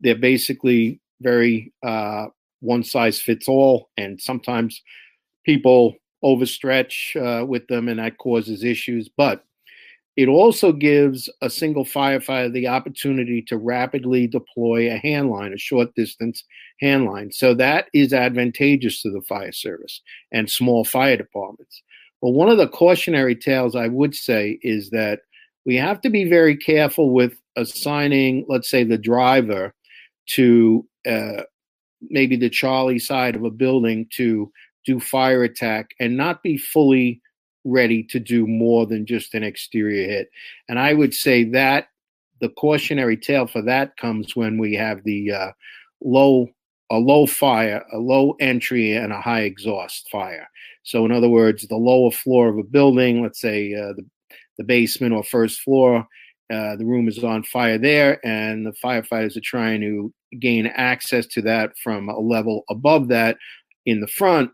they're 0.00 0.14
basically 0.14 1.00
very 1.22 1.72
uh, 1.82 2.26
one 2.60 2.84
size 2.84 3.18
fits 3.18 3.48
all, 3.48 3.88
and 3.96 4.20
sometimes 4.20 4.82
people 5.46 5.94
overstretch 6.22 7.16
uh, 7.16 7.46
with 7.46 7.66
them, 7.68 7.88
and 7.88 7.98
that 7.98 8.18
causes 8.18 8.62
issues. 8.62 9.08
But 9.08 9.42
it 10.16 10.28
also 10.28 10.72
gives 10.72 11.28
a 11.42 11.50
single 11.50 11.84
firefighter 11.84 12.50
the 12.52 12.68
opportunity 12.68 13.42
to 13.42 13.58
rapidly 13.58 14.26
deploy 14.26 14.90
a 14.90 14.98
handline, 14.98 15.52
a 15.52 15.58
short 15.58 15.94
distance 15.94 16.42
handline. 16.82 17.32
So 17.34 17.52
that 17.54 17.86
is 17.92 18.14
advantageous 18.14 19.02
to 19.02 19.10
the 19.10 19.20
fire 19.22 19.52
service 19.52 20.00
and 20.32 20.50
small 20.50 20.84
fire 20.84 21.18
departments. 21.18 21.82
But 22.22 22.30
one 22.30 22.48
of 22.48 22.56
the 22.56 22.68
cautionary 22.68 23.36
tales 23.36 23.76
I 23.76 23.88
would 23.88 24.14
say 24.14 24.58
is 24.62 24.88
that 24.90 25.20
we 25.66 25.76
have 25.76 26.00
to 26.00 26.10
be 26.10 26.24
very 26.24 26.56
careful 26.56 27.10
with 27.10 27.34
assigning, 27.56 28.46
let's 28.48 28.70
say, 28.70 28.84
the 28.84 28.96
driver 28.96 29.74
to 30.30 30.86
uh, 31.06 31.42
maybe 32.00 32.36
the 32.36 32.48
Charlie 32.48 32.98
side 32.98 33.36
of 33.36 33.44
a 33.44 33.50
building 33.50 34.06
to 34.16 34.50
do 34.86 34.98
fire 34.98 35.42
attack 35.42 35.90
and 36.00 36.16
not 36.16 36.42
be 36.42 36.56
fully 36.56 37.20
ready 37.66 38.02
to 38.04 38.20
do 38.20 38.46
more 38.46 38.86
than 38.86 39.04
just 39.04 39.34
an 39.34 39.42
exterior 39.42 40.08
hit. 40.08 40.30
And 40.68 40.78
I 40.78 40.94
would 40.94 41.12
say 41.12 41.44
that 41.50 41.88
the 42.40 42.48
cautionary 42.50 43.16
tale 43.16 43.46
for 43.46 43.62
that 43.62 43.96
comes 43.96 44.36
when 44.36 44.58
we 44.58 44.74
have 44.74 45.02
the 45.04 45.32
uh, 45.32 45.52
low 46.02 46.48
a 46.90 46.98
low 46.98 47.26
fire, 47.26 47.84
a 47.92 47.98
low 47.98 48.36
entry, 48.38 48.92
and 48.92 49.12
a 49.12 49.20
high 49.20 49.40
exhaust 49.40 50.08
fire. 50.08 50.48
So, 50.84 51.04
in 51.04 51.10
other 51.10 51.28
words, 51.28 51.66
the 51.66 51.76
lower 51.76 52.12
floor 52.12 52.48
of 52.48 52.58
a 52.58 52.62
building, 52.62 53.22
let's 53.22 53.40
say 53.40 53.74
uh, 53.74 53.92
the, 53.94 54.06
the 54.58 54.64
basement 54.64 55.12
or 55.12 55.24
first 55.24 55.62
floor, 55.62 56.06
uh, 56.52 56.76
the 56.76 56.84
room 56.84 57.08
is 57.08 57.24
on 57.24 57.42
fire 57.42 57.78
there, 57.78 58.24
and 58.24 58.64
the 58.64 58.74
firefighters 58.84 59.36
are 59.36 59.40
trying 59.40 59.80
to 59.80 60.12
gain 60.38 60.68
access 60.68 61.26
to 61.26 61.42
that 61.42 61.76
from 61.82 62.08
a 62.08 62.18
level 62.18 62.62
above 62.70 63.08
that 63.08 63.36
in 63.84 64.00
the 64.00 64.06
front. 64.06 64.50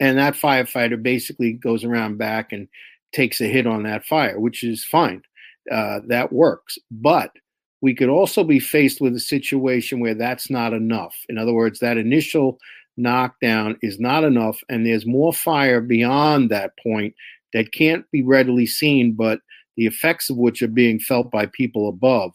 And 0.00 0.18
that 0.18 0.34
firefighter 0.34 1.02
basically 1.02 1.52
goes 1.52 1.84
around 1.84 2.18
back 2.18 2.52
and 2.52 2.68
takes 3.12 3.40
a 3.40 3.46
hit 3.46 3.66
on 3.66 3.82
that 3.84 4.04
fire, 4.04 4.38
which 4.38 4.62
is 4.62 4.84
fine. 4.84 5.22
Uh, 5.70 6.00
that 6.06 6.32
works. 6.32 6.78
But 6.90 7.32
we 7.80 7.94
could 7.94 8.08
also 8.08 8.44
be 8.44 8.60
faced 8.60 9.00
with 9.00 9.14
a 9.14 9.20
situation 9.20 10.00
where 10.00 10.14
that's 10.14 10.50
not 10.50 10.72
enough. 10.72 11.16
In 11.28 11.38
other 11.38 11.52
words, 11.52 11.78
that 11.80 11.96
initial 11.96 12.58
knockdown 12.96 13.78
is 13.82 14.00
not 14.00 14.24
enough, 14.24 14.60
and 14.68 14.84
there's 14.84 15.06
more 15.06 15.32
fire 15.32 15.80
beyond 15.80 16.50
that 16.50 16.72
point 16.82 17.14
that 17.52 17.72
can't 17.72 18.04
be 18.10 18.22
readily 18.22 18.66
seen, 18.66 19.12
but 19.12 19.40
the 19.76 19.86
effects 19.86 20.28
of 20.28 20.36
which 20.36 20.60
are 20.60 20.68
being 20.68 20.98
felt 20.98 21.30
by 21.30 21.46
people 21.46 21.88
above. 21.88 22.32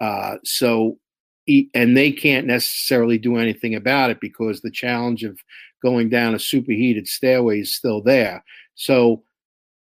Uh, 0.00 0.36
so, 0.44 0.98
and 1.74 1.96
they 1.96 2.12
can't 2.12 2.46
necessarily 2.46 3.18
do 3.18 3.36
anything 3.36 3.74
about 3.74 4.10
it 4.10 4.20
because 4.20 4.60
the 4.60 4.70
challenge 4.70 5.24
of 5.24 5.38
going 5.82 6.08
down 6.08 6.34
a 6.34 6.38
superheated 6.38 7.06
stairway 7.06 7.60
is 7.60 7.74
still 7.74 8.02
there. 8.02 8.42
So, 8.74 9.22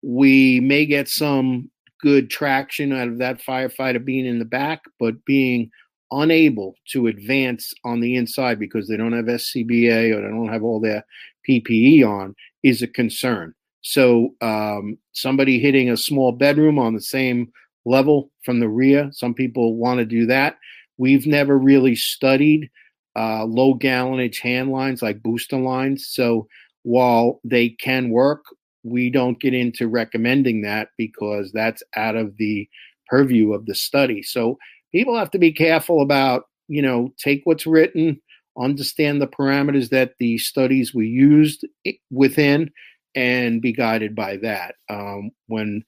we 0.01 0.59
may 0.61 0.85
get 0.85 1.09
some 1.09 1.69
good 2.01 2.29
traction 2.29 2.93
out 2.93 3.09
of 3.09 3.17
that 3.17 3.41
firefighter 3.41 4.03
being 4.03 4.25
in 4.25 4.39
the 4.39 4.45
back, 4.45 4.83
but 4.99 5.25
being 5.25 5.69
unable 6.11 6.75
to 6.91 7.07
advance 7.07 7.73
on 7.83 7.99
the 7.99 8.15
inside 8.15 8.59
because 8.59 8.87
they 8.87 8.97
don't 8.97 9.13
have 9.13 9.25
SCBA 9.25 10.15
or 10.15 10.21
they 10.21 10.27
don't 10.27 10.51
have 10.51 10.63
all 10.63 10.79
their 10.79 11.05
PPE 11.47 12.07
on 12.07 12.35
is 12.63 12.81
a 12.81 12.87
concern. 12.87 13.53
So, 13.81 14.35
um, 14.41 14.97
somebody 15.13 15.59
hitting 15.59 15.89
a 15.89 15.97
small 15.97 16.31
bedroom 16.31 16.77
on 16.79 16.93
the 16.93 17.01
same 17.01 17.51
level 17.85 18.31
from 18.43 18.59
the 18.59 18.67
rear, 18.67 19.09
some 19.13 19.33
people 19.33 19.75
want 19.75 19.99
to 19.99 20.05
do 20.05 20.25
that. 20.27 20.57
We've 20.99 21.25
never 21.25 21.57
really 21.57 21.95
studied 21.95 22.69
uh, 23.15 23.45
low 23.45 23.73
gallonage 23.73 24.39
hand 24.39 24.69
lines 24.69 25.01
like 25.01 25.23
booster 25.23 25.57
lines. 25.57 26.07
So, 26.07 26.47
while 26.83 27.41
they 27.43 27.69
can 27.69 28.11
work, 28.11 28.43
we 28.83 29.09
don't 29.09 29.39
get 29.39 29.53
into 29.53 29.87
recommending 29.87 30.61
that 30.61 30.89
because 30.97 31.51
that's 31.51 31.83
out 31.95 32.15
of 32.15 32.37
the 32.37 32.69
purview 33.07 33.53
of 33.53 33.65
the 33.65 33.75
study. 33.75 34.21
So 34.21 34.57
people 34.91 35.17
have 35.17 35.31
to 35.31 35.39
be 35.39 35.51
careful 35.51 36.01
about, 36.01 36.43
you 36.67 36.81
know, 36.81 37.13
take 37.17 37.41
what's 37.43 37.67
written, 37.67 38.21
understand 38.57 39.21
the 39.21 39.27
parameters 39.27 39.89
that 39.89 40.13
the 40.19 40.37
studies 40.37 40.93
were 40.93 41.03
used 41.03 41.65
within, 42.11 42.71
and 43.15 43.61
be 43.61 43.73
guided 43.73 44.15
by 44.15 44.37
that. 44.37 44.75
Um, 44.89 45.31
when 45.47 45.83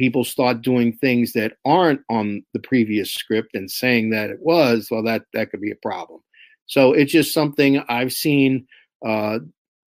people 0.00 0.24
start 0.24 0.62
doing 0.62 0.94
things 0.94 1.34
that 1.34 1.52
aren't 1.66 2.00
on 2.08 2.42
the 2.54 2.58
previous 2.60 3.12
script 3.12 3.50
and 3.52 3.70
saying 3.70 4.08
that 4.08 4.30
it 4.30 4.38
was, 4.40 4.88
well, 4.90 5.02
that 5.02 5.24
that 5.34 5.50
could 5.50 5.60
be 5.60 5.70
a 5.70 5.86
problem. 5.86 6.20
So 6.64 6.94
it's 6.94 7.12
just 7.12 7.34
something 7.34 7.84
I've 7.86 8.14
seen 8.14 8.66
uh, 9.04 9.40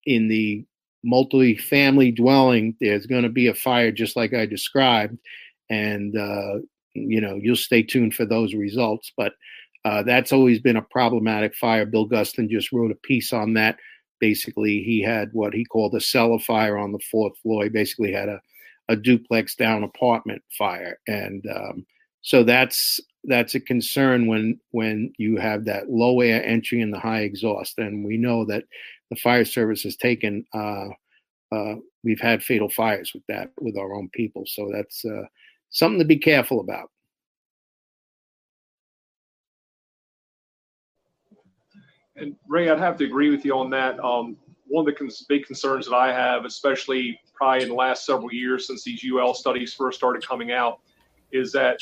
in 0.06 0.28
the 0.28 0.64
multi-family 1.04 2.12
dwelling, 2.12 2.76
there's 2.80 3.08
going 3.08 3.24
to 3.24 3.30
be 3.30 3.48
a 3.48 3.56
fire 3.56 3.92
just 3.92 4.16
like 4.16 4.36
I 4.36 4.46
described, 4.46 5.18
and 5.72 6.16
uh, 6.16 6.60
you 6.94 7.20
know 7.20 7.40
you'll 7.42 7.56
stay 7.56 7.82
tuned 7.82 8.14
for 8.14 8.28
those 8.28 8.54
results. 8.54 9.12
But 9.18 9.34
uh, 9.84 10.04
that's 10.04 10.32
always 10.32 10.60
been 10.60 10.78
a 10.78 10.82
problematic 10.82 11.56
fire. 11.56 11.88
Bill 11.88 12.08
Gustin 12.08 12.50
just 12.50 12.72
wrote 12.72 12.92
a 12.92 13.08
piece 13.08 13.34
on 13.34 13.54
that. 13.56 13.80
Basically, 14.20 14.84
he 14.84 15.02
had 15.02 15.30
what 15.34 15.56
he 15.56 15.66
called 15.66 15.96
a 15.96 16.00
cellar 16.00 16.40
fire 16.40 16.78
on 16.78 16.92
the 16.92 17.06
fourth 17.12 17.36
floor. 17.40 17.64
He 17.64 17.70
basically 17.70 18.14
had 18.14 18.30
a, 18.30 18.40
a 18.94 18.96
duplex 18.96 19.56
down 19.56 19.84
apartment 19.84 20.42
fire, 20.58 20.98
and 21.08 21.46
um, 21.54 21.86
so 22.22 22.44
that's 22.44 23.02
that's 23.26 23.56
a 23.56 23.60
concern 23.60 24.28
when 24.28 24.60
when 24.72 25.14
you 25.18 25.38
have 25.38 25.66
that 25.66 25.90
low 25.90 26.22
air 26.22 26.46
entry 26.46 26.82
and 26.82 26.94
the 26.94 27.00
high 27.00 27.22
exhaust. 27.22 27.78
And 27.78 28.06
we 28.06 28.18
know 28.18 28.46
that 28.46 28.64
the 29.10 29.18
fire 29.18 29.46
service 29.46 29.84
has 29.84 29.98
taken. 29.98 30.46
Uh, 30.54 30.90
uh, 31.52 31.76
we've 32.04 32.22
had 32.22 32.44
fatal 32.44 32.70
fires 32.70 33.12
with 33.14 33.24
that 33.28 33.52
with 33.60 33.78
our 33.78 33.94
own 33.94 34.10
people, 34.14 34.44
so 34.46 34.70
that's 34.74 35.04
uh, 35.06 35.24
something 35.70 36.00
to 36.00 36.06
be 36.06 36.18
careful 36.18 36.62
about. 36.62 36.90
And 42.16 42.36
Ray, 42.48 42.70
I'd 42.70 42.80
have 42.80 42.98
to 42.98 43.06
agree 43.06 43.30
with 43.32 43.44
you 43.44 43.56
on 43.58 43.70
that. 43.72 44.00
Um, 44.04 44.38
one 44.68 44.88
of 44.88 44.94
the 44.94 44.98
cons- 44.98 45.26
big 45.28 45.46
concerns 45.46 45.88
that 45.88 45.96
I 45.96 46.14
have, 46.14 46.46
especially 46.46 47.20
probably 47.34 47.64
in 47.64 47.70
the 47.70 47.76
last 47.76 48.06
several 48.06 48.32
years 48.34 48.68
since 48.68 48.84
these 48.84 49.04
UL 49.04 49.34
studies 49.34 49.74
first 49.74 49.98
started 49.98 50.26
coming 50.26 50.52
out, 50.52 50.80
is 51.32 51.52
that 51.52 51.80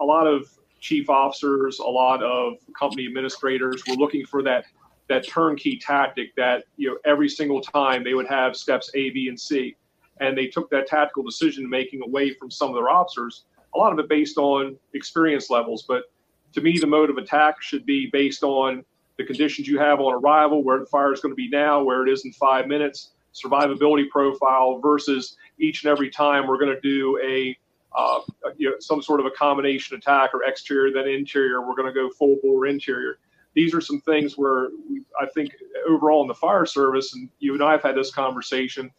a 0.00 0.04
lot 0.04 0.26
of 0.26 0.48
chief 0.80 1.08
officers, 1.08 1.78
a 1.78 1.82
lot 1.82 2.22
of 2.22 2.54
company 2.78 3.06
administrators 3.06 3.82
were 3.86 3.96
looking 3.96 4.24
for 4.26 4.42
that 4.42 4.64
that 5.08 5.26
turnkey 5.28 5.78
tactic 5.78 6.34
that 6.34 6.64
you 6.76 6.88
know 6.88 6.96
every 7.04 7.28
single 7.28 7.60
time 7.60 8.02
they 8.02 8.14
would 8.14 8.26
have 8.26 8.56
steps 8.56 8.90
A, 8.94 9.10
B, 9.10 9.28
and 9.28 9.38
C, 9.38 9.76
and 10.20 10.36
they 10.36 10.46
took 10.46 10.70
that 10.70 10.86
tactical 10.86 11.22
decision 11.22 11.68
making 11.68 12.02
away 12.02 12.32
from 12.34 12.50
some 12.50 12.68
of 12.68 12.74
their 12.74 12.88
officers. 12.88 13.44
A 13.74 13.78
lot 13.78 13.92
of 13.92 13.98
it 13.98 14.08
based 14.08 14.38
on 14.38 14.76
experience 14.94 15.50
levels, 15.50 15.84
but 15.86 16.04
to 16.52 16.60
me, 16.60 16.78
the 16.78 16.86
mode 16.86 17.10
of 17.10 17.18
attack 17.18 17.60
should 17.60 17.84
be 17.84 18.08
based 18.12 18.42
on 18.42 18.84
the 19.16 19.24
conditions 19.24 19.68
you 19.68 19.78
have 19.78 20.00
on 20.00 20.14
arrival, 20.14 20.62
where 20.62 20.78
the 20.78 20.86
fire 20.86 21.12
is 21.12 21.20
going 21.20 21.32
to 21.32 21.36
be 21.36 21.48
now, 21.48 21.82
where 21.82 22.06
it 22.06 22.10
is 22.10 22.24
in 22.24 22.32
five 22.32 22.66
minutes, 22.66 23.12
survivability 23.34 24.08
profile 24.08 24.78
versus 24.78 25.36
each 25.58 25.84
and 25.84 25.90
every 25.90 26.10
time 26.10 26.46
we're 26.46 26.58
going 26.58 26.74
to 26.74 26.80
do 26.80 27.18
a 27.24 27.56
uh, 27.96 28.20
you 28.56 28.68
know, 28.68 28.74
some 28.80 29.00
sort 29.00 29.20
of 29.20 29.26
a 29.26 29.30
combination 29.30 29.96
attack 29.96 30.34
or 30.34 30.42
exterior 30.42 30.92
then 30.92 31.08
interior. 31.08 31.60
We're 31.60 31.76
going 31.76 31.86
to 31.86 31.94
go 31.94 32.10
full 32.10 32.38
bore 32.42 32.66
interior 32.66 33.18
these 33.54 33.74
are 33.74 33.80
some 33.80 34.00
things 34.00 34.36
where 34.36 34.68
we, 34.90 35.04
I 35.20 35.26
think 35.26 35.54
overall 35.88 36.22
in 36.22 36.28
the 36.28 36.34
fire 36.34 36.66
service, 36.66 37.14
and 37.14 37.28
you 37.38 37.54
and 37.54 37.62
I 37.62 37.72
have 37.72 37.82
had 37.82 37.96
this 37.96 38.12
conversation, 38.12 38.90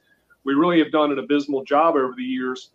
we 0.44 0.54
really 0.54 0.80
have 0.80 0.92
done 0.92 1.12
an 1.12 1.20
abysmal 1.20 1.64
job 1.64 1.96
over 1.96 2.14
the 2.16 2.24
years 2.24 2.72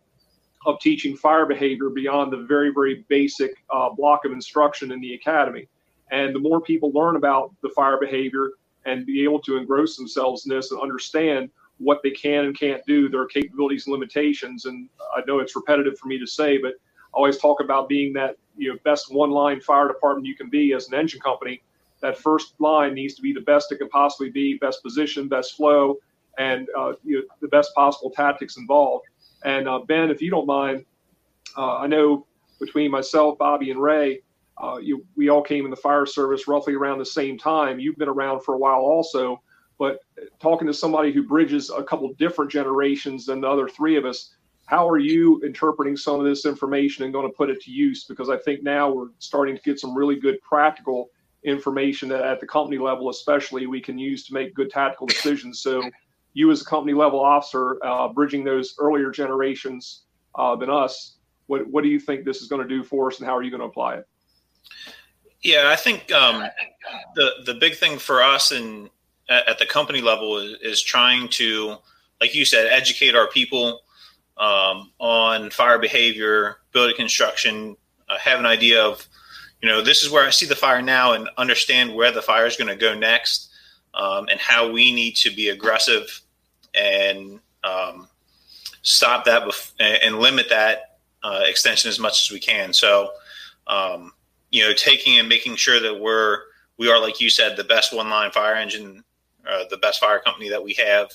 of 0.66 0.78
teaching 0.80 1.16
fire 1.16 1.46
behavior 1.46 1.88
beyond 1.88 2.32
the 2.32 2.44
very, 2.44 2.70
very 2.70 3.04
basic 3.08 3.52
uh, 3.70 3.88
block 3.90 4.26
of 4.26 4.32
instruction 4.32 4.92
in 4.92 5.00
the 5.00 5.14
academy. 5.14 5.66
And 6.10 6.34
the 6.34 6.38
more 6.40 6.60
people 6.60 6.90
learn 6.92 7.16
about 7.16 7.54
the 7.62 7.68
fire 7.70 7.98
behavior 7.98 8.52
and 8.84 9.06
be 9.06 9.22
able 9.24 9.40
to 9.42 9.56
engross 9.56 9.96
themselves 9.96 10.46
in 10.46 10.50
this 10.54 10.70
and 10.70 10.80
understand 10.80 11.50
what 11.78 12.00
they 12.02 12.10
can 12.10 12.46
and 12.46 12.58
can't 12.58 12.84
do, 12.86 13.08
their 13.08 13.26
capabilities 13.26 13.86
and 13.86 13.92
limitations. 13.92 14.66
And 14.66 14.88
I 15.16 15.22
know 15.26 15.38
it's 15.38 15.56
repetitive 15.56 15.98
for 15.98 16.08
me 16.08 16.18
to 16.18 16.26
say, 16.26 16.58
but 16.58 16.72
I 16.72 17.14
always 17.14 17.38
talk 17.38 17.60
about 17.60 17.88
being 17.88 18.12
that 18.14 18.36
you 18.56 18.70
know 18.72 18.78
best 18.84 19.12
one 19.12 19.30
line 19.30 19.60
fire 19.60 19.88
department 19.88 20.26
you 20.26 20.36
can 20.36 20.50
be 20.50 20.74
as 20.74 20.88
an 20.88 20.94
engine 20.94 21.20
company 21.20 21.62
that 22.00 22.18
first 22.18 22.54
line 22.60 22.94
needs 22.94 23.14
to 23.14 23.22
be 23.22 23.32
the 23.32 23.40
best 23.40 23.72
it 23.72 23.76
can 23.78 23.88
possibly 23.88 24.30
be, 24.30 24.54
best 24.58 24.82
position, 24.82 25.28
best 25.28 25.56
flow, 25.56 25.96
and 26.38 26.68
uh, 26.76 26.92
you 27.04 27.18
know, 27.18 27.22
the 27.40 27.48
best 27.48 27.74
possible 27.74 28.10
tactics 28.10 28.56
involved. 28.56 29.04
And 29.44 29.68
uh, 29.68 29.80
Ben, 29.80 30.10
if 30.10 30.22
you 30.22 30.30
don't 30.30 30.46
mind, 30.46 30.84
uh, 31.56 31.78
I 31.78 31.86
know 31.86 32.26
between 32.58 32.90
myself, 32.90 33.38
Bobby, 33.38 33.70
and 33.70 33.80
Ray, 33.80 34.20
uh, 34.58 34.76
you, 34.80 35.04
we 35.16 35.28
all 35.28 35.42
came 35.42 35.64
in 35.64 35.70
the 35.70 35.76
fire 35.76 36.06
service 36.06 36.46
roughly 36.46 36.74
around 36.74 36.98
the 36.98 37.06
same 37.06 37.38
time. 37.38 37.78
You've 37.78 37.96
been 37.96 38.08
around 38.08 38.42
for 38.42 38.54
a 38.54 38.58
while 38.58 38.80
also, 38.80 39.42
but 39.78 40.00
talking 40.40 40.66
to 40.66 40.74
somebody 40.74 41.12
who 41.12 41.22
bridges 41.22 41.70
a 41.70 41.82
couple 41.82 42.12
different 42.14 42.50
generations 42.50 43.26
than 43.26 43.40
the 43.40 43.48
other 43.48 43.68
three 43.68 43.96
of 43.96 44.04
us, 44.04 44.34
how 44.66 44.88
are 44.88 44.98
you 44.98 45.40
interpreting 45.42 45.96
some 45.96 46.20
of 46.20 46.26
this 46.26 46.44
information 46.44 47.04
and 47.04 47.12
going 47.12 47.26
to 47.26 47.34
put 47.34 47.50
it 47.50 47.60
to 47.62 47.70
use? 47.70 48.04
Because 48.04 48.28
I 48.28 48.36
think 48.36 48.62
now 48.62 48.88
we're 48.88 49.08
starting 49.18 49.56
to 49.56 49.62
get 49.62 49.80
some 49.80 49.96
really 49.96 50.16
good 50.16 50.40
practical 50.42 51.10
information 51.42 52.08
that 52.10 52.22
at 52.22 52.40
the 52.40 52.46
company 52.46 52.78
level, 52.78 53.08
especially, 53.08 53.66
we 53.66 53.80
can 53.80 53.98
use 53.98 54.24
to 54.26 54.34
make 54.34 54.54
good 54.54 54.70
tactical 54.70 55.06
decisions. 55.06 55.60
So, 55.60 55.82
you 56.34 56.50
as 56.52 56.62
a 56.62 56.64
company 56.64 56.92
level 56.92 57.18
officer, 57.18 57.84
uh, 57.84 58.08
bridging 58.08 58.44
those 58.44 58.76
earlier 58.78 59.10
generations 59.10 60.04
uh, 60.36 60.54
than 60.54 60.70
us, 60.70 61.16
what 61.46 61.66
what 61.66 61.82
do 61.82 61.90
you 61.90 61.98
think 61.98 62.24
this 62.24 62.40
is 62.40 62.48
going 62.48 62.62
to 62.62 62.68
do 62.68 62.84
for 62.84 63.08
us, 63.08 63.18
and 63.18 63.26
how 63.26 63.36
are 63.36 63.42
you 63.42 63.50
going 63.50 63.62
to 63.62 63.66
apply 63.66 63.94
it? 63.96 64.06
Yeah, 65.42 65.70
I 65.72 65.76
think 65.76 66.12
um, 66.12 66.44
the 67.14 67.30
the 67.46 67.54
big 67.54 67.76
thing 67.76 67.98
for 67.98 68.22
us 68.22 68.52
and 68.52 68.90
at, 69.28 69.48
at, 69.48 69.58
the 69.58 69.66
company 69.66 70.02
level 70.02 70.36
is, 70.38 70.58
is, 70.60 70.82
trying 70.82 71.28
to, 71.28 71.76
like 72.20 72.34
you 72.34 72.44
said, 72.44 72.66
educate 72.66 73.14
our 73.14 73.28
people 73.28 73.80
um, 74.36 74.90
on 74.98 75.48
fire 75.50 75.78
behavior, 75.78 76.58
building 76.72 76.96
construction, 76.96 77.76
uh, 78.08 78.18
have 78.18 78.38
an 78.38 78.44
idea 78.44 78.82
of 78.82 79.08
you 79.62 79.68
know, 79.68 79.82
this 79.82 80.02
is 80.02 80.10
where 80.10 80.26
I 80.26 80.30
see 80.30 80.46
the 80.46 80.56
fire 80.56 80.80
now 80.80 81.12
and 81.12 81.28
understand 81.36 81.94
where 81.94 82.10
the 82.10 82.22
fire 82.22 82.46
is 82.46 82.56
going 82.56 82.68
to 82.68 82.76
go 82.76 82.94
next 82.94 83.50
um, 83.94 84.28
and 84.30 84.40
how 84.40 84.70
we 84.70 84.92
need 84.92 85.16
to 85.16 85.30
be 85.30 85.50
aggressive 85.50 86.20
and 86.74 87.40
um, 87.62 88.08
stop 88.82 89.24
that 89.26 89.42
bef- 89.42 89.72
and 89.78 90.18
limit 90.18 90.48
that 90.48 90.98
uh, 91.22 91.42
extension 91.44 91.90
as 91.90 91.98
much 91.98 92.22
as 92.22 92.30
we 92.32 92.40
can. 92.40 92.72
So, 92.72 93.10
um, 93.66 94.12
you 94.50 94.62
know, 94.62 94.72
taking 94.74 95.18
and 95.18 95.28
making 95.28 95.56
sure 95.56 95.80
that 95.80 96.00
we're 96.00 96.40
we 96.78 96.90
are, 96.90 97.00
like 97.00 97.20
you 97.20 97.30
said, 97.30 97.56
the 97.56 97.64
best 97.64 97.94
one 97.94 98.08
line 98.08 98.30
fire 98.30 98.54
engine, 98.54 99.04
uh, 99.48 99.64
the 99.70 99.76
best 99.76 100.00
fire 100.00 100.18
company 100.18 100.48
that 100.48 100.64
we 100.64 100.74
have 100.74 101.10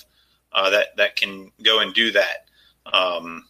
uh, 0.52 0.70
that 0.70 0.96
that 0.96 1.16
can 1.16 1.50
go 1.62 1.80
and 1.80 1.94
do 1.94 2.12
that. 2.12 2.46
Um, 2.92 3.46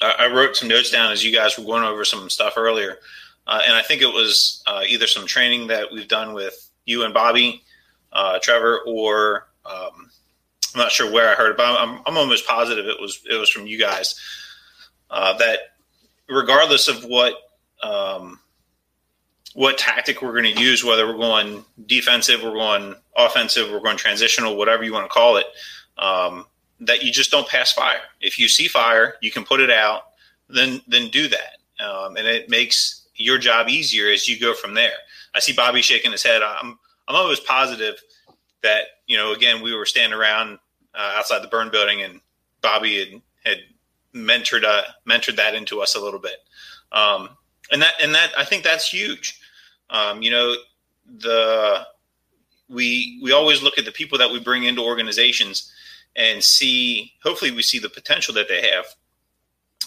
I, 0.00 0.14
I, 0.20 0.26
wrote 0.26 0.56
some 0.56 0.68
notes 0.68 0.90
down 0.90 1.10
as 1.10 1.24
you 1.24 1.32
guys 1.32 1.56
were 1.56 1.64
going 1.64 1.84
over 1.84 2.04
some 2.04 2.28
stuff 2.28 2.54
earlier, 2.56 2.98
uh, 3.46 3.60
and 3.64 3.74
I 3.74 3.82
think 3.82 4.02
it 4.02 4.12
was 4.12 4.62
uh, 4.66 4.82
either 4.86 5.06
some 5.06 5.26
training 5.26 5.68
that 5.68 5.90
we've 5.90 6.08
done 6.08 6.34
with 6.34 6.70
you 6.84 7.04
and 7.04 7.14
Bobby, 7.14 7.62
uh, 8.12 8.38
Trevor, 8.42 8.80
or 8.86 9.48
um, 9.64 10.10
I'm 10.74 10.80
not 10.80 10.92
sure 10.92 11.10
where 11.10 11.30
I 11.30 11.34
heard 11.34 11.52
it, 11.52 11.56
but 11.56 11.66
I'm, 11.66 12.00
I'm 12.06 12.16
almost 12.16 12.46
positive 12.46 12.86
it 12.86 13.00
was 13.00 13.22
it 13.28 13.36
was 13.36 13.48
from 13.48 13.66
you 13.66 13.78
guys 13.78 14.20
uh, 15.10 15.36
that 15.38 15.58
regardless 16.28 16.88
of 16.88 17.04
what 17.04 17.34
um, 17.82 18.38
what 19.54 19.78
tactic 19.78 20.22
we're 20.22 20.32
going 20.32 20.54
to 20.54 20.60
use, 20.60 20.84
whether 20.84 21.06
we're 21.06 21.18
going 21.18 21.64
defensive, 21.86 22.42
we're 22.42 22.52
going 22.52 22.94
offensive, 23.16 23.70
we're 23.70 23.80
going 23.80 23.96
transitional, 23.96 24.56
whatever 24.56 24.84
you 24.84 24.92
want 24.92 25.04
to 25.04 25.12
call 25.12 25.36
it, 25.36 25.46
um, 25.98 26.46
that 26.80 27.02
you 27.02 27.12
just 27.12 27.30
don't 27.30 27.48
pass 27.48 27.72
fire. 27.72 28.00
If 28.20 28.38
you 28.38 28.48
see 28.48 28.68
fire, 28.68 29.16
you 29.20 29.30
can 29.30 29.44
put 29.44 29.60
it 29.60 29.70
out, 29.70 30.02
then 30.48 30.80
then 30.88 31.10
do 31.10 31.28
that, 31.28 31.84
um, 31.84 32.16
and 32.16 32.26
it 32.26 32.48
makes 32.48 33.06
your 33.14 33.38
job 33.38 33.68
easier 33.68 34.10
as 34.10 34.28
you 34.28 34.38
go 34.38 34.54
from 34.54 34.74
there. 34.74 34.94
I 35.34 35.40
see 35.40 35.52
Bobby 35.52 35.82
shaking 35.82 36.12
his 36.12 36.22
head. 36.22 36.42
I'm 36.42 36.78
I'm 37.06 37.16
always 37.16 37.40
positive 37.40 38.00
that 38.62 38.84
you 39.06 39.16
know 39.16 39.32
again 39.32 39.62
we 39.62 39.74
were 39.74 39.86
standing 39.86 40.18
around 40.18 40.58
uh, 40.94 41.14
outside 41.16 41.42
the 41.42 41.48
burn 41.48 41.70
building 41.70 42.02
and 42.02 42.20
Bobby 42.62 42.98
had, 42.98 43.22
had 43.44 43.58
mentored 44.14 44.64
uh, 44.64 44.82
mentored 45.06 45.36
that 45.36 45.54
into 45.54 45.80
us 45.80 45.94
a 45.94 46.00
little 46.00 46.20
bit, 46.20 46.38
um, 46.92 47.30
and 47.70 47.82
that 47.82 47.94
and 48.02 48.14
that 48.14 48.32
I 48.36 48.44
think 48.44 48.64
that's 48.64 48.92
huge. 48.92 49.39
Um, 49.90 50.22
you 50.22 50.30
know, 50.30 50.54
the 51.18 51.86
we 52.68 53.18
we 53.22 53.32
always 53.32 53.62
look 53.62 53.78
at 53.78 53.84
the 53.84 53.92
people 53.92 54.18
that 54.18 54.30
we 54.30 54.40
bring 54.40 54.64
into 54.64 54.82
organizations 54.82 55.72
and 56.16 56.42
see. 56.42 57.12
Hopefully, 57.22 57.50
we 57.50 57.62
see 57.62 57.78
the 57.78 57.88
potential 57.88 58.34
that 58.34 58.48
they 58.48 58.62
have, 58.70 58.86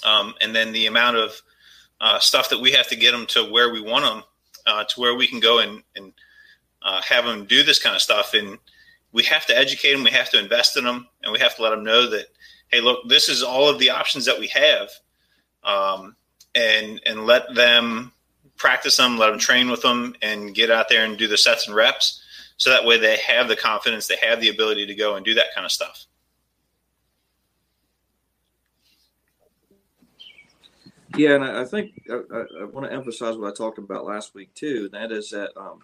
um, 0.04 0.34
and 0.41 0.56
then 0.56 0.74
the 0.74 0.86
amount 0.86 1.18
of 1.18 1.41
uh, 2.01 2.20
stuff 2.20 2.49
that 2.49 2.60
we 2.60 2.72
have 2.74 2.88
to 2.89 2.95
get 2.95 3.12
them 3.12 3.26
to 3.28 3.43
where 3.45 3.72
we 3.72 3.82
want 3.82 4.06
them, 4.06 4.24
uh, 4.68 4.84
to 4.84 4.99
where 4.99 5.16
we 5.16 5.28
can 5.28 5.39
go 5.39 5.60
and 5.60 5.84
and 5.95 6.14
uh, 6.82 7.01
have 7.01 7.26
them 7.26 7.45
do 7.45 7.64
this 7.64 7.82
kind 7.82 7.95
of 7.95 8.01
stuff. 8.01 8.34
And 8.34 8.58
we 9.14 9.24
have 9.24 9.45
to 9.45 9.58
educate 9.58 9.93
them. 9.93 10.04
We 10.04 10.12
have 10.12 10.30
to 10.32 10.39
invest 10.39 10.76
in 10.76 10.84
them, 10.84 11.08
and 11.24 11.32
we 11.32 11.39
have 11.39 11.56
to 11.56 11.62
let 11.62 11.70
them 11.70 11.84
know 11.84 12.10
that 12.10 12.28
hey, 12.74 12.82
look, 12.82 13.08
this 13.08 13.30
is 13.30 13.43
all 13.43 13.70
of 13.70 13.78
the 13.78 13.91
options 13.91 14.26
that 14.26 14.39
we 14.39 14.47
have, 14.47 14.89
um, 15.64 16.16
and 16.56 16.99
and 17.06 17.26
let 17.26 17.54
them 17.56 18.12
practice 18.58 18.97
them, 18.97 19.18
let 19.18 19.30
them 19.30 19.39
train 19.39 19.70
with 19.70 19.82
them, 19.82 20.16
and 20.22 20.54
get 20.56 20.72
out 20.72 20.89
there 20.89 21.06
and 21.06 21.18
do 21.18 21.28
the 21.28 21.38
sets 21.38 21.68
and 21.68 21.76
reps. 21.76 22.22
So 22.58 22.70
that 22.70 22.86
way 22.86 22.97
they 22.97 23.18
have 23.18 23.47
the 23.47 23.56
confidence, 23.56 24.08
they 24.08 24.18
have 24.22 24.39
the 24.39 24.49
ability 24.49 24.86
to 24.86 24.95
go 24.95 25.16
and 25.16 25.26
do 25.26 25.34
that 25.34 25.54
kind 25.54 25.66
of 25.66 25.72
stuff. 25.72 26.06
Yeah, 31.16 31.36
and 31.36 31.43
I 31.43 31.66
think 31.66 32.01
I, 32.10 32.22
I, 32.34 32.43
I 32.62 32.64
want 32.66 32.88
to 32.88 32.93
emphasize 32.93 33.38
what 33.38 33.51
I 33.51 33.54
talked 33.56 33.78
about 33.78 34.06
last 34.06 34.34
week 34.34 34.54
too. 34.56 34.89
And 34.91 35.01
that 35.01 35.12
is 35.16 35.30
that 35.30 35.51
um, 35.56 35.80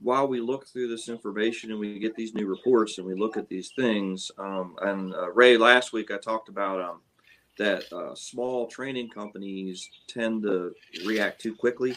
while 0.00 0.28
we 0.28 0.40
look 0.40 0.66
through 0.66 0.88
this 0.88 1.08
information 1.08 1.70
and 1.70 1.80
we 1.80 1.98
get 1.98 2.14
these 2.14 2.34
new 2.34 2.46
reports 2.46 2.98
and 2.98 3.06
we 3.06 3.14
look 3.14 3.38
at 3.38 3.48
these 3.48 3.70
things, 3.70 4.30
um, 4.38 4.76
and 4.82 5.14
uh, 5.14 5.30
Ray, 5.32 5.56
last 5.56 5.94
week 5.94 6.10
I 6.10 6.18
talked 6.18 6.50
about 6.50 6.82
um, 6.82 7.00
that 7.58 7.92
uh, 7.92 8.14
small 8.14 8.66
training 8.66 9.08
companies 9.08 9.90
tend 10.06 10.42
to 10.42 10.74
react 11.04 11.40
too 11.40 11.54
quickly 11.54 11.96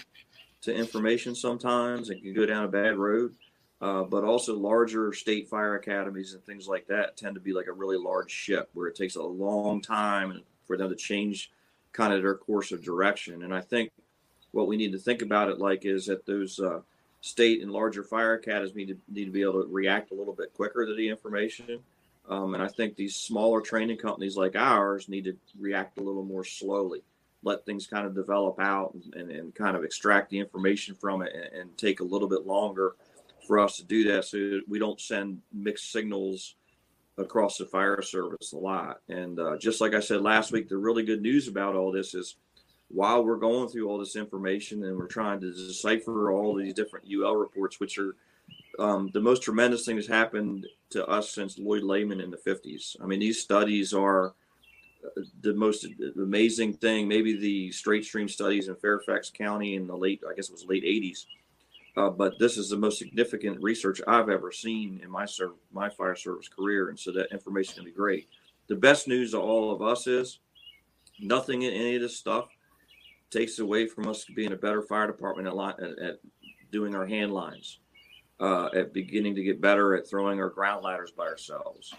to 0.61 0.73
information 0.73 1.35
sometimes 1.35 2.09
and 2.09 2.21
can 2.21 2.33
go 2.33 2.45
down 2.45 2.65
a 2.65 2.67
bad 2.67 2.97
road. 2.97 3.33
Uh, 3.79 4.01
but 4.01 4.23
also 4.23 4.55
larger 4.55 5.13
state 5.13 5.47
fire 5.47 5.75
academies 5.75 6.33
and 6.33 6.43
things 6.43 6.67
like 6.67 6.87
that 6.87 7.15
tend 7.15 7.35
to 7.35 7.41
be 7.41 7.53
like 7.53 7.67
a 7.67 7.71
really 7.71 7.97
large 7.97 8.31
ship 8.31 8.69
where 8.73 8.87
it 8.87 8.95
takes 8.95 9.17
a 9.17 9.21
long 9.21 9.79
time 9.79 10.41
for 10.65 10.77
them 10.77 10.89
to 10.89 10.95
change 10.95 11.51
kind 11.93 12.11
of 12.11 12.23
their 12.23 12.33
course 12.33 12.71
of 12.71 12.83
direction. 12.83 13.43
And 13.43 13.53
I 13.53 13.61
think 13.61 13.91
what 14.51 14.67
we 14.67 14.77
need 14.77 14.93
to 14.93 14.97
think 14.97 15.21
about 15.21 15.49
it 15.49 15.59
like 15.59 15.85
is 15.85 16.07
that 16.07 16.25
those 16.25 16.59
uh, 16.59 16.79
state 17.21 17.61
and 17.61 17.71
larger 17.71 18.03
fire 18.03 18.33
academies 18.33 18.75
need 18.75 18.87
to, 18.87 18.97
need 19.09 19.25
to 19.25 19.31
be 19.31 19.43
able 19.43 19.61
to 19.61 19.67
react 19.69 20.11
a 20.11 20.15
little 20.15 20.33
bit 20.33 20.53
quicker 20.53 20.85
to 20.85 20.95
the 20.95 21.07
information. 21.07 21.79
Um, 22.29 22.53
and 22.53 22.63
I 22.63 22.67
think 22.67 22.95
these 22.95 23.15
smaller 23.15 23.61
training 23.61 23.97
companies 23.97 24.35
like 24.35 24.55
ours 24.55 25.07
need 25.07 25.25
to 25.25 25.37
react 25.59 25.97
a 25.99 26.03
little 26.03 26.25
more 26.25 26.43
slowly, 26.43 27.01
let 27.43 27.65
things 27.65 27.87
kind 27.87 28.05
of 28.05 28.15
develop 28.15 28.59
out 28.59 28.93
and, 28.93 29.15
and, 29.15 29.31
and 29.31 29.55
kind 29.55 29.77
of 29.77 29.83
extract 29.83 30.29
the 30.29 30.39
information 30.39 30.95
from 30.95 31.21
it 31.21 31.33
and, 31.33 31.61
and, 31.61 31.77
take 31.77 32.01
a 32.01 32.03
little 32.03 32.27
bit 32.27 32.45
longer 32.45 32.95
for 33.47 33.59
us 33.59 33.77
to 33.77 33.85
do 33.85 34.11
that 34.11 34.25
so 34.25 34.59
we 34.67 34.77
don't 34.77 34.99
send 34.99 35.41
mixed 35.53 35.91
signals 35.91 36.55
across 37.17 37.57
the 37.57 37.65
fire 37.65 38.01
service 38.01 38.51
a 38.51 38.57
lot. 38.57 38.99
And 39.07 39.39
uh, 39.39 39.57
just 39.57 39.79
like 39.79 39.93
I 39.93 40.01
said 40.01 40.21
last 40.21 40.51
week, 40.51 40.67
the 40.67 40.77
really 40.77 41.03
good 41.03 41.21
news 41.21 41.47
about 41.47 41.75
all 41.75 41.91
this 41.91 42.13
is 42.13 42.35
while 42.89 43.23
we're 43.23 43.37
going 43.37 43.69
through 43.69 43.89
all 43.89 43.97
this 43.97 44.15
information 44.15 44.83
and 44.83 44.97
we're 44.97 45.07
trying 45.07 45.39
to 45.41 45.51
decipher 45.51 46.31
all 46.31 46.55
these 46.55 46.73
different 46.73 47.07
UL 47.11 47.35
reports, 47.35 47.79
which 47.79 47.97
are 47.97 48.15
um, 48.79 49.09
the 49.13 49.21
most 49.21 49.43
tremendous 49.43 49.85
thing 49.85 49.95
that's 49.95 50.07
happened 50.07 50.65
to 50.91 51.05
us 51.07 51.31
since 51.31 51.57
Lloyd 51.57 51.83
Layman 51.83 52.21
in 52.21 52.31
the 52.31 52.37
50s. 52.37 52.95
I 53.01 53.05
mean, 53.05 53.19
these 53.19 53.41
studies 53.41 53.93
are 53.93 54.33
uh, 55.05 55.21
the 55.41 55.53
most 55.53 55.87
amazing 56.15 56.73
thing. 56.73 57.07
Maybe 57.07 57.37
the 57.37 57.71
straight 57.71 58.05
stream 58.05 58.29
studies 58.29 58.67
in 58.67 58.75
Fairfax 58.75 59.29
County 59.29 59.75
in 59.75 59.87
the 59.87 59.97
late, 59.97 60.21
I 60.29 60.33
guess 60.33 60.49
it 60.49 60.53
was 60.53 60.65
late 60.65 60.83
80s. 60.83 61.25
Uh, 61.97 62.11
but 62.11 62.37
this 62.37 62.57
is 62.57 62.69
the 62.69 62.77
most 62.77 62.99
significant 62.99 63.61
research 63.61 63.99
I've 64.07 64.29
ever 64.29 64.51
seen 64.51 64.99
in 65.03 65.09
my 65.09 65.25
serv- 65.25 65.55
my 65.71 65.89
fire 65.89 66.15
service 66.15 66.47
career, 66.47 66.89
and 66.89 66.99
so 66.99 67.11
that 67.13 67.31
information 67.31 67.75
can 67.75 67.85
be 67.85 67.91
great. 67.91 68.29
The 68.67 68.75
best 68.75 69.07
news 69.07 69.31
to 69.31 69.39
all 69.39 69.71
of 69.71 69.81
us 69.81 70.05
is 70.05 70.39
nothing 71.19 71.63
in 71.63 71.73
any 71.73 71.95
of 71.95 72.01
this 72.03 72.15
stuff 72.15 72.49
takes 73.31 73.57
away 73.57 73.87
from 73.87 74.07
us 74.07 74.25
being 74.35 74.51
a 74.51 74.55
better 74.57 74.83
fire 74.83 75.07
department 75.07 75.47
at, 75.47 75.83
at, 75.83 75.99
at 75.99 76.19
doing 76.71 76.95
our 76.95 77.05
hand 77.05 77.33
lines, 77.33 77.79
uh, 78.39 78.69
at 78.75 78.93
beginning 78.93 79.35
to 79.35 79.43
get 79.43 79.61
better 79.61 79.95
at 79.95 80.07
throwing 80.07 80.39
our 80.39 80.49
ground 80.49 80.83
ladders 80.83 81.11
by 81.11 81.25
ourselves, 81.25 81.93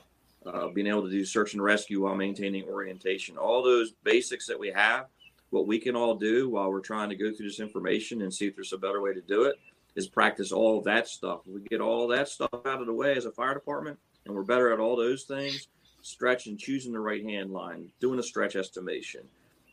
uh, 0.47 0.68
being 0.68 0.86
able 0.86 1.03
to 1.03 1.11
do 1.11 1.24
search 1.24 1.55
and 1.55 1.62
rescue 1.62 2.03
while 2.03 2.14
maintaining 2.14 2.64
orientation. 2.64 3.36
All 3.36 3.62
those 3.62 3.93
basics 4.05 4.47
that 4.47 4.59
we 4.59 4.70
have, 4.70 5.07
what 5.51 5.66
we 5.66 5.78
can 5.78 5.97
all 5.97 6.14
do 6.14 6.49
while 6.49 6.70
we're 6.70 6.80
trying 6.80 7.09
to 7.09 7.16
go 7.16 7.32
through 7.32 7.47
this 7.47 7.61
information 7.61 8.22
and 8.22 8.32
see 8.32 8.47
if 8.47 8.55
there's 8.55 8.72
a 8.72 8.78
better 8.78 9.01
way 9.01 9.14
to 9.14 9.20
do 9.20 9.45
it 9.45 9.57
is 9.97 10.07
practice 10.07 10.53
all 10.53 10.80
that 10.82 11.09
stuff. 11.09 11.41
We 11.47 11.61
get 11.62 11.80
all 11.80 12.07
that 12.09 12.28
stuff 12.28 12.51
out 12.53 12.80
of 12.80 12.86
the 12.86 12.95
way 12.95 13.16
as 13.16 13.24
a 13.24 13.32
fire 13.32 13.55
department 13.55 13.99
and 14.28 14.34
we're 14.34 14.43
better 14.43 14.72
at 14.72 14.78
all 14.78 14.95
those 14.95 15.24
things, 15.24 15.68
stretching, 16.03 16.57
choosing 16.57 16.93
the 16.93 17.01
right 17.01 17.24
hand 17.24 17.51
line, 17.51 17.91
doing 17.99 18.18
a 18.18 18.22
stretch 18.22 18.55
estimation, 18.55 19.22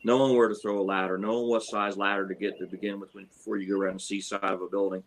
knowing 0.02 0.36
where 0.36 0.48
to 0.48 0.54
throw 0.54 0.80
a 0.80 0.82
ladder, 0.82 1.18
knowing 1.18 1.48
what 1.48 1.62
size 1.62 1.96
ladder 1.96 2.26
to 2.26 2.34
get 2.34 2.58
to 2.58 2.66
begin 2.66 2.98
with 2.98 3.14
when, 3.14 3.26
before 3.26 3.58
you 3.58 3.68
go 3.68 3.80
around 3.80 3.96
the 3.96 4.00
C 4.00 4.20
side 4.20 4.42
of 4.42 4.62
a 4.62 4.66
building. 4.66 5.02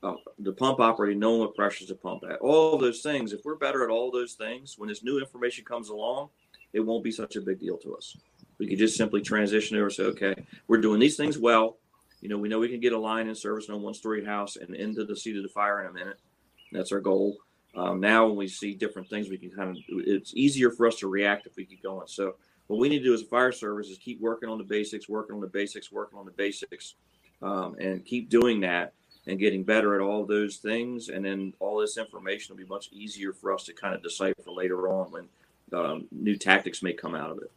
Uh, 0.00 0.14
the 0.38 0.52
pump 0.52 0.78
operating, 0.78 1.18
knowing 1.18 1.40
what 1.40 1.56
pressures 1.56 1.88
to 1.88 1.94
pump 1.94 2.22
at, 2.30 2.38
all 2.38 2.78
those 2.78 3.00
things. 3.00 3.32
If 3.32 3.40
we're 3.44 3.56
better 3.56 3.82
at 3.82 3.90
all 3.90 4.12
those 4.12 4.34
things, 4.34 4.76
when 4.78 4.88
this 4.88 5.02
new 5.02 5.18
information 5.18 5.64
comes 5.64 5.88
along, 5.88 6.28
it 6.72 6.78
won't 6.78 7.02
be 7.02 7.10
such 7.10 7.34
a 7.34 7.40
big 7.40 7.58
deal 7.58 7.76
to 7.78 7.96
us. 7.96 8.16
We 8.58 8.68
could 8.68 8.78
just 8.78 8.96
simply 8.96 9.22
transition 9.22 9.76
over 9.76 9.90
say, 9.90 10.04
okay, 10.04 10.34
we're 10.68 10.80
doing 10.80 11.00
these 11.00 11.16
things 11.16 11.36
well. 11.36 11.78
You 12.20 12.28
know, 12.28 12.38
we 12.38 12.48
know 12.48 12.60
we 12.60 12.68
can 12.68 12.78
get 12.78 12.92
a 12.92 12.98
line 12.98 13.28
in 13.28 13.34
service 13.34 13.68
in 13.68 13.74
a 13.74 13.78
one 13.78 13.94
story 13.94 14.24
house 14.24 14.54
and 14.54 14.74
into 14.74 15.04
the 15.04 15.16
seat 15.16 15.36
of 15.36 15.42
the 15.42 15.48
fire 15.48 15.80
in 15.80 15.88
a 15.88 15.92
minute. 15.92 16.20
That's 16.70 16.92
our 16.92 17.00
goal. 17.00 17.36
Um, 17.74 18.00
now, 18.00 18.26
when 18.26 18.36
we 18.36 18.48
see 18.48 18.74
different 18.74 19.08
things, 19.08 19.28
we 19.28 19.38
can 19.38 19.50
kind 19.50 19.70
of, 19.70 19.76
it's 19.88 20.34
easier 20.34 20.70
for 20.70 20.86
us 20.86 20.96
to 20.96 21.08
react 21.08 21.46
if 21.46 21.56
we 21.56 21.64
keep 21.64 21.82
going. 21.82 22.06
So, 22.06 22.36
what 22.66 22.78
we 22.78 22.88
need 22.88 22.98
to 22.98 23.04
do 23.04 23.14
as 23.14 23.22
a 23.22 23.26
fire 23.26 23.52
service 23.52 23.88
is 23.88 23.98
keep 23.98 24.20
working 24.20 24.48
on 24.48 24.58
the 24.58 24.64
basics, 24.64 25.08
working 25.08 25.34
on 25.34 25.40
the 25.40 25.48
basics, 25.48 25.90
working 25.90 26.18
on 26.18 26.26
the 26.26 26.32
basics, 26.32 26.94
um, 27.40 27.76
and 27.80 28.04
keep 28.04 28.28
doing 28.28 28.60
that 28.60 28.92
and 29.28 29.38
getting 29.38 29.62
better 29.62 29.94
at 29.94 30.00
all 30.00 30.24
those 30.24 30.56
things. 30.56 31.10
And 31.10 31.24
then 31.24 31.52
all 31.60 31.78
this 31.78 31.98
information 31.98 32.54
will 32.54 32.64
be 32.64 32.68
much 32.68 32.88
easier 32.90 33.32
for 33.32 33.52
us 33.54 33.64
to 33.64 33.74
kind 33.74 33.94
of 33.94 34.02
decipher 34.02 34.50
later 34.50 34.88
on 34.88 35.12
when 35.12 35.28
um, 35.78 36.06
new 36.10 36.34
tactics 36.34 36.82
may 36.82 36.94
come 36.94 37.14
out 37.14 37.30
of 37.30 37.38
it. 37.38 37.52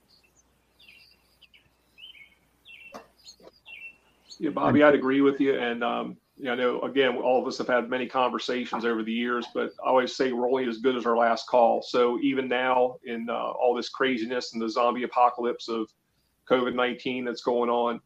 Yeah, 4.37 4.49
Bobby, 4.49 4.83
I'd 4.83 4.95
agree 4.95 5.21
with 5.21 5.39
you. 5.39 5.57
And 5.57 5.83
um, 5.83 6.17
you 6.37 6.45
know, 6.45 6.53
I 6.53 6.55
know 6.55 6.81
again, 6.81 7.15
all 7.17 7.39
of 7.39 7.47
us 7.47 7.57
have 7.59 7.67
had 7.67 7.89
many 7.89 8.07
conversations 8.07 8.83
over 8.83 9.03
the 9.03 9.13
years, 9.13 9.45
but 9.53 9.71
I 9.85 9.89
always 9.89 10.15
say 10.15 10.31
we're 10.31 10.49
only 10.49 10.67
as 10.67 10.79
good 10.79 10.95
as 10.95 11.05
our 11.05 11.15
last 11.15 11.47
call. 11.47 11.83
So 11.83 12.19
even 12.21 12.47
now, 12.47 12.97
in 13.05 13.29
uh, 13.29 13.33
all 13.33 13.75
this 13.75 13.89
craziness 13.89 14.53
and 14.53 14.61
the 14.61 14.67
zombie 14.67 15.03
apocalypse 15.03 15.69
of 15.69 15.89
COVID 16.49 16.73
nineteen 16.73 17.23
that's 17.23 17.43
going 17.43 17.69
on, 17.69 18.01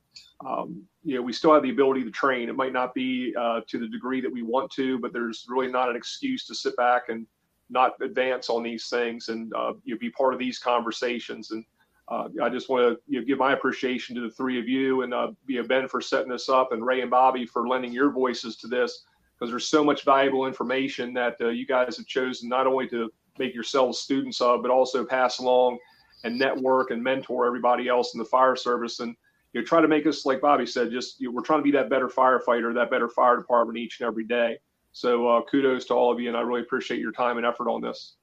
um, 0.46 0.84
you 1.04 1.16
know, 1.16 1.22
we 1.22 1.32
still 1.32 1.54
have 1.54 1.64
the 1.64 1.70
ability 1.70 2.04
to 2.04 2.12
train. 2.12 2.50
It 2.50 2.56
might 2.56 2.74
not 2.74 2.94
be 2.94 3.34
uh, 3.40 3.62
to 3.68 3.80
the 3.80 3.88
degree 3.88 4.22
that 4.22 4.32
we 4.32 4.42
want 4.42 4.72
to, 4.72 5.00
but 5.00 5.14
there's 5.14 5.46
really 5.48 5.72
not 5.72 5.90
an 5.90 5.96
excuse 5.96 6.46
to 6.48 6.56
sit 6.56 6.76
back 6.76 7.10
and 7.10 7.26
not 7.70 7.94
advance 8.02 8.50
on 8.50 8.64
these 8.64 8.90
things 8.90 9.30
and 9.30 9.54
uh, 9.56 9.74
you 9.84 9.96
know, 9.96 10.00
be 10.00 10.10
part 10.10 10.34
of 10.34 10.40
these 10.40 10.60
conversations 10.60 11.52
and 11.52 11.66
uh, 12.08 12.28
I 12.42 12.50
just 12.50 12.70
want 12.70 12.82
to 12.84 13.02
you 13.08 13.20
know, 13.20 13.26
give 13.26 13.40
my 13.40 13.54
appreciation 13.54 14.16
to 14.16 14.22
the 14.22 14.30
three 14.30 14.60
of 14.60 14.68
you 14.68 15.02
and 15.02 15.14
uh, 15.14 15.32
you 15.48 15.62
know, 15.62 15.68
Ben 15.68 15.88
for 15.88 16.02
setting 16.02 16.30
this 16.30 16.50
up 16.50 16.72
and 16.72 16.86
Ray 16.86 17.02
and 17.02 17.10
Bobby 17.10 17.46
for 17.46 17.68
lending 17.68 17.92
your 17.92 18.12
voices 18.12 18.58
to 18.58 18.68
this. 18.68 19.06
because 19.34 19.52
there's 19.52 19.68
so 19.68 19.84
much 19.84 20.06
valuable 20.06 20.46
information 20.46 21.14
that 21.14 21.36
uh, 21.42 21.48
you 21.48 21.66
guys 21.66 21.98
have 21.98 22.06
chosen 22.06 22.48
not 22.48 22.68
only 22.68 22.88
to 22.90 23.12
make 23.40 23.54
yourselves 23.54 24.00
students 24.00 24.40
of, 24.40 24.62
but 24.62 24.70
also 24.72 25.04
pass 25.04 25.40
along 25.40 25.80
and 26.24 26.38
network 26.38 26.92
and 26.92 27.02
mentor 27.02 27.48
everybody 27.48 27.88
else 27.88 28.14
in 28.14 28.20
the 28.20 28.26
fire 28.26 28.56
service. 28.56 29.00
And 29.00 29.16
you 29.56 29.62
know, 29.62 29.66
try 29.66 29.80
to 29.80 29.88
make 29.88 30.06
us, 30.06 30.26
like 30.26 30.42
Bobby 30.42 30.66
said, 30.66 30.92
just 30.92 31.22
you 31.22 31.30
know, 31.30 31.34
we're 31.34 31.42
trying 31.42 31.60
to 31.60 31.64
be 31.64 31.72
that 31.72 31.90
better 31.90 32.10
firefighter, 32.10 32.74
that 32.74 32.92
better 32.92 33.08
fire 33.08 33.38
department 33.38 33.78
each 33.78 34.02
and 34.02 34.08
every 34.08 34.26
day. 34.26 34.58
So 34.92 35.30
uh, 35.30 35.42
kudos 35.50 35.86
to 35.86 35.94
all 35.94 36.12
of 36.12 36.20
you, 36.20 36.28
and 36.28 36.36
I 36.36 36.42
really 36.42 36.60
appreciate 36.60 37.00
your 37.00 37.14
time 37.14 37.38
and 37.38 37.46
effort 37.46 37.70
on 37.70 37.80
this. 37.80 38.16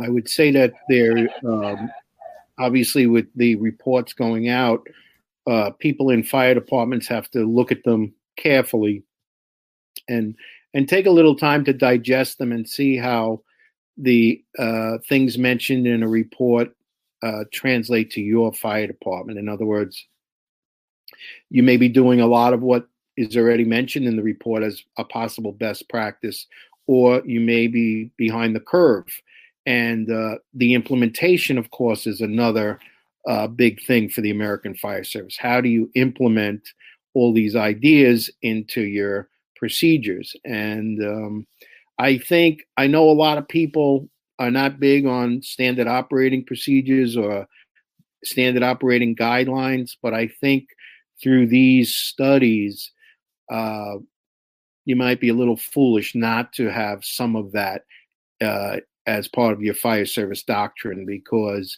I 0.00 0.08
would 0.08 0.28
say 0.28 0.52
that 0.52 0.72
there, 0.88 1.28
um, 1.44 1.90
obviously, 2.60 3.08
with 3.08 3.26
the 3.34 3.56
reports 3.56 4.12
going 4.12 4.48
out, 4.48 4.86
uh, 5.48 5.70
people 5.80 6.10
in 6.10 6.22
fire 6.22 6.54
departments 6.54 7.08
have 7.08 7.28
to 7.32 7.44
look 7.44 7.72
at 7.72 7.82
them 7.82 8.14
carefully 8.36 9.02
and 10.08 10.36
and 10.74 10.88
take 10.88 11.06
a 11.06 11.10
little 11.10 11.34
time 11.34 11.64
to 11.64 11.72
digest 11.72 12.38
them 12.38 12.52
and 12.52 12.68
see 12.68 12.96
how 12.96 13.42
the 13.96 14.44
uh, 14.60 14.98
things 15.08 15.38
mentioned 15.38 15.88
in 15.88 16.04
a 16.04 16.08
report 16.08 16.68
uh, 17.22 17.44
translate 17.52 18.10
to 18.12 18.20
your 18.20 18.52
fire 18.52 18.86
department. 18.86 19.38
In 19.38 19.48
other 19.48 19.64
words, 19.64 20.06
you 21.50 21.62
may 21.62 21.76
be 21.76 21.88
doing 21.88 22.20
a 22.20 22.26
lot 22.26 22.52
of 22.52 22.62
what 22.62 22.86
is 23.16 23.36
already 23.36 23.64
mentioned 23.64 24.06
in 24.06 24.16
the 24.16 24.22
report 24.22 24.62
as 24.62 24.82
a 24.96 25.04
possible 25.04 25.52
best 25.52 25.88
practice, 25.88 26.46
or 26.86 27.22
you 27.26 27.40
may 27.40 27.66
be 27.66 28.10
behind 28.16 28.54
the 28.54 28.60
curve. 28.60 29.06
And 29.66 30.10
uh, 30.10 30.36
the 30.54 30.74
implementation, 30.74 31.58
of 31.58 31.70
course, 31.70 32.06
is 32.06 32.20
another 32.20 32.78
uh, 33.26 33.46
big 33.48 33.82
thing 33.84 34.08
for 34.08 34.20
the 34.20 34.30
American 34.30 34.74
Fire 34.74 35.04
Service. 35.04 35.36
How 35.36 35.60
do 35.60 35.68
you 35.68 35.90
implement 35.94 36.66
all 37.14 37.34
these 37.34 37.56
ideas 37.56 38.30
into 38.42 38.82
your 38.82 39.28
procedures? 39.56 40.34
And 40.44 41.02
um, 41.02 41.46
I 41.98 42.18
think 42.18 42.60
I 42.76 42.86
know 42.86 43.10
a 43.10 43.12
lot 43.12 43.38
of 43.38 43.48
people 43.48 44.08
are 44.38 44.50
not 44.50 44.80
big 44.80 45.06
on 45.06 45.42
standard 45.42 45.86
operating 45.86 46.44
procedures 46.44 47.16
or 47.16 47.46
standard 48.24 48.62
operating 48.62 49.14
guidelines, 49.16 49.92
but 50.02 50.14
I 50.14 50.28
think 50.40 50.68
through 51.22 51.48
these 51.48 51.94
studies, 51.94 52.90
uh, 53.50 53.96
you 54.84 54.96
might 54.96 55.20
be 55.20 55.28
a 55.28 55.34
little 55.34 55.56
foolish 55.56 56.14
not 56.14 56.52
to 56.54 56.70
have 56.70 57.04
some 57.04 57.36
of 57.36 57.52
that 57.52 57.82
uh, 58.40 58.76
as 59.06 59.28
part 59.28 59.52
of 59.52 59.62
your 59.62 59.74
fire 59.74 60.06
service 60.06 60.42
doctrine 60.42 61.04
because 61.06 61.76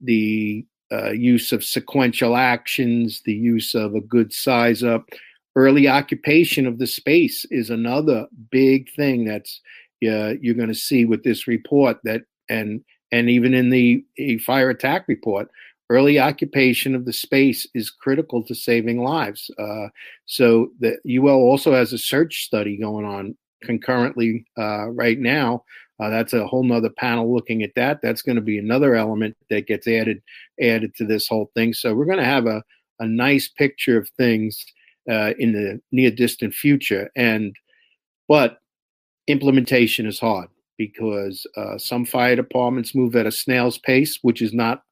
the 0.00 0.66
uh, 0.90 1.10
use 1.10 1.52
of 1.52 1.64
sequential 1.64 2.36
actions, 2.36 3.22
the 3.24 3.32
use 3.32 3.74
of 3.74 3.94
a 3.94 4.00
good 4.00 4.32
size 4.32 4.82
up, 4.82 5.08
early 5.56 5.88
occupation 5.88 6.66
of 6.66 6.78
the 6.78 6.86
space 6.86 7.46
is 7.50 7.70
another 7.70 8.26
big 8.50 8.90
thing 8.94 9.24
that's 9.24 9.60
uh, 10.02 10.34
you're 10.40 10.54
going 10.54 10.68
to 10.68 10.74
see 10.74 11.04
with 11.04 11.22
this 11.24 11.46
report 11.46 11.98
that 12.04 12.22
and 12.48 12.82
and 13.10 13.28
even 13.28 13.54
in 13.54 13.70
the 13.70 14.04
fire 14.44 14.70
attack 14.70 15.06
report 15.08 15.48
early 15.90 16.18
occupation 16.18 16.94
of 16.94 17.04
the 17.04 17.12
space 17.12 17.68
is 17.74 17.90
critical 17.90 18.42
to 18.42 18.54
saving 18.54 19.02
lives. 19.02 19.50
Uh, 19.58 19.88
so 20.24 20.70
the 20.80 20.96
ul 21.18 21.28
also 21.28 21.72
has 21.72 21.92
a 21.92 21.98
search 21.98 22.44
study 22.44 22.78
going 22.78 23.04
on 23.04 23.36
concurrently 23.62 24.46
uh, 24.56 24.88
right 24.88 25.18
now. 25.18 25.62
Uh, 26.00 26.08
that's 26.08 26.32
a 26.32 26.46
whole 26.46 26.64
nother 26.64 26.88
panel 26.88 27.32
looking 27.32 27.62
at 27.62 27.74
that. 27.76 28.00
That's 28.02 28.22
going 28.22 28.36
to 28.36 28.42
be 28.42 28.58
another 28.58 28.94
element 28.94 29.36
that 29.50 29.66
gets 29.66 29.86
added 29.86 30.22
added 30.60 30.94
to 30.96 31.04
this 31.04 31.28
whole 31.28 31.50
thing. 31.54 31.74
So 31.74 31.94
we're 31.94 32.06
going 32.06 32.18
to 32.18 32.24
have 32.24 32.46
a, 32.46 32.62
a 32.98 33.06
nice 33.06 33.48
picture 33.48 33.98
of 33.98 34.08
things 34.16 34.64
uh, 35.10 35.34
in 35.38 35.52
the 35.52 35.80
near 35.92 36.10
distant 36.10 36.54
future. 36.54 37.10
And 37.14 37.54
but 38.28 38.61
implementation 39.26 40.06
is 40.06 40.18
hard 40.18 40.48
because 40.78 41.46
uh, 41.56 41.78
some 41.78 42.04
fire 42.04 42.36
departments 42.36 42.94
move 42.94 43.14
at 43.16 43.26
a 43.26 43.32
snail's 43.32 43.78
pace, 43.78 44.18
which 44.22 44.42
is 44.42 44.52
not 44.52 44.82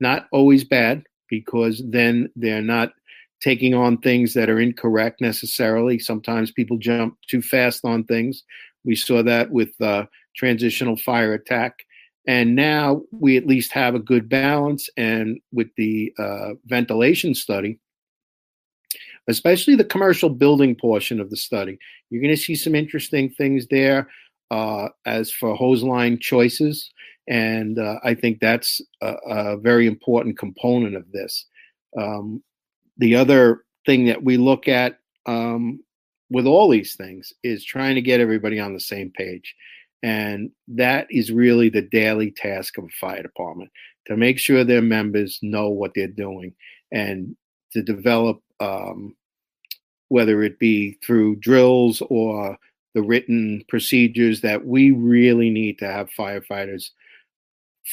not 0.00 0.26
always 0.32 0.64
bad 0.64 1.02
because 1.28 1.82
then 1.88 2.28
they're 2.36 2.62
not 2.62 2.92
taking 3.40 3.74
on 3.74 3.98
things 3.98 4.34
that 4.34 4.48
are 4.48 4.60
incorrect 4.60 5.20
necessarily. 5.20 5.98
Sometimes 5.98 6.50
people 6.50 6.78
jump 6.78 7.16
too 7.28 7.42
fast 7.42 7.84
on 7.84 8.04
things. 8.04 8.42
We 8.84 8.96
saw 8.96 9.22
that 9.22 9.50
with 9.50 9.78
uh, 9.80 10.06
transitional 10.36 10.96
fire 10.96 11.34
attack. 11.34 11.84
And 12.26 12.56
now 12.56 13.02
we 13.12 13.36
at 13.36 13.46
least 13.46 13.72
have 13.72 13.94
a 13.94 13.98
good 13.98 14.28
balance. 14.28 14.88
And 14.96 15.38
with 15.52 15.68
the 15.76 16.12
uh, 16.18 16.54
ventilation 16.64 17.34
study, 17.34 17.78
especially 19.28 19.74
the 19.74 19.84
commercial 19.84 20.28
building 20.28 20.74
portion 20.74 21.20
of 21.20 21.30
the 21.30 21.36
study. 21.36 21.78
You're 22.10 22.22
going 22.22 22.34
to 22.34 22.40
see 22.40 22.54
some 22.54 22.74
interesting 22.74 23.30
things 23.30 23.66
there 23.70 24.08
uh, 24.50 24.88
as 25.06 25.30
for 25.30 25.54
hose 25.54 25.82
line 25.82 26.18
choices. 26.18 26.90
And 27.28 27.78
uh, 27.78 27.98
I 28.04 28.14
think 28.14 28.40
that's 28.40 28.80
a, 29.00 29.14
a, 29.26 29.56
very 29.56 29.86
important 29.86 30.38
component 30.38 30.94
of 30.94 31.10
this. 31.10 31.46
Um, 31.98 32.42
the 32.98 33.16
other 33.16 33.64
thing 33.86 34.04
that 34.06 34.22
we 34.22 34.36
look 34.36 34.68
at 34.68 34.98
um, 35.26 35.80
with 36.30 36.46
all 36.46 36.68
these 36.68 36.96
things 36.96 37.32
is 37.42 37.64
trying 37.64 37.94
to 37.94 38.02
get 38.02 38.20
everybody 38.20 38.60
on 38.60 38.74
the 38.74 38.80
same 38.80 39.10
page. 39.10 39.54
And 40.02 40.50
that 40.68 41.06
is 41.10 41.32
really 41.32 41.70
the 41.70 41.80
daily 41.80 42.30
task 42.30 42.76
of 42.76 42.84
a 42.84 42.88
fire 43.00 43.22
department 43.22 43.70
to 44.06 44.18
make 44.18 44.38
sure 44.38 44.62
their 44.62 44.82
members 44.82 45.38
know 45.40 45.70
what 45.70 45.92
they're 45.94 46.08
doing 46.08 46.52
and 46.92 47.34
to 47.74 47.82
develop 47.82 48.40
um, 48.60 49.14
whether 50.08 50.42
it 50.42 50.58
be 50.58 50.98
through 51.04 51.36
drills 51.36 52.02
or 52.08 52.56
the 52.94 53.02
written 53.02 53.62
procedures 53.68 54.40
that 54.40 54.64
we 54.64 54.92
really 54.92 55.50
need 55.50 55.78
to 55.78 55.86
have 55.86 56.08
firefighters 56.16 56.90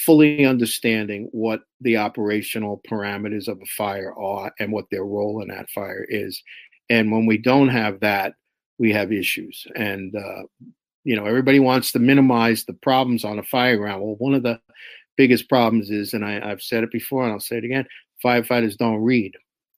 fully 0.05 0.45
understanding 0.45 1.27
what 1.31 1.61
the 1.81 1.97
operational 1.97 2.81
parameters 2.89 3.47
of 3.47 3.59
a 3.61 3.65
fire 3.65 4.13
are 4.17 4.53
and 4.59 4.71
what 4.71 4.85
their 4.89 5.03
role 5.03 5.41
in 5.41 5.49
that 5.49 5.69
fire 5.69 6.05
is. 6.07 6.41
And 6.89 7.11
when 7.11 7.25
we 7.25 7.37
don't 7.37 7.69
have 7.69 7.99
that, 7.99 8.35
we 8.77 8.93
have 8.93 9.11
issues. 9.11 9.65
And, 9.75 10.15
uh, 10.15 10.43
you 11.03 11.15
know, 11.15 11.25
everybody 11.25 11.59
wants 11.59 11.91
to 11.91 11.99
minimize 11.99 12.63
the 12.63 12.73
problems 12.73 13.25
on 13.25 13.39
a 13.39 13.43
fire 13.43 13.77
ground. 13.77 14.01
Well, 14.01 14.15
one 14.17 14.33
of 14.33 14.43
the 14.43 14.59
biggest 15.17 15.49
problems 15.49 15.89
is, 15.89 16.13
and 16.13 16.23
I, 16.23 16.39
I've 16.39 16.61
said 16.61 16.83
it 16.83 16.91
before 16.91 17.23
and 17.23 17.33
I'll 17.33 17.39
say 17.39 17.57
it 17.57 17.65
again 17.65 17.85
firefighters 18.23 18.77
don't 18.77 19.01
read. 19.01 19.33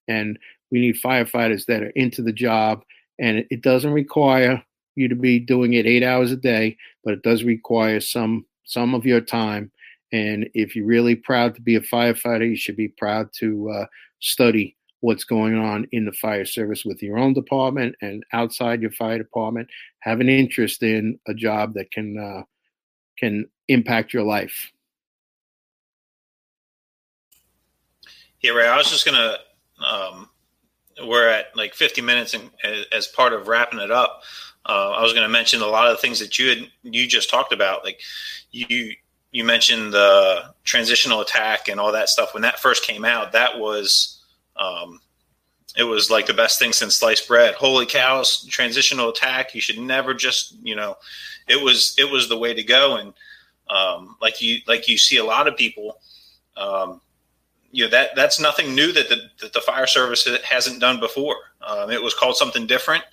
And 0.07 0.37
we 0.71 0.79
need 0.79 1.01
firefighters 1.01 1.65
that 1.65 1.83
are 1.83 1.89
into 1.91 2.21
the 2.21 2.33
job. 2.33 2.83
And 3.19 3.45
it 3.49 3.61
doesn't 3.61 3.91
require 3.91 4.63
you 4.95 5.07
to 5.07 5.15
be 5.15 5.39
doing 5.39 5.73
it 5.73 5.85
eight 5.85 6.03
hours 6.03 6.31
a 6.31 6.37
day, 6.37 6.77
but 7.03 7.13
it 7.13 7.23
does 7.23 7.43
require 7.43 7.99
some 7.99 8.45
some 8.65 8.93
of 8.93 9.05
your 9.05 9.21
time. 9.21 9.71
And 10.11 10.49
if 10.53 10.75
you're 10.75 10.85
really 10.85 11.15
proud 11.15 11.55
to 11.55 11.61
be 11.61 11.75
a 11.75 11.81
firefighter, 11.81 12.47
you 12.47 12.55
should 12.55 12.77
be 12.77 12.87
proud 12.87 13.29
to 13.39 13.69
uh, 13.71 13.85
study 14.19 14.75
what's 15.01 15.25
going 15.25 15.57
on 15.57 15.85
in 15.91 16.05
the 16.05 16.13
fire 16.13 16.45
service 16.45 16.85
with 16.85 17.03
your 17.03 17.17
own 17.17 17.33
department 17.33 17.93
and 18.01 18.23
outside 18.31 18.81
your 18.81 18.91
fire 18.91 19.17
department. 19.17 19.67
Have 19.99 20.21
an 20.21 20.29
interest 20.29 20.81
in 20.81 21.19
a 21.27 21.33
job 21.33 21.73
that 21.73 21.91
can 21.91 22.17
uh, 22.17 22.43
can 23.17 23.45
impact 23.67 24.13
your 24.13 24.23
life. 24.23 24.71
Yeah, 28.41 28.51
Ray. 28.51 28.67
I 28.67 28.77
was 28.77 28.89
just 28.89 29.05
gonna. 29.05 29.37
Um, 29.83 30.29
we're 31.05 31.27
at 31.27 31.55
like 31.55 31.73
50 31.73 32.01
minutes, 32.01 32.33
and 32.33 32.49
as 32.91 33.07
part 33.07 33.33
of 33.33 33.47
wrapping 33.47 33.79
it 33.79 33.91
up, 33.91 34.21
uh, 34.65 34.91
I 34.91 35.01
was 35.01 35.13
going 35.13 35.23
to 35.23 35.29
mention 35.29 35.61
a 35.61 35.67
lot 35.67 35.87
of 35.87 35.95
the 35.95 36.01
things 36.01 36.19
that 36.19 36.39
you 36.39 36.49
had 36.49 36.69
you 36.83 37.07
just 37.07 37.29
talked 37.29 37.51
about. 37.51 37.83
Like 37.83 37.99
you 38.51 38.93
you 39.31 39.43
mentioned 39.43 39.93
the 39.93 40.53
transitional 40.63 41.21
attack 41.21 41.67
and 41.67 41.79
all 41.79 41.91
that 41.91 42.09
stuff. 42.09 42.33
When 42.33 42.43
that 42.43 42.59
first 42.59 42.83
came 42.83 43.03
out, 43.03 43.31
that 43.31 43.59
was 43.59 44.21
um, 44.55 45.01
it 45.75 45.83
was 45.83 46.09
like 46.09 46.27
the 46.27 46.33
best 46.33 46.59
thing 46.59 46.71
since 46.71 46.95
sliced 46.95 47.27
bread. 47.27 47.55
Holy 47.55 47.85
cows! 47.85 48.45
Transitional 48.45 49.09
attack. 49.09 49.55
You 49.55 49.61
should 49.61 49.79
never 49.79 50.13
just 50.13 50.55
you 50.63 50.75
know. 50.75 50.97
It 51.47 51.61
was 51.61 51.95
it 51.97 52.09
was 52.09 52.29
the 52.29 52.37
way 52.37 52.53
to 52.53 52.63
go, 52.63 52.97
and 52.97 53.13
um, 53.69 54.15
like 54.21 54.41
you 54.41 54.59
like 54.67 54.87
you 54.87 54.97
see 54.97 55.17
a 55.17 55.25
lot 55.25 55.47
of 55.47 55.57
people. 55.57 55.99
Um, 56.55 57.01
you 57.73 57.83
know 57.83 57.89
that 57.89 58.09
that's 58.15 58.39
nothing 58.39 58.75
new 58.75 58.93
that 58.93 59.09
the, 59.09 59.17
that 59.41 59.51
the 59.51 59.59
fire 59.59 59.87
service 59.87 60.29
hasn't 60.45 60.79
done 60.79 60.99
before. 60.99 61.35
Um, 61.59 61.89
it 61.89 62.01
was 62.01 62.13
called 62.13 62.37
something 62.37 62.67
different. 62.67 63.03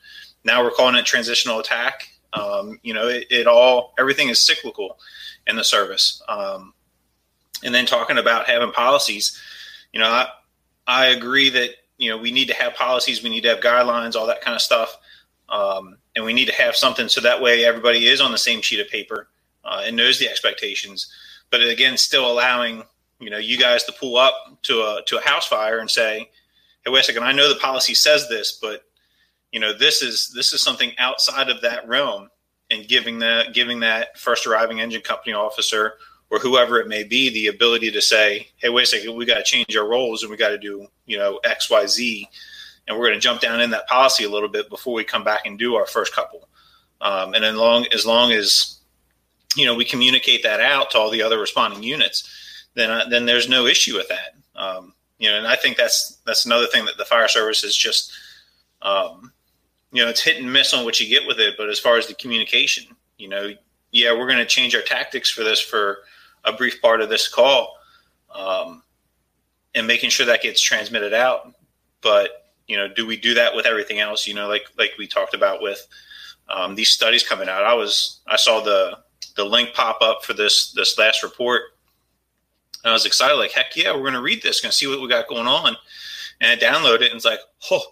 Now 0.45 0.63
we're 0.63 0.71
calling 0.71 0.95
it 0.97 1.07
transitional 1.07 1.59
attack. 1.59 2.07
Um, 2.35 2.79
you 2.83 2.93
know, 2.93 3.09
it, 3.09 3.27
it, 3.31 3.47
all 3.47 3.95
everything 3.99 4.29
is 4.29 4.39
cyclical 4.39 4.99
in 5.47 5.57
the 5.57 5.65
service. 5.65 6.23
Um, 6.29 6.75
and 7.65 7.75
then 7.75 7.87
talking 7.87 8.19
about 8.19 8.47
having 8.47 8.71
policies, 8.71 9.41
you 9.93 9.99
know, 9.99 10.07
I, 10.07 10.29
I 10.87 11.07
agree 11.07 11.49
that 11.51 11.71
you 11.97 12.11
know 12.11 12.19
we 12.19 12.31
need 12.31 12.49
to 12.49 12.55
have 12.55 12.75
policies, 12.75 13.23
we 13.23 13.31
need 13.31 13.43
to 13.45 13.49
have 13.49 13.61
guidelines, 13.61 14.15
all 14.15 14.27
that 14.27 14.43
kind 14.43 14.55
of 14.55 14.61
stuff, 14.61 14.95
um, 15.49 15.97
and 16.15 16.23
we 16.23 16.35
need 16.35 16.49
to 16.49 16.55
have 16.55 16.77
something 16.77 17.09
so 17.09 17.23
that 17.23 17.41
way 17.41 17.65
everybody 17.65 18.09
is 18.09 18.21
on 18.21 18.31
the 18.31 18.39
same 18.39 18.61
sheet 18.61 18.81
of 18.81 18.89
paper 18.89 19.29
uh, 19.65 19.85
and 19.87 19.97
knows 19.97 20.19
the 20.19 20.29
expectations. 20.29 21.11
But 21.51 21.63
again, 21.63 21.97
still 21.97 22.31
allowing 22.31 22.85
you 23.21 23.31
know 23.31 23.39
you 23.39 23.59
guys 23.59 23.85
to 23.85 23.93
pull 23.93 24.16
up 24.16 24.35
to 24.62 24.81
a 24.81 25.03
to 25.07 25.18
a 25.18 25.21
house 25.21 25.47
fire 25.47 25.79
and 25.79 25.91
say, 25.91 26.31
"Hey, 26.85 26.91
wait 26.91 27.01
a 27.01 27.05
second, 27.05 27.23
I 27.23 27.33
know 27.33 27.49
the 27.49 27.61
policy 27.61 27.95
says 27.95 28.29
this, 28.29 28.59
but 28.61 28.85
you 29.53 29.61
know, 29.61 29.73
this 29.73 30.03
is 30.03 30.33
this 30.35 30.53
is 30.53 30.62
something 30.62 30.93
outside 30.99 31.51
of 31.51 31.61
that 31.62 31.87
realm, 31.89 32.31
and 32.71 32.87
giving 32.87 33.18
that 33.21 33.53
giving 33.53 33.81
that 33.81 34.18
first 34.18 34.47
arriving 34.47 34.81
engine 34.81 35.03
company 35.03 35.35
officer 35.35 35.95
or 36.31 36.39
whoever 36.39 36.79
it 36.79 36.87
may 36.87 37.03
be 37.03 37.29
the 37.31 37.49
ability 37.49 37.91
to 37.91 38.01
say, 38.01 38.47
hey, 38.59 38.68
wait 38.68 38.85
a 38.85 38.87
second, 38.87 39.16
we 39.16 39.27
got 39.27 39.39
to 39.39 39.43
change 39.43 39.77
our 39.77 39.89
roles 39.89 40.23
and 40.23 40.31
we 40.31 40.37
got 40.37 40.51
to 40.51 40.59
do 40.59 40.87
you 41.07 41.18
know 41.18 41.41
X, 41.45 41.68
Y, 41.68 41.87
Z, 41.87 42.29
and 42.87 42.97
we're 42.97 43.07
going 43.07 43.18
to 43.18 43.21
jump 43.21 43.41
down 43.41 43.61
in 43.61 43.71
that 43.71 43.89
policy 43.89 44.25
a 44.25 44.31
little 44.31 44.49
bit 44.49 44.68
before 44.68 44.95
we 44.95 45.05
come 45.05 45.25
back 45.25 45.47
and 45.47 45.59
do 45.59 45.75
our 45.75 45.87
first 45.87 46.14
couple. 46.14 46.49
Um, 47.01 47.35
and 47.35 47.43
then 47.43 47.57
long 47.57 47.87
as 47.93 48.07
long 48.07 48.31
as 48.31 48.79
you 49.57 49.66
know 49.66 49.75
we 49.75 49.85
communicate 49.85 50.45
that 50.45 50.61
out 50.61 50.93
to 50.93 50.99
all 50.99 51.11
the 51.11 51.23
other 51.23 51.41
responding 51.41 51.83
units, 51.83 52.29
then 52.75 52.91
uh, 52.91 53.05
then 53.09 53.27
there's 53.27 53.49
no 53.49 53.66
issue 53.66 53.97
with 53.97 54.09
that. 54.09 54.35
Um, 54.55 54.95
you 55.18 55.31
know, 55.31 55.39
and 55.39 55.47
I 55.47 55.57
think 55.57 55.77
that's 55.77 56.18
that's 56.27 56.47
another 56.47 56.66
thing 56.66 56.85
that 56.87 56.97
the 56.97 57.05
fire 57.05 57.29
service 57.29 57.62
is 57.64 57.77
just, 57.77 58.12
um, 58.83 59.33
you 59.93 60.03
know, 60.03 60.09
it's 60.09 60.23
hit 60.23 60.43
and 60.43 60.53
miss 60.53 60.73
on 60.73 60.85
what 60.85 61.01
you 61.01 61.09
get 61.09 61.27
with 61.27 61.39
it. 61.39 61.55
But 61.59 61.68
as 61.68 61.79
far 61.79 61.97
as 61.97 62.07
the 62.07 62.14
communication, 62.14 62.85
you 63.18 63.29
know, 63.29 63.53
yeah, 63.93 64.12
we're 64.12 64.27
going 64.27 64.39
to 64.39 64.47
change 64.47 64.75
our 64.75 64.83
tactics 64.83 65.31
for 65.31 65.45
this 65.45 65.61
for 65.61 65.99
a 66.45 66.53
brief 66.53 66.81
part 66.81 67.01
of 67.01 67.09
this 67.09 67.29
call, 67.29 67.77
um, 68.35 68.83
and 69.75 69.87
making 69.87 70.11
sure 70.11 70.27
that 70.27 70.43
gets 70.43 70.61
transmitted 70.61 71.12
out. 71.12 71.53
But 72.01 72.53
you 72.66 72.77
know, 72.77 72.89
do 72.89 73.07
we 73.07 73.16
do 73.16 73.35
that 73.35 73.55
with 73.55 73.66
everything 73.66 73.99
else? 73.99 74.27
You 74.27 74.35
know, 74.35 74.49
like 74.49 74.64
like 74.79 74.93
we 74.99 75.07
talked 75.07 75.35
about 75.35 75.61
with 75.61 75.87
um, 76.49 76.75
these 76.75 76.91
studies 76.91 77.27
coming 77.27 77.49
out. 77.49 77.64
I 77.64 77.75
was 77.75 78.21
I 78.27 78.37
saw 78.37 78.61
the 78.61 78.99
the 79.37 79.45
link 79.45 79.75
pop 79.75 79.99
up 80.03 80.25
for 80.25 80.35
this 80.35 80.73
this 80.73 80.97
last 80.99 81.23
report. 81.23 81.62
And 82.83 82.91
I 82.91 82.93
was 82.93 83.07
excited, 83.07 83.35
like 83.35 83.53
heck 83.53 83.76
yeah, 83.76 83.95
we're 83.95 84.05
gonna 84.05 84.22
read 84.22 84.43
this, 84.43 84.61
gonna 84.61 84.72
see 84.72 84.87
what 84.87 85.01
we 85.01 85.09
got 85.09 85.28
going 85.28 85.47
on. 85.47 85.76
And 86.41 86.51
I 86.51 86.64
download 86.64 87.03
it, 87.03 87.11
and 87.11 87.16
it's 87.16 87.24
like, 87.24 87.41
oh, 87.70 87.83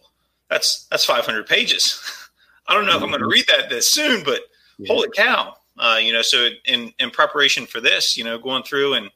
that's 0.48 0.86
that's 0.86 1.04
500 1.04 1.46
pages. 1.46 2.02
I 2.66 2.74
don't 2.74 2.86
know 2.86 2.96
if 2.96 3.02
I'm 3.02 3.10
gonna 3.10 3.26
read 3.26 3.46
that 3.48 3.68
this 3.68 3.90
soon, 3.90 4.24
but 4.24 4.40
yeah. 4.78 4.92
holy 4.92 5.08
cow! 5.14 5.56
Uh, 5.78 5.98
you 6.00 6.12
know, 6.12 6.22
so 6.22 6.48
in 6.64 6.92
in 6.98 7.10
preparation 7.10 7.66
for 7.66 7.80
this, 7.80 8.16
you 8.16 8.24
know, 8.24 8.38
going 8.38 8.62
through 8.62 8.94
and 8.94 9.10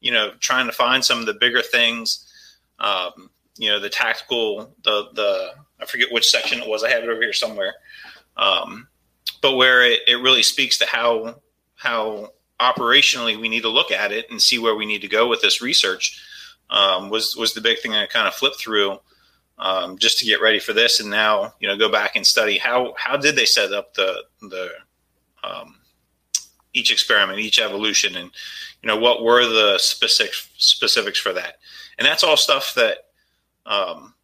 you 0.00 0.12
know 0.12 0.32
trying 0.40 0.66
to 0.66 0.72
find 0.72 1.04
some 1.04 1.20
of 1.20 1.26
the 1.26 1.34
bigger 1.34 1.62
things, 1.62 2.26
um, 2.78 3.30
you 3.58 3.68
know, 3.68 3.78
the 3.78 3.90
tactical, 3.90 4.74
the 4.84 5.08
the 5.14 5.52
I 5.80 5.86
forget 5.86 6.12
which 6.12 6.30
section 6.30 6.60
it 6.60 6.68
was. 6.68 6.84
I 6.84 6.90
have 6.90 7.02
it 7.02 7.08
over 7.08 7.20
here 7.20 7.32
somewhere. 7.32 7.74
Um, 8.36 8.88
but 9.42 9.56
where 9.56 9.84
it, 9.84 10.00
it 10.06 10.16
really 10.16 10.42
speaks 10.42 10.78
to 10.78 10.86
how 10.86 11.40
how 11.74 12.32
operationally 12.60 13.40
we 13.40 13.48
need 13.48 13.62
to 13.62 13.68
look 13.68 13.90
at 13.90 14.12
it 14.12 14.30
and 14.30 14.40
see 14.40 14.58
where 14.58 14.74
we 14.74 14.86
need 14.86 15.00
to 15.00 15.08
go 15.08 15.28
with 15.28 15.40
this 15.40 15.62
research 15.62 16.20
um, 16.70 17.10
was 17.10 17.36
was 17.36 17.52
the 17.52 17.60
big 17.60 17.78
thing 17.80 17.94
I 17.94 18.06
kind 18.06 18.28
of 18.28 18.34
flipped 18.34 18.60
through 18.60 18.98
um, 19.58 19.98
just 19.98 20.18
to 20.18 20.24
get 20.24 20.40
ready 20.40 20.58
for 20.58 20.72
this, 20.72 21.00
and 21.00 21.10
now 21.10 21.54
you 21.60 21.68
know 21.68 21.76
go 21.76 21.90
back 21.90 22.16
and 22.16 22.26
study 22.26 22.58
how 22.58 22.94
how 22.96 23.16
did 23.16 23.36
they 23.36 23.44
set 23.44 23.72
up 23.72 23.94
the 23.94 24.24
the 24.40 24.70
um, 25.44 25.76
each 26.72 26.90
experiment, 26.90 27.40
each 27.40 27.60
evolution, 27.60 28.16
and 28.16 28.30
you 28.82 28.86
know 28.86 28.96
what 28.96 29.22
were 29.22 29.46
the 29.46 29.78
specific 29.78 30.34
specifics 30.56 31.18
for 31.18 31.32
that, 31.32 31.56
and 31.98 32.06
that's 32.06 32.24
all 32.24 32.36
stuff 32.36 32.74
that 32.74 32.98
um, 33.66 34.14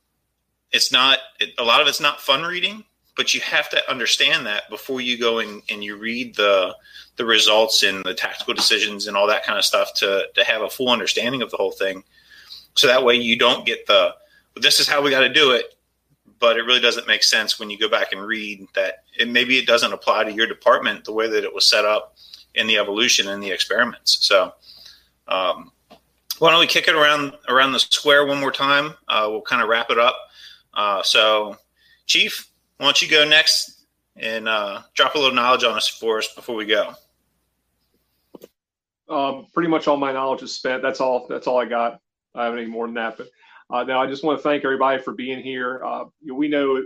it's 0.73 0.93
not 0.93 1.19
it, 1.41 1.51
a 1.59 1.65
lot 1.65 1.81
of 1.81 1.89
it's 1.89 2.01
not 2.01 2.21
fun 2.21 2.43
reading 2.43 2.85
but 3.17 3.35
you 3.35 3.41
have 3.41 3.69
to 3.71 3.91
understand 3.91 4.47
that 4.47 4.69
before 4.71 5.01
you 5.01 5.19
go 5.19 5.39
in 5.39 5.63
and 5.69 5.83
you 5.83 5.97
read 5.97 6.35
the 6.37 6.77
the 7.17 7.25
results 7.25 7.83
and 7.83 8.05
the 8.05 8.15
tactical 8.15 8.53
decisions 8.53 9.07
and 9.07 9.17
all 9.17 9.27
that 9.27 9.45
kind 9.45 9.59
of 9.59 9.65
stuff 9.65 9.95
to 9.95 10.27
to 10.35 10.45
have 10.45 10.63
a 10.63 10.71
full 10.71 10.91
understanding 10.91 11.43
of 11.43 11.51
the 11.51 11.57
whole 11.57 11.73
thing. 11.73 12.05
So 12.75 12.87
that 12.87 13.05
way 13.05 13.15
you 13.15 13.37
don't 13.37 13.67
get 13.67 13.87
the 13.87 14.15
this 14.57 14.81
is 14.81 14.89
how 14.89 15.03
we 15.03 15.11
got 15.11 15.21
to 15.21 15.33
do 15.33 15.53
it 15.53 15.77
but 16.39 16.57
it 16.57 16.63
really 16.63 16.81
doesn't 16.81 17.07
make 17.07 17.23
sense 17.23 17.59
when 17.59 17.71
you 17.71 17.79
go 17.79 17.89
back 17.89 18.13
and 18.13 18.21
read 18.21 18.67
that 18.75 19.05
it, 19.19 19.29
maybe 19.29 19.59
it 19.59 19.67
doesn't 19.67 19.93
apply 19.93 20.25
to 20.25 20.33
your 20.33 20.47
department 20.47 21.05
the 21.05 21.13
way 21.13 21.29
that 21.29 21.45
it 21.45 21.55
was 21.55 21.67
set 21.67 21.85
up 21.85 22.17
in 22.55 22.67
the 22.67 22.79
evolution 22.79 23.29
and 23.29 23.43
the 23.43 23.51
experiments. 23.51 24.19
So 24.27 24.53
um, 25.29 25.73
why 26.39 26.51
don't 26.51 26.61
we 26.61 26.67
kick 26.67 26.89
it 26.89 26.95
around 26.95 27.33
around 27.49 27.73
the 27.73 27.79
square 27.79 28.27
one 28.27 28.41
more 28.41 28.53
time? 28.53 28.95
Uh, 29.09 29.29
we'll 29.31 29.43
kind 29.43 29.63
of 29.63 29.69
wrap 29.69 29.91
it 29.91 29.99
up. 29.99 30.17
Uh, 30.75 31.03
so 31.03 31.57
chief 32.07 32.49
why 32.79 32.87
don't 32.87 33.01
you 33.01 33.09
go 33.09 33.27
next 33.27 33.87
and 34.17 34.49
uh, 34.49 34.83
drop 34.95 35.15
a 35.15 35.19
little 35.19 35.35
knowledge 35.35 35.65
on 35.65 35.77
us 35.77 35.89
for 35.89 36.19
us 36.19 36.33
before 36.35 36.57
we 36.57 36.67
go? 36.67 36.95
Um, 39.09 39.47
pretty 39.55 39.69
much 39.69 39.87
all 39.89 39.97
my 39.97 40.13
knowledge 40.13 40.43
is 40.43 40.53
spent. 40.53 40.83
That's 40.83 41.01
all. 41.01 41.27
That's 41.29 41.47
all 41.47 41.59
I 41.59 41.65
got. 41.65 42.01
I 42.35 42.45
haven't 42.45 42.61
any 42.61 42.69
more 42.69 42.87
than 42.87 42.95
that. 42.95 43.17
But 43.17 43.29
uh, 43.71 43.85
now 43.85 44.03
I 44.03 44.07
just 44.07 44.25
want 44.25 44.39
to 44.39 44.43
thank 44.43 44.65
everybody 44.65 45.01
for 45.01 45.15
being 45.15 45.41
here. 45.41 45.83
Uh, 45.85 46.05
know, 46.23 46.35
we 46.35 46.49
know 46.49 46.83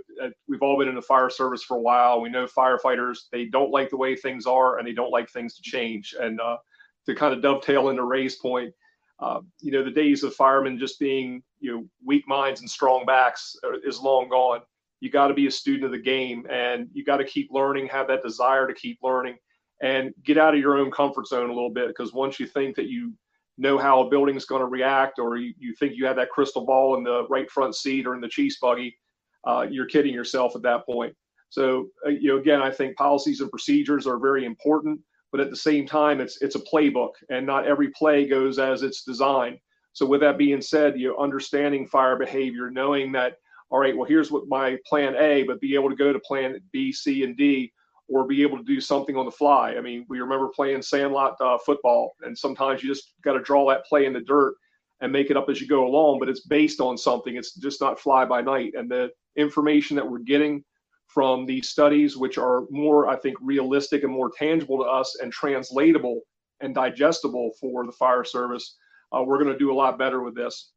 we've 0.48 0.62
all 0.62 0.78
been 0.78 0.88
in 0.88 0.94
the 0.94 1.02
fire 1.02 1.30
service 1.30 1.62
for 1.62 1.76
a 1.76 1.80
while. 1.80 2.20
We 2.20 2.28
know 2.28 2.46
firefighters 2.46 3.28
they 3.32 3.46
don't 3.46 3.70
like 3.70 3.90
the 3.90 3.96
way 3.96 4.14
things 4.14 4.46
are 4.46 4.78
and 4.78 4.86
they 4.86 4.92
don't 4.92 5.10
like 5.10 5.30
things 5.30 5.56
to 5.56 5.62
change. 5.62 6.14
And 6.20 6.40
uh, 6.40 6.58
to 7.06 7.14
kind 7.14 7.34
of 7.34 7.42
dovetail 7.42 7.88
into 7.88 8.04
Ray's 8.04 8.36
point, 8.36 8.72
uh, 9.18 9.40
you 9.60 9.72
know, 9.72 9.82
the 9.82 9.90
days 9.90 10.22
of 10.22 10.34
firemen 10.34 10.78
just 10.78 11.00
being 11.00 11.42
you 11.58 11.74
know 11.74 11.84
weak 12.04 12.28
minds 12.28 12.60
and 12.60 12.70
strong 12.70 13.04
backs 13.06 13.56
is 13.84 14.00
long 14.00 14.28
gone 14.28 14.60
you 15.00 15.10
got 15.10 15.28
to 15.28 15.34
be 15.34 15.46
a 15.46 15.50
student 15.50 15.84
of 15.84 15.92
the 15.92 15.98
game 15.98 16.46
and 16.50 16.88
you 16.92 17.04
got 17.04 17.16
to 17.16 17.24
keep 17.24 17.50
learning, 17.50 17.88
have 17.88 18.06
that 18.08 18.22
desire 18.22 18.66
to 18.66 18.74
keep 18.74 18.98
learning 19.02 19.36
and 19.82 20.12
get 20.24 20.38
out 20.38 20.54
of 20.54 20.60
your 20.60 20.78
own 20.78 20.90
comfort 20.90 21.26
zone 21.26 21.48
a 21.48 21.52
little 21.52 21.70
bit 21.70 21.88
because 21.88 22.12
once 22.12 22.38
you 22.38 22.46
think 22.46 22.76
that 22.76 22.88
you 22.88 23.12
know 23.56 23.78
how 23.78 24.00
a 24.00 24.10
building 24.10 24.36
is 24.36 24.44
going 24.44 24.60
to 24.60 24.66
react 24.66 25.18
or 25.18 25.36
you, 25.36 25.54
you 25.58 25.74
think 25.74 25.94
you 25.96 26.06
have 26.06 26.16
that 26.16 26.30
crystal 26.30 26.64
ball 26.64 26.96
in 26.96 27.04
the 27.04 27.26
right 27.28 27.50
front 27.50 27.74
seat 27.74 28.06
or 28.06 28.14
in 28.14 28.20
the 28.20 28.28
cheese 28.28 28.58
buggy, 28.60 28.96
uh, 29.44 29.66
you're 29.70 29.86
kidding 29.86 30.14
yourself 30.14 30.54
at 30.54 30.62
that 30.62 30.84
point. 30.86 31.14
So, 31.48 31.88
uh, 32.06 32.10
you 32.10 32.28
know, 32.28 32.38
again, 32.38 32.62
I 32.62 32.70
think 32.70 32.96
policies 32.96 33.40
and 33.40 33.50
procedures 33.50 34.06
are 34.06 34.18
very 34.18 34.44
important, 34.44 35.00
but 35.32 35.40
at 35.40 35.50
the 35.50 35.56
same 35.56 35.86
time, 35.86 36.20
it's 36.20 36.40
it's 36.42 36.54
a 36.54 36.60
playbook, 36.60 37.10
and 37.28 37.44
not 37.44 37.66
every 37.66 37.88
play 37.88 38.26
goes 38.26 38.58
as 38.58 38.82
it's 38.82 39.02
designed. 39.02 39.58
So, 39.92 40.06
with 40.06 40.20
that 40.20 40.38
being 40.38 40.62
said, 40.62 40.98
you 40.98 41.08
know, 41.08 41.18
understanding 41.18 41.88
fire 41.88 42.16
behavior, 42.16 42.70
knowing 42.70 43.10
that 43.12 43.34
all 43.70 43.78
right, 43.78 43.96
well, 43.96 44.08
here's 44.08 44.30
what 44.30 44.48
my 44.48 44.76
plan 44.86 45.14
A, 45.16 45.44
but 45.44 45.60
be 45.60 45.74
able 45.74 45.90
to 45.90 45.96
go 45.96 46.12
to 46.12 46.18
plan 46.20 46.60
B, 46.72 46.92
C, 46.92 47.24
and 47.24 47.36
D, 47.36 47.72
or 48.08 48.26
be 48.26 48.42
able 48.42 48.58
to 48.58 48.64
do 48.64 48.80
something 48.80 49.16
on 49.16 49.24
the 49.24 49.30
fly. 49.30 49.74
I 49.76 49.80
mean, 49.80 50.04
we 50.08 50.20
remember 50.20 50.48
playing 50.48 50.82
sandlot 50.82 51.36
uh, 51.40 51.56
football, 51.64 52.12
and 52.22 52.36
sometimes 52.36 52.82
you 52.82 52.88
just 52.88 53.14
got 53.22 53.34
to 53.34 53.40
draw 53.40 53.68
that 53.68 53.86
play 53.86 54.06
in 54.06 54.12
the 54.12 54.20
dirt 54.20 54.54
and 55.00 55.12
make 55.12 55.30
it 55.30 55.36
up 55.36 55.48
as 55.48 55.60
you 55.60 55.68
go 55.68 55.86
along, 55.86 56.18
but 56.18 56.28
it's 56.28 56.40
based 56.40 56.80
on 56.80 56.98
something. 56.98 57.36
It's 57.36 57.54
just 57.54 57.80
not 57.80 57.98
fly 57.98 58.24
by 58.24 58.42
night. 58.42 58.74
And 58.76 58.90
the 58.90 59.10
information 59.36 59.96
that 59.96 60.08
we're 60.08 60.18
getting 60.18 60.64
from 61.06 61.46
these 61.46 61.68
studies, 61.68 62.16
which 62.16 62.38
are 62.38 62.64
more, 62.70 63.08
I 63.08 63.16
think, 63.16 63.36
realistic 63.40 64.02
and 64.02 64.12
more 64.12 64.30
tangible 64.36 64.78
to 64.78 64.84
us 64.84 65.18
and 65.22 65.32
translatable 65.32 66.20
and 66.60 66.74
digestible 66.74 67.52
for 67.60 67.86
the 67.86 67.92
fire 67.92 68.24
service, 68.24 68.76
uh, 69.12 69.22
we're 69.22 69.42
going 69.42 69.52
to 69.52 69.58
do 69.58 69.72
a 69.72 69.74
lot 69.74 69.98
better 69.98 70.22
with 70.22 70.34
this. 70.34 70.72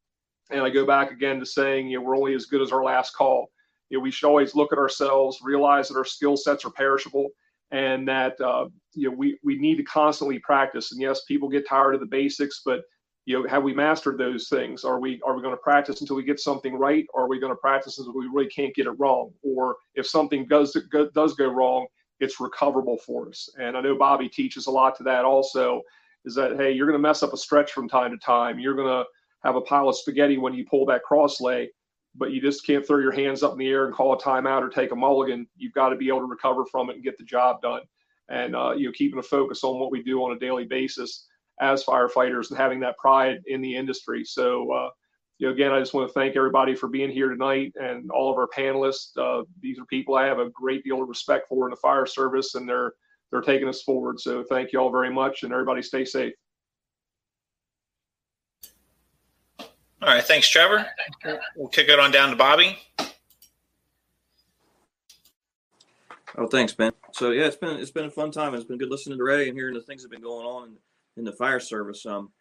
And 0.54 0.64
I 0.64 0.70
go 0.70 0.86
back 0.86 1.12
again 1.12 1.40
to 1.40 1.46
saying, 1.46 1.90
you 1.90 1.98
know, 1.98 2.04
we're 2.04 2.18
only 2.18 2.36
as 2.36 2.46
good 2.46 2.62
as 2.62 2.72
our 2.72 2.84
last 2.84 3.16
call. 3.16 3.50
You 3.90 3.98
know, 3.98 4.04
we 4.04 4.12
should 4.12 4.28
always 4.28 4.56
look 4.56 4.72
at 4.72 4.80
ourselves, 4.80 5.40
realize 5.44 5.88
that 5.90 5.98
our 5.98 6.06
skill 6.06 6.38
sets 6.38 6.66
are 6.66 6.72
perishable, 6.72 7.30
and 7.72 8.08
that 8.08 8.40
uh, 8.40 8.68
you 8.94 9.10
know 9.10 9.16
we 9.16 9.38
we 9.44 9.58
need 9.58 9.78
to 9.78 9.84
constantly 9.84 10.40
practice. 10.40 10.92
And 10.92 11.02
yes, 11.02 11.24
people 11.26 11.50
get 11.50 11.68
tired 11.68 11.96
of 11.96 12.00
the 12.00 12.08
basics, 12.08 12.62
but 12.66 12.82
you 13.26 13.42
know, 13.42 13.48
have 13.48 13.64
we 13.64 13.74
mastered 13.74 14.18
those 14.18 14.50
things? 14.50 14.84
Are 14.84 15.00
we 15.00 15.22
are 15.26 15.36
we 15.36 15.42
going 15.42 15.54
to 15.54 15.62
practice 15.62 16.02
until 16.02 16.16
we 16.16 16.24
get 16.24 16.40
something 16.40 16.76
right, 16.76 17.06
or 17.14 17.24
are 17.24 17.30
we 17.30 17.40
going 17.40 17.52
to 17.52 17.58
practice 17.58 17.98
until 17.98 18.14
we 18.14 18.28
really 18.28 18.50
can't 18.50 18.76
get 18.76 18.88
it 18.88 19.00
wrong? 19.00 19.32
Or 19.42 19.78
if 19.96 20.08
something 20.08 20.46
does 20.48 20.76
go, 20.92 21.10
does 21.10 21.34
go 21.36 21.48
wrong, 21.48 21.88
it's 22.20 22.40
recoverable 22.40 22.98
for 22.98 23.30
us. 23.30 23.50
And 23.60 23.78
I 23.78 23.82
know 23.82 23.98
Bobby 23.98 24.30
teaches 24.30 24.68
a 24.68 24.72
lot 24.72 24.96
to 24.98 25.04
that 25.04 25.26
also. 25.26 25.82
Is 26.26 26.36
that 26.36 26.56
hey, 26.58 26.72
you're 26.72 26.88
going 26.88 27.00
to 27.00 27.08
mess 27.08 27.24
up 27.24 27.34
a 27.34 27.38
stretch 27.38 27.72
from 27.72 27.88
time 27.88 28.12
to 28.12 28.18
time. 28.18 28.60
You're 28.60 28.76
going 28.76 28.88
to 28.88 29.06
have 29.44 29.56
a 29.56 29.62
pile 29.62 29.90
of 29.90 29.98
spaghetti 29.98 30.38
when 30.38 30.54
you 30.54 30.66
pull 30.66 30.86
that 30.86 31.04
cross 31.04 31.42
lay, 31.42 31.70
but 32.16 32.32
you 32.32 32.42
just 32.42 32.66
can't 32.66 32.86
throw 32.86 33.00
your 33.00 33.12
hands 33.12 33.44
up 33.44 33.54
in 33.54 33.58
the 33.58 33.68
air 33.68 33.86
and 33.86 33.94
call 33.94 34.14
a 34.14 34.18
timeout 34.18 34.62
or 34.62 34.70
take 34.70 34.92
a 34.92 34.96
mulligan. 34.96 35.48
You've 35.58 35.74
got 35.74 35.90
to 35.90 35.96
be 35.96 36.08
able 36.08 36.20
to 36.20 36.26
recover 36.26 36.66
from 36.66 36.90
it 36.90 36.96
and 36.96 37.04
get 37.04 37.18
the 37.18 37.24
job 37.24 37.62
done. 37.62 37.82
And 38.30 38.56
uh, 38.56 38.72
you 38.72 38.88
know, 38.88 38.94
keeping 38.94 39.20
a 39.20 39.24
focus 39.24 39.64
on 39.64 39.80
what 39.80 39.92
we 39.92 40.02
do 40.02 40.24
on 40.24 40.36
a 40.36 40.40
daily 40.40 40.66
basis 40.66 41.28
as 41.60 41.84
firefighters 41.84 42.50
and 42.50 42.58
having 42.58 42.80
that 42.80 42.98
pride 42.98 43.42
in 43.48 43.62
the 43.62 43.76
industry. 43.76 44.24
So, 44.24 44.72
uh, 44.72 44.90
you 45.40 45.48
know, 45.48 45.54
again, 45.54 45.72
I 45.72 45.80
just 45.80 45.94
want 45.94 46.08
to 46.08 46.14
thank 46.14 46.36
everybody 46.36 46.74
for 46.74 46.88
being 46.88 47.12
here 47.12 47.30
tonight 47.30 47.74
and 47.76 48.10
all 48.12 48.32
of 48.32 48.38
our 48.38 48.48
panelists. 48.48 49.18
Uh, 49.18 49.44
these 49.62 49.78
are 49.78 49.86
people 49.86 50.16
I 50.16 50.26
have 50.26 50.40
a 50.40 50.50
great 50.52 50.84
deal 50.84 51.02
of 51.02 51.10
respect 51.10 51.48
for 51.50 51.68
in 51.68 51.72
the 51.72 51.78
fire 51.78 52.06
service, 52.06 52.56
and 52.56 52.68
they're 52.68 52.94
they're 53.32 53.42
taking 53.42 53.68
us 53.68 53.82
forward. 53.82 54.20
So, 54.20 54.44
thank 54.44 54.72
you 54.72 54.80
all 54.80 54.92
very 54.92 55.12
much, 55.12 55.44
and 55.44 55.52
everybody 55.52 55.82
stay 55.82 56.06
safe. 56.06 56.34
All 60.04 60.10
right, 60.10 60.22
thanks, 60.22 60.50
Trevor. 60.50 60.86
We'll 61.56 61.70
kick 61.70 61.88
it 61.88 61.98
on 61.98 62.12
down 62.12 62.32
to 62.32 62.36
Bobby. 62.36 62.78
Oh, 66.38 66.46
thanks, 66.46 66.74
Ben. 66.74 66.92
So 67.14 67.32
yeah, 67.32 67.46
it's 67.46 67.56
been 67.56 67.80
it's 67.80 67.90
been 67.90 68.08
a 68.08 68.12
fun 68.12 68.30
time. 68.30 68.54
It's 68.54 68.66
been 68.66 68.78
good 68.78 68.90
listening 68.90 69.18
to 69.18 69.24
Ray 69.24 69.48
and 69.48 69.58
hearing 69.58 69.74
the 69.74 69.82
things 69.82 70.02
that 70.02 70.08
have 70.08 70.12
been 70.12 70.30
going 70.30 70.46
on 70.46 70.68
in, 70.68 70.76
in 71.16 71.24
the 71.24 71.32
fire 71.32 71.62
service. 71.62 72.06
Um, 72.06 72.32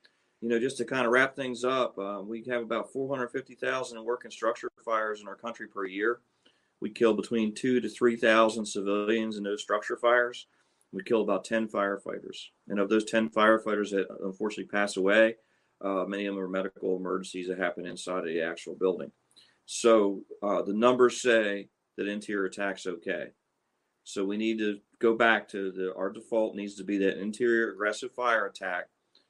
you 0.40 0.48
know, 0.48 0.58
just 0.58 0.76
to 0.78 0.84
kind 0.84 1.06
of 1.06 1.12
wrap 1.12 1.36
things 1.36 1.62
up, 1.62 1.96
uh, 1.98 2.20
we 2.20 2.42
have 2.50 2.62
about 2.62 2.92
450,000 2.92 4.04
working 4.04 4.32
structure 4.32 4.68
fires 4.84 5.20
in 5.20 5.28
our 5.28 5.36
country 5.36 5.68
per 5.68 5.86
year. 5.86 6.18
we 6.80 6.90
kill 6.90 7.14
between 7.14 7.54
two 7.54 7.80
to 7.80 7.88
3,000 7.88 8.66
civilians 8.66 9.36
in 9.36 9.44
those 9.44 9.62
structure 9.62 9.96
fires. 9.96 10.48
We 10.92 11.04
kill 11.04 11.22
about 11.22 11.44
10 11.44 11.68
firefighters. 11.68 12.48
And 12.66 12.80
of 12.80 12.88
those 12.88 13.04
10 13.04 13.28
firefighters 13.28 13.90
that 13.90 14.08
unfortunately 14.24 14.64
pass 14.64 14.96
away, 14.96 15.36
uh, 15.82 16.04
many 16.06 16.26
of 16.26 16.34
them 16.34 16.42
are 16.42 16.48
medical 16.48 16.96
emergencies 16.96 17.48
that 17.48 17.58
happen 17.58 17.86
inside 17.86 18.20
of 18.20 18.26
the 18.26 18.42
actual 18.42 18.74
building. 18.74 19.10
So 19.66 20.22
uh, 20.42 20.62
the 20.62 20.72
numbers 20.72 21.20
say 21.20 21.68
that 21.96 22.08
interior 22.08 22.46
attack's 22.46 22.86
okay. 22.86 23.26
So 24.04 24.24
we 24.24 24.36
need 24.36 24.58
to 24.58 24.78
go 25.00 25.16
back 25.16 25.48
to 25.48 25.70
the 25.72 25.94
our 25.96 26.10
default 26.10 26.56
needs 26.56 26.74
to 26.76 26.84
be 26.84 26.98
that 26.98 27.20
interior 27.20 27.72
aggressive 27.72 28.12
fire 28.12 28.46
attack 28.46 28.88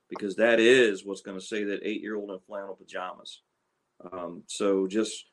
because 0.09 0.37
that 0.37 0.61
is 0.61 1.05
what's 1.05 1.23
going 1.23 1.39
to 1.39 1.45
say 1.45 1.65
that 1.65 1.81
eight 1.83 2.03
year 2.03 2.17
old 2.17 2.31
in 2.31 2.39
flannel 2.41 2.75
pajamas. 2.75 3.43
Um, 4.13 4.43
so 4.47 4.87
just 4.87 5.27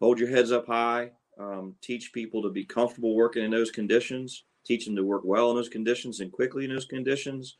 hold 0.00 0.18
your 0.18 0.28
heads 0.28 0.52
up 0.52 0.66
high. 0.66 1.12
Um, 1.38 1.74
teach 1.80 2.12
people 2.12 2.42
to 2.42 2.50
be 2.50 2.64
comfortable 2.64 3.14
working 3.14 3.44
in 3.44 3.50
those 3.50 3.70
conditions. 3.70 4.44
Teach 4.66 4.84
them 4.84 4.96
to 4.96 5.04
work 5.04 5.22
well 5.24 5.50
in 5.50 5.56
those 5.56 5.68
conditions 5.68 6.20
and 6.20 6.32
quickly 6.32 6.64
in 6.64 6.70
those 6.72 6.84
conditions. 6.84 7.56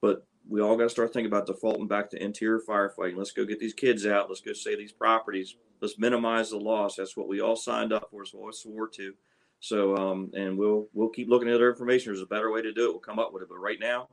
But 0.00 0.26
we 0.48 0.60
all 0.60 0.76
got 0.76 0.84
to 0.84 0.90
start 0.90 1.12
thinking 1.12 1.30
about 1.30 1.46
defaulting 1.46 1.86
back 1.86 2.10
to 2.10 2.22
interior 2.22 2.60
firefighting. 2.66 3.16
Let's 3.16 3.32
go 3.32 3.44
get 3.44 3.60
these 3.60 3.74
kids 3.74 4.06
out. 4.06 4.28
Let's 4.28 4.40
go 4.40 4.52
save 4.52 4.78
these 4.78 4.92
properties. 4.92 5.56
Let's 5.80 5.98
minimize 5.98 6.50
the 6.50 6.58
loss. 6.58 6.96
That's 6.96 7.16
what 7.16 7.28
we 7.28 7.40
all 7.40 7.56
signed 7.56 7.92
up 7.92 8.08
for. 8.10 8.22
It's 8.22 8.34
what 8.34 8.46
we 8.46 8.52
swore 8.52 8.88
to. 8.88 9.14
So, 9.60 9.96
um, 9.96 10.30
and 10.34 10.56
we'll 10.58 10.88
we'll 10.92 11.10
keep 11.10 11.28
looking 11.28 11.48
at 11.48 11.54
other 11.54 11.70
information. 11.70 12.12
There's 12.12 12.22
a 12.22 12.26
better 12.26 12.50
way 12.50 12.62
to 12.62 12.72
do 12.72 12.86
it. 12.86 12.92
We'll 12.92 13.00
come 13.00 13.18
up 13.18 13.32
with 13.32 13.42
it. 13.42 13.48
But 13.48 13.58
right 13.58 13.78
now, 13.78 14.08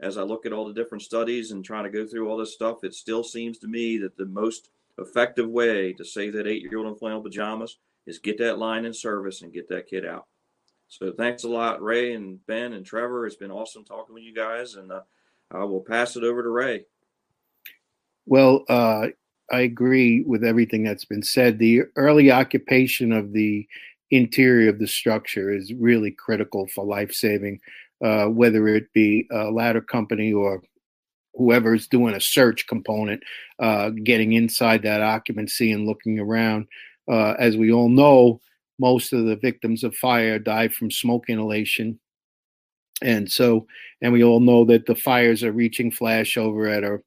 as 0.00 0.16
I 0.16 0.22
look 0.22 0.46
at 0.46 0.52
all 0.52 0.66
the 0.66 0.72
different 0.72 1.02
studies 1.02 1.50
and 1.50 1.64
trying 1.64 1.84
to 1.84 1.90
go 1.90 2.06
through 2.06 2.28
all 2.28 2.36
this 2.36 2.54
stuff, 2.54 2.84
it 2.84 2.94
still 2.94 3.24
seems 3.24 3.58
to 3.58 3.68
me 3.68 3.98
that 3.98 4.16
the 4.16 4.26
most 4.26 4.70
effective 4.98 5.48
way 5.48 5.92
to 5.94 6.04
save 6.04 6.34
that 6.34 6.46
eight-year-old 6.46 6.86
in 6.86 6.96
flannel 6.96 7.22
pajamas 7.22 7.78
is 8.06 8.18
get 8.18 8.38
that 8.38 8.58
line 8.58 8.84
in 8.84 8.92
service 8.92 9.42
and 9.42 9.52
get 9.52 9.68
that 9.68 9.86
kid 9.86 10.04
out. 10.04 10.26
So 10.88 11.12
thanks 11.12 11.44
a 11.44 11.48
lot, 11.48 11.82
Ray 11.82 12.12
and 12.14 12.44
Ben 12.46 12.72
and 12.74 12.84
Trevor. 12.84 13.26
It's 13.26 13.36
been 13.36 13.50
awesome 13.50 13.84
talking 13.84 14.14
with 14.14 14.24
you 14.24 14.34
guys, 14.34 14.74
and 14.74 14.92
uh, 14.92 15.00
I 15.52 15.64
will 15.64 15.80
pass 15.80 16.16
it 16.16 16.24
over 16.24 16.42
to 16.42 16.48
Ray. 16.48 16.84
Well, 18.26 18.64
uh, 18.68 19.08
I 19.50 19.60
agree 19.60 20.22
with 20.22 20.44
everything 20.44 20.84
that's 20.84 21.04
been 21.04 21.22
said. 21.22 21.58
The 21.58 21.82
early 21.96 22.30
occupation 22.30 23.12
of 23.12 23.32
the 23.32 23.66
interior 24.10 24.70
of 24.70 24.78
the 24.78 24.86
structure 24.86 25.52
is 25.52 25.72
really 25.74 26.10
critical 26.10 26.66
for 26.68 26.84
life 26.84 27.12
saving, 27.12 27.60
uh, 28.04 28.26
whether 28.26 28.68
it 28.68 28.92
be 28.92 29.26
a 29.30 29.50
ladder 29.50 29.80
company 29.80 30.32
or 30.32 30.62
whoever's 31.34 31.88
doing 31.88 32.14
a 32.14 32.20
search 32.20 32.66
component, 32.66 33.22
uh, 33.58 33.90
getting 33.90 34.34
inside 34.34 34.82
that 34.82 35.00
occupancy 35.00 35.72
and 35.72 35.86
looking 35.86 36.18
around. 36.18 36.66
Uh, 37.10 37.34
as 37.38 37.56
we 37.56 37.72
all 37.72 37.88
know, 37.88 38.40
most 38.78 39.12
of 39.12 39.24
the 39.24 39.36
victims 39.36 39.82
of 39.84 39.94
fire 39.96 40.38
die 40.38 40.68
from 40.68 40.90
smoke 40.90 41.24
inhalation. 41.28 41.98
And 43.02 43.30
so, 43.30 43.66
and 44.00 44.12
we 44.12 44.24
all 44.24 44.40
know 44.40 44.64
that 44.66 44.86
the 44.86 44.94
fires 44.94 45.42
are 45.42 45.52
reaching 45.52 45.90
flash 45.90 46.36
over 46.36 46.68
at 46.68 46.84
a 46.84 47.00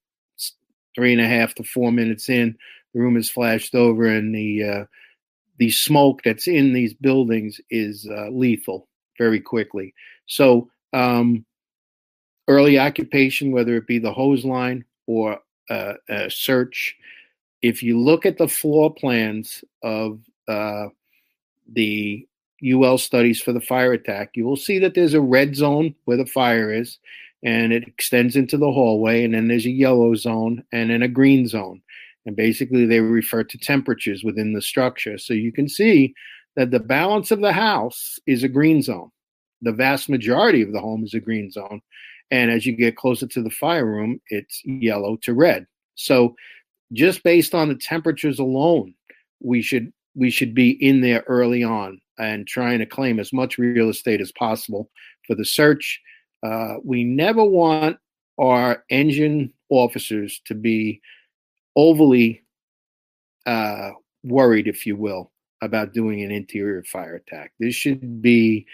three 0.95 1.11
and 1.11 1.21
a 1.21 1.27
half 1.27 1.55
to 1.55 1.63
four 1.63 1.91
minutes 1.91 2.29
in. 2.29 2.57
The 2.93 3.01
room 3.01 3.17
is 3.17 3.29
flashed 3.29 3.75
over, 3.75 4.05
and 4.05 4.33
the 4.33 4.63
uh, 4.63 4.85
the 5.57 5.69
smoke 5.71 6.21
that's 6.23 6.47
in 6.47 6.73
these 6.73 6.93
buildings 6.93 7.59
is 7.69 8.07
uh, 8.09 8.29
lethal 8.29 8.87
very 9.17 9.39
quickly. 9.39 9.93
So, 10.27 10.69
um, 10.93 11.45
early 12.47 12.79
occupation, 12.79 13.51
whether 13.51 13.75
it 13.75 13.87
be 13.87 13.99
the 13.99 14.13
hose 14.13 14.45
line 14.45 14.85
or 15.07 15.39
uh, 15.69 15.93
a 16.09 16.29
search, 16.29 16.95
if 17.61 17.81
you 17.81 17.99
look 17.99 18.25
at 18.25 18.37
the 18.37 18.47
floor 18.47 18.93
plans 18.93 19.63
of 19.83 20.19
uh, 20.47 20.87
the 21.73 22.27
UL 22.63 22.97
studies 22.97 23.41
for 23.41 23.51
the 23.53 23.61
fire 23.61 23.93
attack, 23.93 24.31
you 24.35 24.45
will 24.45 24.55
see 24.55 24.79
that 24.79 24.93
there's 24.93 25.13
a 25.13 25.21
red 25.21 25.55
zone 25.55 25.95
where 26.05 26.17
the 26.17 26.25
fire 26.25 26.71
is, 26.71 26.97
and 27.43 27.73
it 27.73 27.87
extends 27.87 28.35
into 28.35 28.57
the 28.57 28.71
hallway, 28.71 29.23
and 29.23 29.33
then 29.33 29.47
there's 29.47 29.65
a 29.65 29.71
yellow 29.71 30.15
zone 30.15 30.63
and 30.71 30.89
then 30.89 31.01
a 31.03 31.07
green 31.07 31.47
zone. 31.47 31.81
And 32.25 32.35
basically, 32.35 32.85
they 32.85 33.01
refer 33.01 33.43
to 33.43 33.57
temperatures 33.57 34.23
within 34.23 34.53
the 34.53 34.61
structure. 34.61 35.17
So 35.17 35.33
you 35.33 35.51
can 35.51 35.69
see 35.69 36.15
that 36.55 36.71
the 36.71 36.79
balance 36.79 37.29
of 37.31 37.41
the 37.41 37.53
house 37.53 38.17
is 38.25 38.43
a 38.43 38.47
green 38.47 38.81
zone. 38.81 39.11
The 39.61 39.71
vast 39.71 40.09
majority 40.09 40.61
of 40.61 40.71
the 40.71 40.79
home 40.79 41.03
is 41.03 41.13
a 41.13 41.19
green 41.19 41.51
zone. 41.51 41.81
And 42.31 42.49
as 42.49 42.65
you 42.65 42.75
get 42.75 42.97
closer 42.97 43.27
to 43.27 43.43
the 43.43 43.51
fire 43.51 43.85
room, 43.85 44.19
it's 44.29 44.61
yellow 44.65 45.17
to 45.17 45.33
red. 45.33 45.67
So 45.93 46.35
just 46.93 47.23
based 47.23 47.53
on 47.53 47.69
the 47.69 47.75
temperatures 47.75 48.39
alone, 48.39 48.95
we 49.39 49.61
should 49.61 49.91
we 50.15 50.31
should 50.31 50.55
be 50.55 50.71
in 50.71 51.01
there 51.01 51.23
early 51.27 51.63
on 51.63 51.99
and 52.17 52.47
trying 52.47 52.79
to 52.79 52.85
claim 52.85 53.19
as 53.19 53.33
much 53.33 53.57
real 53.57 53.89
estate 53.89 54.21
as 54.21 54.31
possible 54.31 54.89
for 55.27 55.35
the 55.35 55.45
search. 55.45 56.01
Uh, 56.43 56.75
we 56.83 57.03
never 57.03 57.43
want 57.43 57.97
our 58.37 58.83
engine 58.89 59.51
officers 59.69 60.41
to 60.45 60.53
be 60.53 61.01
overly 61.75 62.43
uh, 63.45 63.91
worried, 64.23 64.67
if 64.67 64.85
you 64.85 64.95
will, 64.95 65.31
about 65.61 65.93
doing 65.93 66.23
an 66.23 66.31
interior 66.31 66.83
fire 66.83 67.15
attack. 67.15 67.53
This 67.59 67.75
should 67.75 68.21
be 68.21 68.65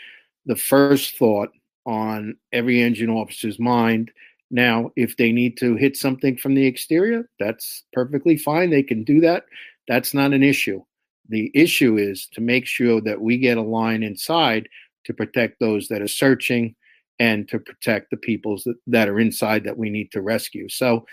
the 0.46 0.56
first 0.56 1.18
thought 1.18 1.50
on 1.86 2.36
every 2.52 2.82
engine 2.82 3.10
officer's 3.10 3.60
mind. 3.60 4.12
Now, 4.50 4.92
if 4.96 5.18
they 5.18 5.32
need 5.32 5.58
to 5.58 5.76
hit 5.76 5.96
something 5.96 6.38
from 6.38 6.56
the 6.56 6.66
exterior, 6.66 7.30
that's 7.40 7.84
perfectly 7.94 8.38
fine. 8.38 8.70
They 8.70 8.84
can 8.84 9.04
do 9.04 9.22
that. 9.22 9.46
That's 9.88 10.14
not 10.14 10.34
an 10.34 10.44
issue. 10.44 10.84
The 11.32 11.52
issue 11.56 11.98
is 11.98 12.28
to 12.34 12.42
make 12.42 12.66
sure 12.66 13.02
that 13.02 13.22
we 13.22 13.38
get 13.38 13.58
a 13.58 13.62
line 13.62 14.04
inside 14.04 14.68
to 15.06 15.14
protect 15.14 15.60
those 15.60 15.88
that 15.88 16.02
are 16.02 16.08
searching 16.08 16.76
and 17.20 17.48
to 17.50 17.60
protect 17.60 18.12
the 18.12 18.18
peoples 18.18 18.64
that, 18.66 18.76
that 18.88 19.10
are 19.10 19.20
inside 19.20 19.64
that 19.64 19.78
we 19.78 19.90
need 19.90 20.12
to 20.12 20.22
rescue. 20.22 20.70
So, 20.70 21.06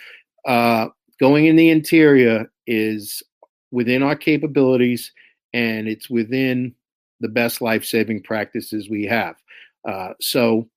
uh, 0.46 0.88
going 1.20 1.46
in 1.46 1.56
the 1.56 1.70
interior 1.70 2.50
is 2.66 3.22
within 3.70 4.02
our 4.02 4.16
capabilities 4.16 5.12
and 5.52 5.88
it's 5.88 6.08
within 6.10 6.74
the 7.20 7.28
best 7.28 7.60
life 7.60 7.84
saving 7.84 8.22
practices 8.22 8.88
we 8.88 9.04
have. 9.04 9.36
Uh, 9.86 10.14
so 10.20 10.68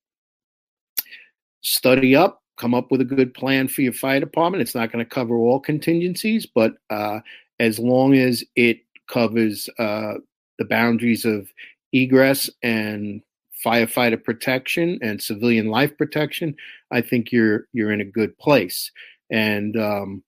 study 1.61 2.15
up, 2.15 2.41
come 2.57 2.73
up 2.73 2.91
with 2.91 3.01
a 3.01 3.05
good 3.05 3.33
plan 3.33 3.67
for 3.67 3.81
your 3.81 3.93
fire 3.93 4.19
department. 4.19 4.61
It's 4.61 4.75
not 4.75 4.91
going 4.91 5.03
to 5.03 5.09
cover 5.09 5.35
all 5.35 5.59
contingencies, 5.59 6.45
but 6.45 6.73
uh, 6.89 7.19
as 7.59 7.79
long 7.79 8.15
as 8.15 8.43
it 8.55 8.79
covers 9.11 9.69
uh, 9.77 10.13
the 10.57 10.65
boundaries 10.65 11.25
of 11.25 11.47
egress 11.93 12.49
and 12.63 13.21
firefighter 13.65 14.21
protection 14.21 14.97
and 15.01 15.21
civilian 15.21 15.67
life 15.67 15.95
protection, 15.97 16.55
I 16.91 17.01
think 17.01 17.31
you're 17.31 17.67
you're 17.73 17.91
in 17.91 18.01
a 18.01 18.05
good 18.05 18.37
place. 18.37 18.91
And 19.29 19.77
um, 19.77 20.23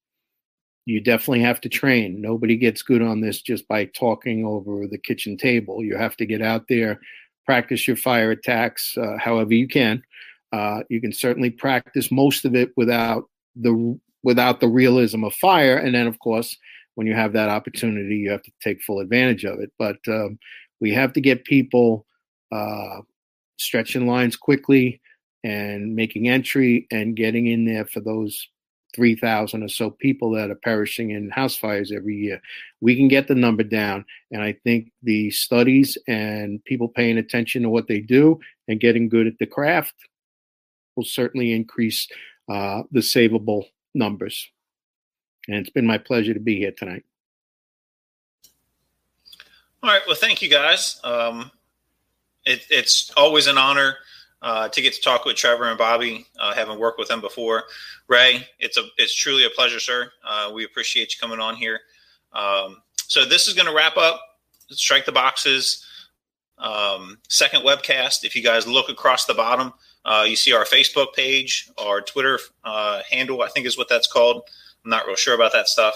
you 0.86 1.01
definitely 1.01 1.41
have 1.41 1.61
to 1.61 1.69
train. 1.69 2.21
Nobody 2.21 2.57
gets 2.57 2.81
good 2.81 3.01
on 3.01 3.21
this 3.21 3.41
just 3.41 3.67
by 3.67 3.86
talking 3.86 4.45
over 4.45 4.88
the 4.88 4.97
kitchen 4.97 5.38
table. 5.38 5.84
You 5.84 5.97
have 5.97 6.17
to 6.17 6.25
get 6.25 6.41
out 6.41 6.65
there, 6.67 6.99
practice 7.45 7.88
your 7.88 7.97
fire 7.97 8.31
attacks 8.31 8.97
uh, 8.97 9.17
however 9.17 9.53
you 9.53 9.67
can. 9.67 10.03
Uh, 10.51 10.84
you 10.89 11.01
can 11.01 11.11
certainly 11.11 11.49
practice 11.49 12.11
most 12.11 12.45
of 12.45 12.55
it 12.55 12.71
without 12.77 13.23
the 13.55 13.99
without 14.23 14.59
the 14.61 14.67
realism 14.67 15.23
of 15.23 15.34
fire, 15.34 15.75
and 15.77 15.95
then 15.95 16.07
of 16.07 16.19
course, 16.19 16.57
when 16.95 17.07
you 17.07 17.13
have 17.13 17.33
that 17.33 17.49
opportunity, 17.49 18.17
you 18.17 18.31
have 18.31 18.43
to 18.43 18.51
take 18.61 18.81
full 18.81 18.99
advantage 18.99 19.45
of 19.45 19.59
it. 19.59 19.71
But 19.77 19.97
um, 20.07 20.37
we 20.79 20.91
have 20.91 21.13
to 21.13 21.21
get 21.21 21.45
people 21.45 22.05
uh, 22.51 23.01
stretching 23.57 24.07
lines 24.07 24.35
quickly 24.35 25.01
and 25.43 25.95
making 25.95 26.29
entry 26.29 26.87
and 26.91 27.15
getting 27.15 27.47
in 27.47 27.65
there 27.65 27.85
for 27.85 27.99
those 27.99 28.47
3,000 28.95 29.63
or 29.63 29.67
so 29.67 29.89
people 29.89 30.31
that 30.31 30.51
are 30.51 30.55
perishing 30.55 31.11
in 31.11 31.29
house 31.31 31.55
fires 31.55 31.91
every 31.91 32.15
year. 32.15 32.39
We 32.79 32.95
can 32.95 33.07
get 33.07 33.27
the 33.27 33.35
number 33.35 33.63
down. 33.63 34.05
And 34.31 34.41
I 34.41 34.53
think 34.63 34.91
the 35.01 35.31
studies 35.31 35.97
and 36.07 36.63
people 36.65 36.87
paying 36.87 37.17
attention 37.17 37.63
to 37.63 37.69
what 37.69 37.87
they 37.87 37.99
do 37.99 38.39
and 38.67 38.79
getting 38.79 39.09
good 39.09 39.27
at 39.27 39.39
the 39.39 39.47
craft 39.47 39.95
will 40.95 41.03
certainly 41.03 41.53
increase 41.53 42.07
uh, 42.49 42.83
the 42.91 42.99
savable 42.99 43.65
numbers. 43.95 44.47
And 45.47 45.57
it's 45.57 45.69
been 45.69 45.85
my 45.85 45.97
pleasure 45.97 46.33
to 46.33 46.39
be 46.39 46.57
here 46.57 46.71
tonight. 46.71 47.03
All 49.81 49.89
right. 49.89 50.01
Well, 50.07 50.15
thank 50.15 50.41
you 50.41 50.49
guys. 50.49 50.99
Um, 51.03 51.51
it, 52.45 52.65
it's 52.69 53.11
always 53.17 53.47
an 53.47 53.57
honor 53.57 53.97
uh, 54.41 54.69
to 54.69 54.81
get 54.81 54.93
to 54.93 55.01
talk 55.01 55.25
with 55.25 55.35
Trevor 55.35 55.65
and 55.65 55.77
Bobby, 55.77 56.25
uh, 56.39 56.53
having 56.53 56.79
worked 56.79 56.99
with 56.99 57.07
them 57.07 57.21
before. 57.21 57.63
Ray, 58.07 58.47
it's 58.59 58.77
a 58.77 58.83
it's 58.97 59.15
truly 59.15 59.45
a 59.45 59.49
pleasure, 59.49 59.79
sir. 59.79 60.11
Uh, 60.25 60.51
we 60.53 60.65
appreciate 60.65 61.13
you 61.13 61.19
coming 61.19 61.39
on 61.39 61.55
here. 61.55 61.79
Um, 62.33 62.81
so 63.07 63.25
this 63.25 63.47
is 63.47 63.53
going 63.53 63.67
to 63.67 63.75
wrap 63.75 63.97
up 63.97 64.21
Strike 64.69 65.05
the 65.05 65.11
Boxes 65.11 65.85
um, 66.57 67.19
second 67.29 67.61
webcast. 67.61 68.23
If 68.23 68.35
you 68.35 68.43
guys 68.43 68.67
look 68.67 68.89
across 68.89 69.25
the 69.25 69.33
bottom, 69.33 69.73
uh, 70.05 70.25
you 70.27 70.35
see 70.35 70.53
our 70.53 70.65
Facebook 70.65 71.13
page, 71.13 71.69
our 71.77 72.01
Twitter 72.01 72.39
uh, 72.63 73.01
handle, 73.09 73.41
I 73.41 73.49
think 73.49 73.65
is 73.65 73.77
what 73.77 73.89
that's 73.89 74.07
called. 74.07 74.43
I'm 74.84 74.89
not 74.89 75.07
real 75.07 75.15
sure 75.15 75.36
about 75.36 75.53
that 75.53 75.67
stuff, 75.67 75.95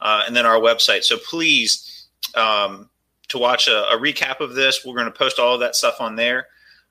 uh, 0.00 0.24
and 0.26 0.34
then 0.34 0.46
our 0.46 0.60
website. 0.60 1.04
So 1.04 1.16
please. 1.16 2.06
Um, 2.34 2.90
to 3.28 3.38
watch 3.38 3.68
a, 3.68 3.90
a, 3.90 3.98
recap 3.98 4.40
of 4.40 4.54
this, 4.54 4.84
we're 4.84 4.94
going 4.94 5.10
to 5.10 5.18
post 5.18 5.38
all 5.38 5.54
of 5.54 5.60
that 5.60 5.76
stuff 5.76 6.00
on 6.00 6.16
there. 6.16 6.46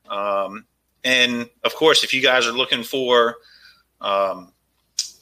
Um, 0.10 0.66
and 1.04 1.50
of 1.64 1.76
course, 1.76 2.04
if 2.04 2.14
you 2.14 2.22
guys 2.22 2.46
are 2.48 2.52
looking 2.52 2.84
for, 2.84 3.38
um, 4.02 4.52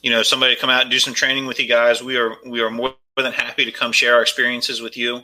you 0.01 0.09
know, 0.09 0.23
somebody 0.23 0.55
to 0.55 0.61
come 0.61 0.69
out 0.69 0.83
and 0.83 0.91
do 0.91 0.99
some 0.99 1.13
training 1.13 1.45
with 1.45 1.59
you 1.59 1.67
guys, 1.67 2.03
we 2.03 2.17
are 2.17 2.35
we 2.45 2.61
are 2.61 2.69
more 2.69 2.95
than 3.17 3.31
happy 3.31 3.65
to 3.65 3.71
come 3.71 3.91
share 3.91 4.15
our 4.15 4.21
experiences 4.21 4.81
with 4.81 4.97
you. 4.97 5.21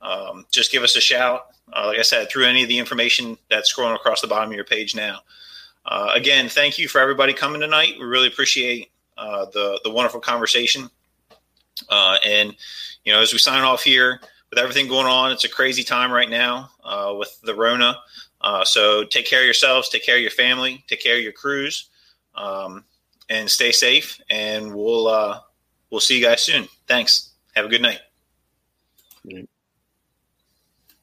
Um, 0.00 0.46
just 0.50 0.72
give 0.72 0.82
us 0.82 0.96
a 0.96 1.00
shout. 1.00 1.46
Uh, 1.72 1.86
like 1.86 1.98
I 1.98 2.02
said, 2.02 2.30
through 2.30 2.44
any 2.44 2.62
of 2.62 2.68
the 2.68 2.78
information 2.78 3.38
that's 3.50 3.72
scrolling 3.72 3.94
across 3.94 4.20
the 4.20 4.26
bottom 4.26 4.50
of 4.50 4.56
your 4.56 4.64
page 4.64 4.94
now. 4.94 5.20
Uh, 5.86 6.10
again, 6.14 6.48
thank 6.48 6.78
you 6.78 6.88
for 6.88 7.00
everybody 7.00 7.32
coming 7.32 7.60
tonight. 7.60 7.94
We 7.98 8.04
really 8.04 8.28
appreciate 8.28 8.90
uh, 9.16 9.46
the 9.46 9.80
the 9.84 9.90
wonderful 9.90 10.20
conversation. 10.20 10.90
Uh, 11.88 12.16
and 12.24 12.54
you 13.04 13.12
know, 13.12 13.20
as 13.20 13.32
we 13.32 13.38
sign 13.38 13.62
off 13.62 13.82
here, 13.82 14.20
with 14.50 14.58
everything 14.58 14.88
going 14.88 15.06
on, 15.06 15.32
it's 15.32 15.44
a 15.44 15.48
crazy 15.48 15.82
time 15.82 16.12
right 16.12 16.30
now 16.30 16.70
uh, 16.84 17.14
with 17.16 17.40
the 17.42 17.54
Rona. 17.54 17.96
Uh, 18.40 18.64
so 18.64 19.04
take 19.04 19.26
care 19.26 19.40
of 19.40 19.44
yourselves, 19.44 19.88
take 19.88 20.04
care 20.04 20.16
of 20.16 20.22
your 20.22 20.30
family, 20.30 20.84
take 20.86 21.02
care 21.02 21.16
of 21.16 21.22
your 21.22 21.32
crews, 21.32 21.88
um, 22.34 22.84
and 23.28 23.50
stay 23.50 23.72
safe. 23.72 24.20
And 24.30 24.74
we'll 24.74 25.42
we'll 25.90 26.00
see 26.00 26.18
you 26.18 26.24
guys 26.24 26.42
soon. 26.42 26.68
Thanks. 26.86 27.30
Have 27.54 27.66
a 27.66 27.68
good 27.68 27.82
night. 27.82 28.00